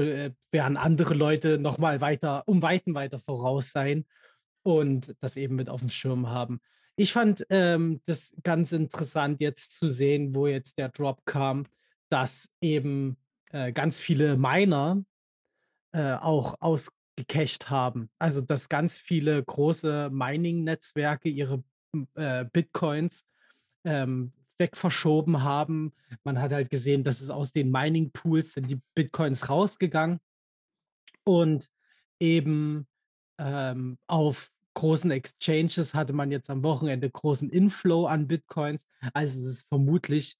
äh, 0.00 0.32
werden 0.50 0.76
andere 0.76 1.14
Leute 1.14 1.58
noch 1.58 1.78
mal 1.78 2.00
weiter 2.00 2.44
um 2.46 2.62
Weiten 2.62 2.94
weiter 2.94 3.18
voraus 3.18 3.72
sein 3.72 4.06
und 4.62 5.14
das 5.20 5.36
eben 5.36 5.56
mit 5.56 5.68
auf 5.68 5.80
dem 5.80 5.90
Schirm 5.90 6.28
haben. 6.28 6.60
Ich 6.96 7.12
fand, 7.12 7.46
ähm, 7.48 8.00
das 8.04 8.34
ganz 8.42 8.72
interessant 8.72 9.40
jetzt 9.40 9.72
zu 9.72 9.88
sehen, 9.88 10.34
wo 10.34 10.46
jetzt 10.46 10.78
der 10.78 10.90
Drop 10.90 11.24
kam, 11.24 11.64
dass 12.10 12.50
eben, 12.60 13.16
äh, 13.50 13.72
ganz 13.72 13.98
viele 13.98 14.36
Miner, 14.36 15.02
äh, 15.92 16.14
auch 16.14 16.54
ausgecached 16.60 17.70
haben. 17.70 18.10
Also, 18.18 18.40
dass 18.42 18.68
ganz 18.68 18.98
viele 18.98 19.42
große 19.42 20.10
Mining-Netzwerke 20.10 21.28
ihre, 21.28 21.64
äh, 22.14 22.44
Bitcoins, 22.44 23.26
ähm, 23.84 24.30
wegverschoben 24.62 25.42
haben. 25.42 25.92
Man 26.24 26.40
hat 26.40 26.52
halt 26.52 26.70
gesehen, 26.70 27.04
dass 27.04 27.20
es 27.20 27.30
aus 27.30 27.52
den 27.52 27.70
Mining-Pools 27.70 28.54
sind 28.54 28.70
die 28.70 28.80
Bitcoins 28.94 29.48
rausgegangen 29.48 30.20
und 31.24 31.68
eben, 32.20 32.86
ähm, 33.38 33.98
auf 34.06 34.50
großen 34.74 35.10
Exchanges 35.10 35.94
hatte 35.94 36.12
man 36.12 36.30
jetzt 36.30 36.48
am 36.48 36.62
Wochenende 36.62 37.10
großen 37.10 37.50
Inflow 37.50 38.06
an 38.06 38.28
Bitcoins. 38.28 38.86
Also, 39.12 39.38
es 39.38 39.44
ist 39.44 39.68
vermutlich 39.68 40.36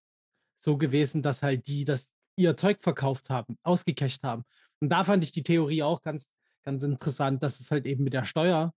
so 0.64 0.78
gewesen, 0.78 1.22
dass 1.22 1.42
halt 1.42 1.66
die 1.66 1.84
das 1.84 2.08
ihr 2.36 2.56
Zeug 2.56 2.80
verkauft 2.80 3.28
haben, 3.28 3.58
ausgecasht 3.62 4.22
haben. 4.22 4.44
Und 4.80 4.88
da 4.88 5.04
fand 5.04 5.24
ich 5.24 5.32
die 5.32 5.42
Theorie 5.42 5.82
auch 5.82 6.02
ganz 6.02 6.30
ganz 6.62 6.82
interessant, 6.84 7.42
dass 7.42 7.60
es 7.60 7.70
halt 7.70 7.86
eben 7.86 8.04
mit 8.04 8.12
der 8.12 8.24
Steuer 8.24 8.72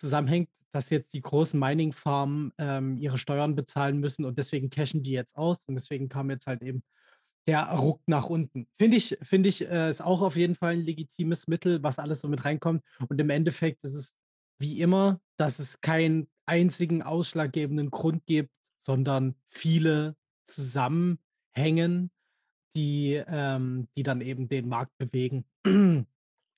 zusammenhängt, 0.00 0.48
dass 0.72 0.90
jetzt 0.90 1.14
die 1.14 1.20
großen 1.20 1.58
Mining-Farmen 1.58 2.52
ähm, 2.58 2.96
ihre 2.96 3.18
Steuern 3.18 3.54
bezahlen 3.54 3.98
müssen 3.98 4.24
und 4.24 4.38
deswegen 4.38 4.70
cashen 4.70 5.02
die 5.02 5.12
jetzt 5.12 5.36
aus 5.36 5.64
und 5.66 5.74
deswegen 5.74 6.08
kam 6.08 6.30
jetzt 6.30 6.46
halt 6.46 6.62
eben 6.62 6.82
der 7.46 7.64
Ruck 7.70 8.02
nach 8.06 8.26
unten. 8.26 8.68
Finde 8.78 8.96
ich, 8.96 9.18
finde 9.22 9.48
ich, 9.48 9.68
äh, 9.68 9.90
ist 9.90 10.02
auch 10.02 10.22
auf 10.22 10.36
jeden 10.36 10.54
Fall 10.54 10.74
ein 10.74 10.82
legitimes 10.82 11.48
Mittel, 11.48 11.82
was 11.82 11.98
alles 11.98 12.20
so 12.20 12.28
mit 12.28 12.44
reinkommt. 12.44 12.82
Und 13.08 13.20
im 13.20 13.30
Endeffekt 13.30 13.82
ist 13.82 13.94
es 13.94 14.14
wie 14.58 14.80
immer, 14.80 15.20
dass 15.36 15.58
es 15.58 15.80
keinen 15.80 16.28
einzigen 16.46 17.02
ausschlaggebenden 17.02 17.90
Grund 17.90 18.26
gibt, 18.26 18.50
sondern 18.80 19.34
viele 19.48 20.16
zusammenhängen, 20.44 22.10
die, 22.74 23.22
ähm, 23.26 23.88
die 23.96 24.02
dann 24.02 24.20
eben 24.20 24.48
den 24.48 24.68
Markt 24.68 24.96
bewegen. 24.98 25.44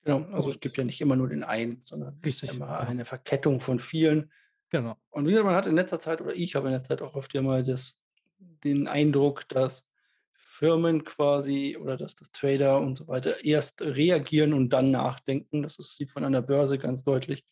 Genau, 0.03 0.25
also 0.33 0.49
es 0.49 0.59
gibt 0.59 0.77
ja 0.77 0.83
nicht 0.83 0.99
immer 0.99 1.15
nur 1.15 1.29
den 1.29 1.43
einen, 1.43 1.81
sondern 1.81 2.19
es 2.21 2.27
ist 2.27 2.43
Richtig, 2.43 2.57
immer 2.57 2.67
genau. 2.67 2.89
eine 2.89 3.05
Verkettung 3.05 3.61
von 3.61 3.79
vielen. 3.79 4.31
Genau. 4.69 4.97
Und 5.11 5.25
wie 5.25 5.31
gesagt, 5.31 5.45
man 5.45 5.55
hat 5.55 5.67
in 5.67 5.75
letzter 5.75 5.99
Zeit 5.99 6.19
oder 6.19 6.35
ich 6.35 6.55
habe 6.55 6.67
in 6.67 6.73
letzter 6.73 6.97
Zeit 6.97 7.01
auch 7.07 7.15
oft 7.15 7.33
ja 7.33 7.41
mal 7.41 7.63
das 7.63 7.97
den 8.39 8.87
Eindruck, 8.87 9.47
dass 9.47 9.85
Firmen 10.33 11.03
quasi 11.03 11.77
oder 11.79 11.97
dass 11.97 12.15
das 12.15 12.31
Trader 12.31 12.79
und 12.79 12.95
so 12.95 13.07
weiter 13.07 13.43
erst 13.45 13.81
reagieren 13.81 14.53
und 14.53 14.69
dann 14.69 14.91
nachdenken. 14.91 15.63
Das 15.63 15.79
ist 15.79 15.95
sieht 15.95 16.13
man 16.15 16.25
an 16.25 16.33
der 16.33 16.41
Börse 16.41 16.77
ganz 16.77 17.03
deutlich. 17.03 17.45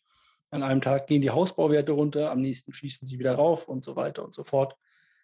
An 0.50 0.62
einem 0.62 0.82
Tag 0.82 1.06
gehen 1.06 1.22
die 1.22 1.30
Hausbauwerte 1.30 1.92
runter, 1.92 2.30
am 2.30 2.40
nächsten 2.42 2.72
schießen 2.72 3.06
sie 3.06 3.18
wieder 3.18 3.34
rauf 3.34 3.68
und 3.68 3.82
so 3.82 3.96
weiter 3.96 4.24
und 4.24 4.34
so 4.34 4.44
fort. 4.44 4.76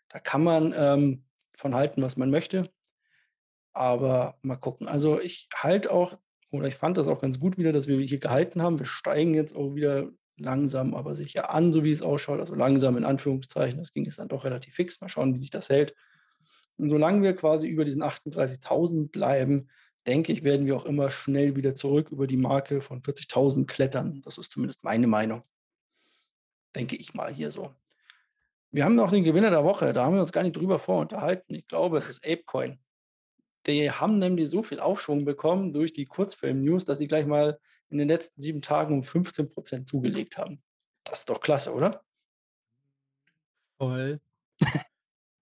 Da 0.09 0.19
kann 0.19 0.43
man, 0.43 0.73
ähm, 0.75 1.25
von 1.53 1.75
halten, 1.75 2.03
was 2.03 2.17
man 2.17 2.31
möchte. 2.31 2.71
Aber 3.73 4.39
mal 4.43 4.57
gucken. 4.57 4.89
Also, 4.89 5.21
ich 5.21 5.49
halte 5.55 5.93
auch 5.93 6.17
oder 6.51 6.67
ich 6.67 6.77
fand 6.77 6.97
das 6.97 7.09
auch 7.09 7.21
ganz 7.21 7.39
gut 7.39 7.59
wieder, 7.59 7.73
dass 7.73 7.89
wir 7.89 7.99
hier 8.01 8.19
gehalten 8.19 8.63
haben. 8.63 8.79
Wir 8.79 8.87
steigen 8.87 9.35
jetzt 9.35 9.55
auch 9.55 9.75
wieder 9.75 10.11
langsam, 10.39 10.95
aber 10.95 11.15
sicher 11.15 11.51
an, 11.51 11.73
so 11.73 11.85
wie 11.85 11.91
es 11.91 12.03
ausschaut. 12.03 12.41
Also 12.41 12.55
langsam 12.55 12.97
in 12.97 13.05
Anführungszeichen. 13.05 13.79
Das 13.79 13.93
ging 13.93 14.05
jetzt 14.05 14.19
dann 14.19 14.29
doch 14.29 14.45
relativ 14.45 14.75
fix. 14.75 15.01
Mal 15.01 15.09
schauen, 15.09 15.35
wie 15.35 15.41
sich 15.41 15.51
das 15.51 15.69
hält. 15.69 15.95
Und 16.79 16.89
solange 16.89 17.23
wir 17.23 17.35
quasi 17.35 17.67
über 17.67 17.85
diesen 17.85 18.03
38.000 18.03 19.11
bleiben, 19.11 19.69
denke 20.07 20.33
ich, 20.33 20.45
werden 20.45 20.65
wir 20.65 20.77
auch 20.77 20.87
immer 20.87 21.11
schnell 21.11 21.57
wieder 21.57 21.75
zurück 21.75 22.11
über 22.11 22.27
die 22.27 22.37
Marke 22.37 22.81
von 22.81 23.03
40.000 23.03 23.67
klettern. 23.67 24.23
Das 24.25 24.39
ist 24.39 24.53
zumindest 24.53 24.85
meine 24.85 25.07
Meinung. 25.07 25.43
Denke 26.75 26.97
ich 26.97 27.15
mal 27.15 27.33
hier 27.33 27.51
so. 27.51 27.75
Wir 28.71 28.85
haben 28.85 28.95
noch 28.95 29.11
den 29.11 29.25
Gewinner 29.25 29.51
der 29.51 29.65
Woche. 29.65 29.93
Da 29.93 30.05
haben 30.05 30.15
wir 30.15 30.23
uns 30.23 30.33
gar 30.33 30.43
nicht 30.43 30.57
drüber 30.57 30.79
vorunterhalten. 30.79 31.55
Ich 31.55 31.67
glaube, 31.67 31.99
es 31.99 32.09
ist 32.09 32.25
Apecoin. 32.25 32.79
Die 33.67 33.91
haben 33.91 34.19
nämlich 34.19 34.49
so 34.49 34.63
viel 34.63 34.81
Aufschwung 34.81 35.25
bekommen 35.25 35.73
durch 35.73 35.93
die 35.93 36.07
Kurzfilm-News, 36.07 36.85
dass 36.85 36.99
sie 36.99 37.09
gleich 37.09 37.27
mal 37.27 37.59
in 37.91 37.99
den 37.99 38.09
letzten 38.09 38.41
sieben 38.41 38.63
Tagen 38.63 38.95
um 38.95 39.03
15% 39.03 39.87
zugelegt 39.87 40.39
haben. 40.39 40.63
Das 41.05 41.21
ist 41.21 41.29
doch 41.29 41.41
klasse, 41.41 41.73
oder? 41.73 42.03
Voll. 43.79 44.21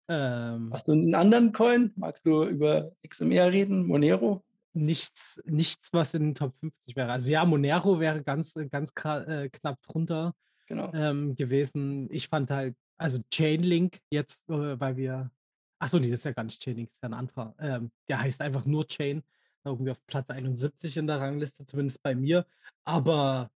Ähm. 0.09 0.71
Hast 0.73 0.87
du 0.87 0.93
einen 0.93 1.17
anderen 1.17 1.53
Coin? 1.53 1.93
Magst 1.97 2.25
du 2.25 2.45
über 2.45 2.93
XMR 3.05 3.51
reden, 3.51 3.87
Monero? 3.87 4.45
Nichts 4.73 5.43
nichts, 5.47 5.93
was 5.93 6.14
in 6.14 6.23
den 6.23 6.35
Top 6.37 6.55
50 6.61 6.95
wäre. 6.95 7.11
Also 7.11 7.31
ja, 7.31 7.45
Monero 7.45 7.99
wäre 7.99 8.23
ganz 8.23 8.55
ganz 8.71 8.93
äh, 9.05 9.49
knapp 9.49 9.83
drunter, 9.83 10.33
Genau. 10.67 10.93
ähm, 10.95 11.35
gewesen. 11.35 12.09
Ich 12.12 12.29
fand 12.29 12.51
halt 12.51 12.77
also 12.99 13.21
Chainlink 13.31 13.99
jetzt, 14.11 14.49
äh, 14.49 14.79
weil 14.79 14.97
wir 14.97 15.31
ach 15.79 15.89
so, 15.91 15.99
ne, 15.99 16.09
das 16.11 16.20
ist 16.20 16.24
ja 16.24 16.33
gar 16.33 16.45
nicht 16.45 16.62
Chainlink, 16.62 16.91
ist 16.91 17.03
ja 17.03 17.09
'n 17.09 17.14
anderer. 17.14 17.55
Ähm, 17.61 17.91
der 18.09 18.20
heißt 18.20 18.41
einfach 18.43 18.64
nur 18.66 18.87
Chain, 18.89 19.22
irgendwie 19.64 19.91
auf 19.93 20.05
Platz 20.07 20.31
71 20.31 20.97
in 20.97 21.07
der 21.07 21.20
Rangliste, 21.20 21.66
zumindest 21.66 22.03
bei 22.03 22.14
mir, 22.14 22.47
aber 22.85 23.51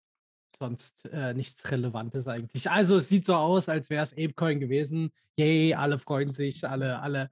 sonst, 0.59 1.07
äh, 1.07 1.35
nichts 1.35 1.71
Relevantes 1.71 2.29
eigentlich. 2.29 2.71
Also, 2.71 2.97
es 2.97 3.09
sieht 3.09 3.27
so 3.27 3.35
aus, 3.37 3.69
als 3.69 3.91
wäre 3.91 4.03
es 4.05 4.13
Apecoin 4.15 4.61
gewesen. 4.61 5.13
Yay, 5.39 5.75
alle 5.75 5.99
freuen 5.99 6.33
sich, 6.33 6.69
alle 6.69 7.01
alle 7.01 7.31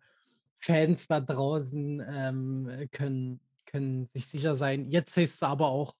Fans 0.60 1.06
da 1.08 1.20
draußen, 1.20 2.02
ähm, 2.08 2.68
äh, 2.68 2.86
können 2.88 3.40
können 3.66 4.06
sich 4.08 4.26
sicher 4.28 4.54
sein. 4.54 4.90
Jetzt 4.90 5.16
heißt 5.16 5.34
es 5.36 5.42
aber 5.42 5.68
auch 5.68 5.96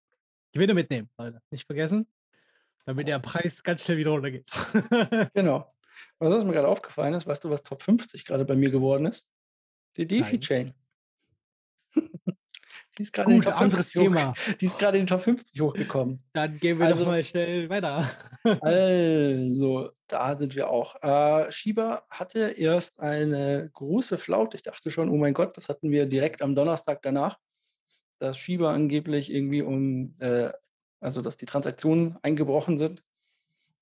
Gewinne 0.53 0.75
mitnehmen, 0.75 1.11
Leute. 1.19 1.43
Nicht 1.51 1.67
vergessen, 1.67 2.07
damit 2.87 3.09
der 3.09 3.19
Preis 3.21 3.63
ganz 3.65 3.85
schnell 3.85 3.99
wieder 3.99 4.13
runtergeht. 4.13 4.47
Genau. 5.35 5.73
Was 6.19 6.45
mir 6.45 6.53
gerade 6.53 6.69
aufgefallen 6.69 7.15
ist? 7.15 7.27
Weißt 7.27 7.45
du, 7.45 7.51
was 7.51 7.63
Top 7.63 7.83
50 7.83 8.25
gerade 8.25 8.45
bei 8.45 8.57
mir 8.57 8.71
geworden 8.71 9.07
ist? 9.07 9.25
Die. 9.97 10.07
DeFi-Chain. 10.07 10.73
Die 12.99 13.03
ist 13.03 13.17
in 13.19 13.27
die 13.27 13.35
Gut, 13.35 13.45
Top 13.45 13.61
anderes 13.61 13.93
50 13.93 13.97
hoch 13.97 14.03
Thema. 14.05 14.35
die 14.61 14.67
ist 14.67 14.79
grade 14.79 14.99
in 14.99 15.05
die 15.05 15.11
Top 15.11 15.21
50 15.21 15.61
hochgekommen. 15.61 16.23
Dann 16.33 16.59
gehen 16.59 16.79
wir 16.79 16.87
doch 16.87 16.93
Also 16.93 17.05
mal 17.05 17.23
schnell 17.23 17.69
weiter. 17.69 18.09
also, 18.63 19.91
da 20.07 20.39
sind 20.39 20.57
wir 20.57 20.71
auch. 20.71 20.97
Äh, 21.03 21.53
Shiba 21.53 22.05
hatte 22.11 22.55
erst 22.57 22.99
eine 22.99 23.71
große 23.75 24.17
Flaute. 24.17 24.57
Ich 24.57 24.63
dachte 24.63 24.91
schon: 24.91 25.11
„Oh 25.11 25.17
mein 25.17 25.35
Gott“, 25.35 25.57
das 25.59 25.69
hatten 25.69 25.91
wir 25.91 26.07
direkt 26.07 26.41
am 26.41 26.55
Donnerstag 26.55 27.03
danach, 27.03 27.39
dass 28.19 28.39
Shiba 28.39 28.73
angeblich 28.73 29.31
irgendwie 29.31 29.63
um 29.63 30.15
äh, 30.21 30.53
also, 31.01 31.21
dass 31.21 31.37
die 31.37 31.47
Transaktionen 31.47 32.19
eingebrochen 32.23 32.79
sind. 32.79 33.03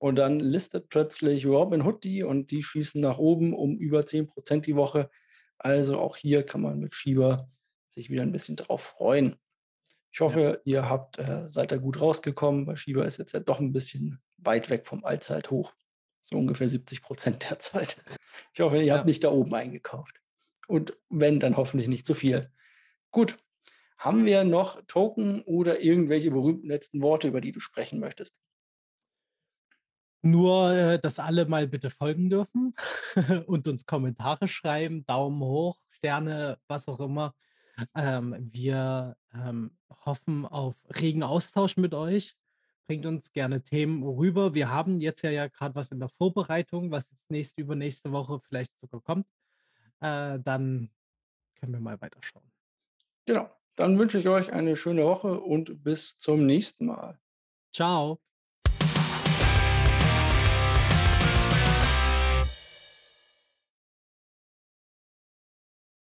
Und 0.01 0.17
dann 0.17 0.39
listet 0.39 0.89
plötzlich 0.89 1.45
Robinhood 1.47 2.03
die 2.03 2.23
und 2.23 2.51
die 2.51 2.63
schießen 2.63 3.01
nach 3.01 3.17
oben 3.17 3.53
um 3.53 3.77
über 3.77 4.05
10% 4.05 4.65
die 4.67 4.75
Woche. 4.75 5.09
Also, 5.57 5.99
auch 5.99 6.17
hier 6.17 6.43
kann 6.43 6.61
man 6.61 6.79
mit 6.79 6.93
Shiba 6.95 7.49
sich 7.89 8.09
wieder 8.09 8.23
'n 8.23 8.31
bisschen 8.33 8.57
drauf 8.57 8.81
freuen. 8.83 9.37
Ich 10.13 10.21
Ja. 10.27 10.45
hoffe, 10.45 10.61
ihr 10.65 10.89
habt 10.89 11.19
äh, 11.19 11.47
seid 11.49 11.71
da 11.73 11.77
gut 11.77 12.01
rausgekommen, 12.01 12.67
weil 12.67 12.77
Shiba 12.77 13.05
ist 13.05 13.17
jetzt 13.17 13.33
ja 13.33 13.41
doch 13.41 13.59
'n 13.61 13.73
bisschen 13.73 14.21
weit 14.37 14.69
weg 14.71 14.87
vom 14.87 15.05
Allzeithoch. 15.05 15.73
So 16.23 16.37
ungefähr 16.37 16.69
70% 16.69 17.49
derzeit. 17.49 17.97
Ich 18.53 18.61
hoffe, 18.61 18.81
ihr 18.83 18.93
habt 18.93 19.05
Ja. 19.05 19.07
nicht 19.07 19.23
da 19.25 19.31
oben 19.31 19.53
eingekauft. 19.55 20.21
Und 20.67 20.97
wenn, 21.09 21.39
dann 21.41 21.57
hoffentlich 21.57 21.89
nicht 21.89 22.05
zu 22.07 22.15
viel. 22.15 22.51
Gut, 23.11 23.37
haben 23.99 24.25
wir 24.25 24.43
noch 24.45 24.81
Token 24.87 25.43
oder 25.43 25.81
irgendwelche 25.81 26.31
berühmten 26.31 26.67
letzten 26.69 27.01
Worte, 27.03 27.27
über 27.29 27.41
die 27.41 27.51
du 27.53 27.59
sprechen 27.61 27.99
möchtest? 28.01 28.37
Nur, 30.25 30.71
äh, 30.71 30.99
dass 30.99 31.19
alle 31.19 31.45
mal 31.45 31.67
bitte 31.67 31.91
folgen 31.91 32.31
dürfen 32.31 32.73
und 33.45 33.67
uns 33.67 33.85
Kommentare 33.85 34.47
schreiben, 34.47 35.05
Daumen 35.05 35.39
hoch, 35.41 35.77
Sterne, 35.91 36.57
was 36.67 36.87
auch 36.87 36.99
immer. 36.99 37.35
Ähm, 37.93 38.35
wir, 38.39 39.15
ähm, 39.35 39.77
hoffen 40.05 40.47
auf 40.47 40.75
regen 40.99 41.21
Austausch 41.21 41.77
mit 41.77 41.93
euch. 41.93 42.35
Bringt 42.87 43.05
uns 43.05 43.33
gerne 43.33 43.63
Themen 43.63 44.03
rüber. 44.03 44.55
Wir 44.55 44.69
haben 44.69 44.99
jetzt 44.99 45.21
ja 45.21 45.29
ja 45.29 45.47
grad 45.47 45.75
was 45.75 45.91
in 45.91 45.99
der 45.99 46.09
Vorbereitung, 46.09 46.89
was 46.89 47.09
jetzt 47.11 47.29
nächste 47.29 47.61
übernächste 47.61 48.11
Woche 48.11 48.39
vielleicht 48.39 48.75
sogar 48.79 49.01
kommt. 49.01 49.27
Äh, 49.99 50.39
dann 50.39 50.89
können 51.59 51.73
wir 51.73 51.79
mal 51.79 52.01
weiterschauen. 52.01 52.51
Genau. 53.25 53.49
Dann 53.75 53.99
wünsche 53.99 54.17
ich 54.17 54.27
euch 54.27 54.53
eine 54.53 54.75
schöne 54.75 55.03
Woche 55.03 55.39
und 55.39 55.83
bis 55.83 56.17
zum 56.17 56.47
nächsten 56.47 56.87
Mal. 56.87 57.19
Tschau. 57.71 58.19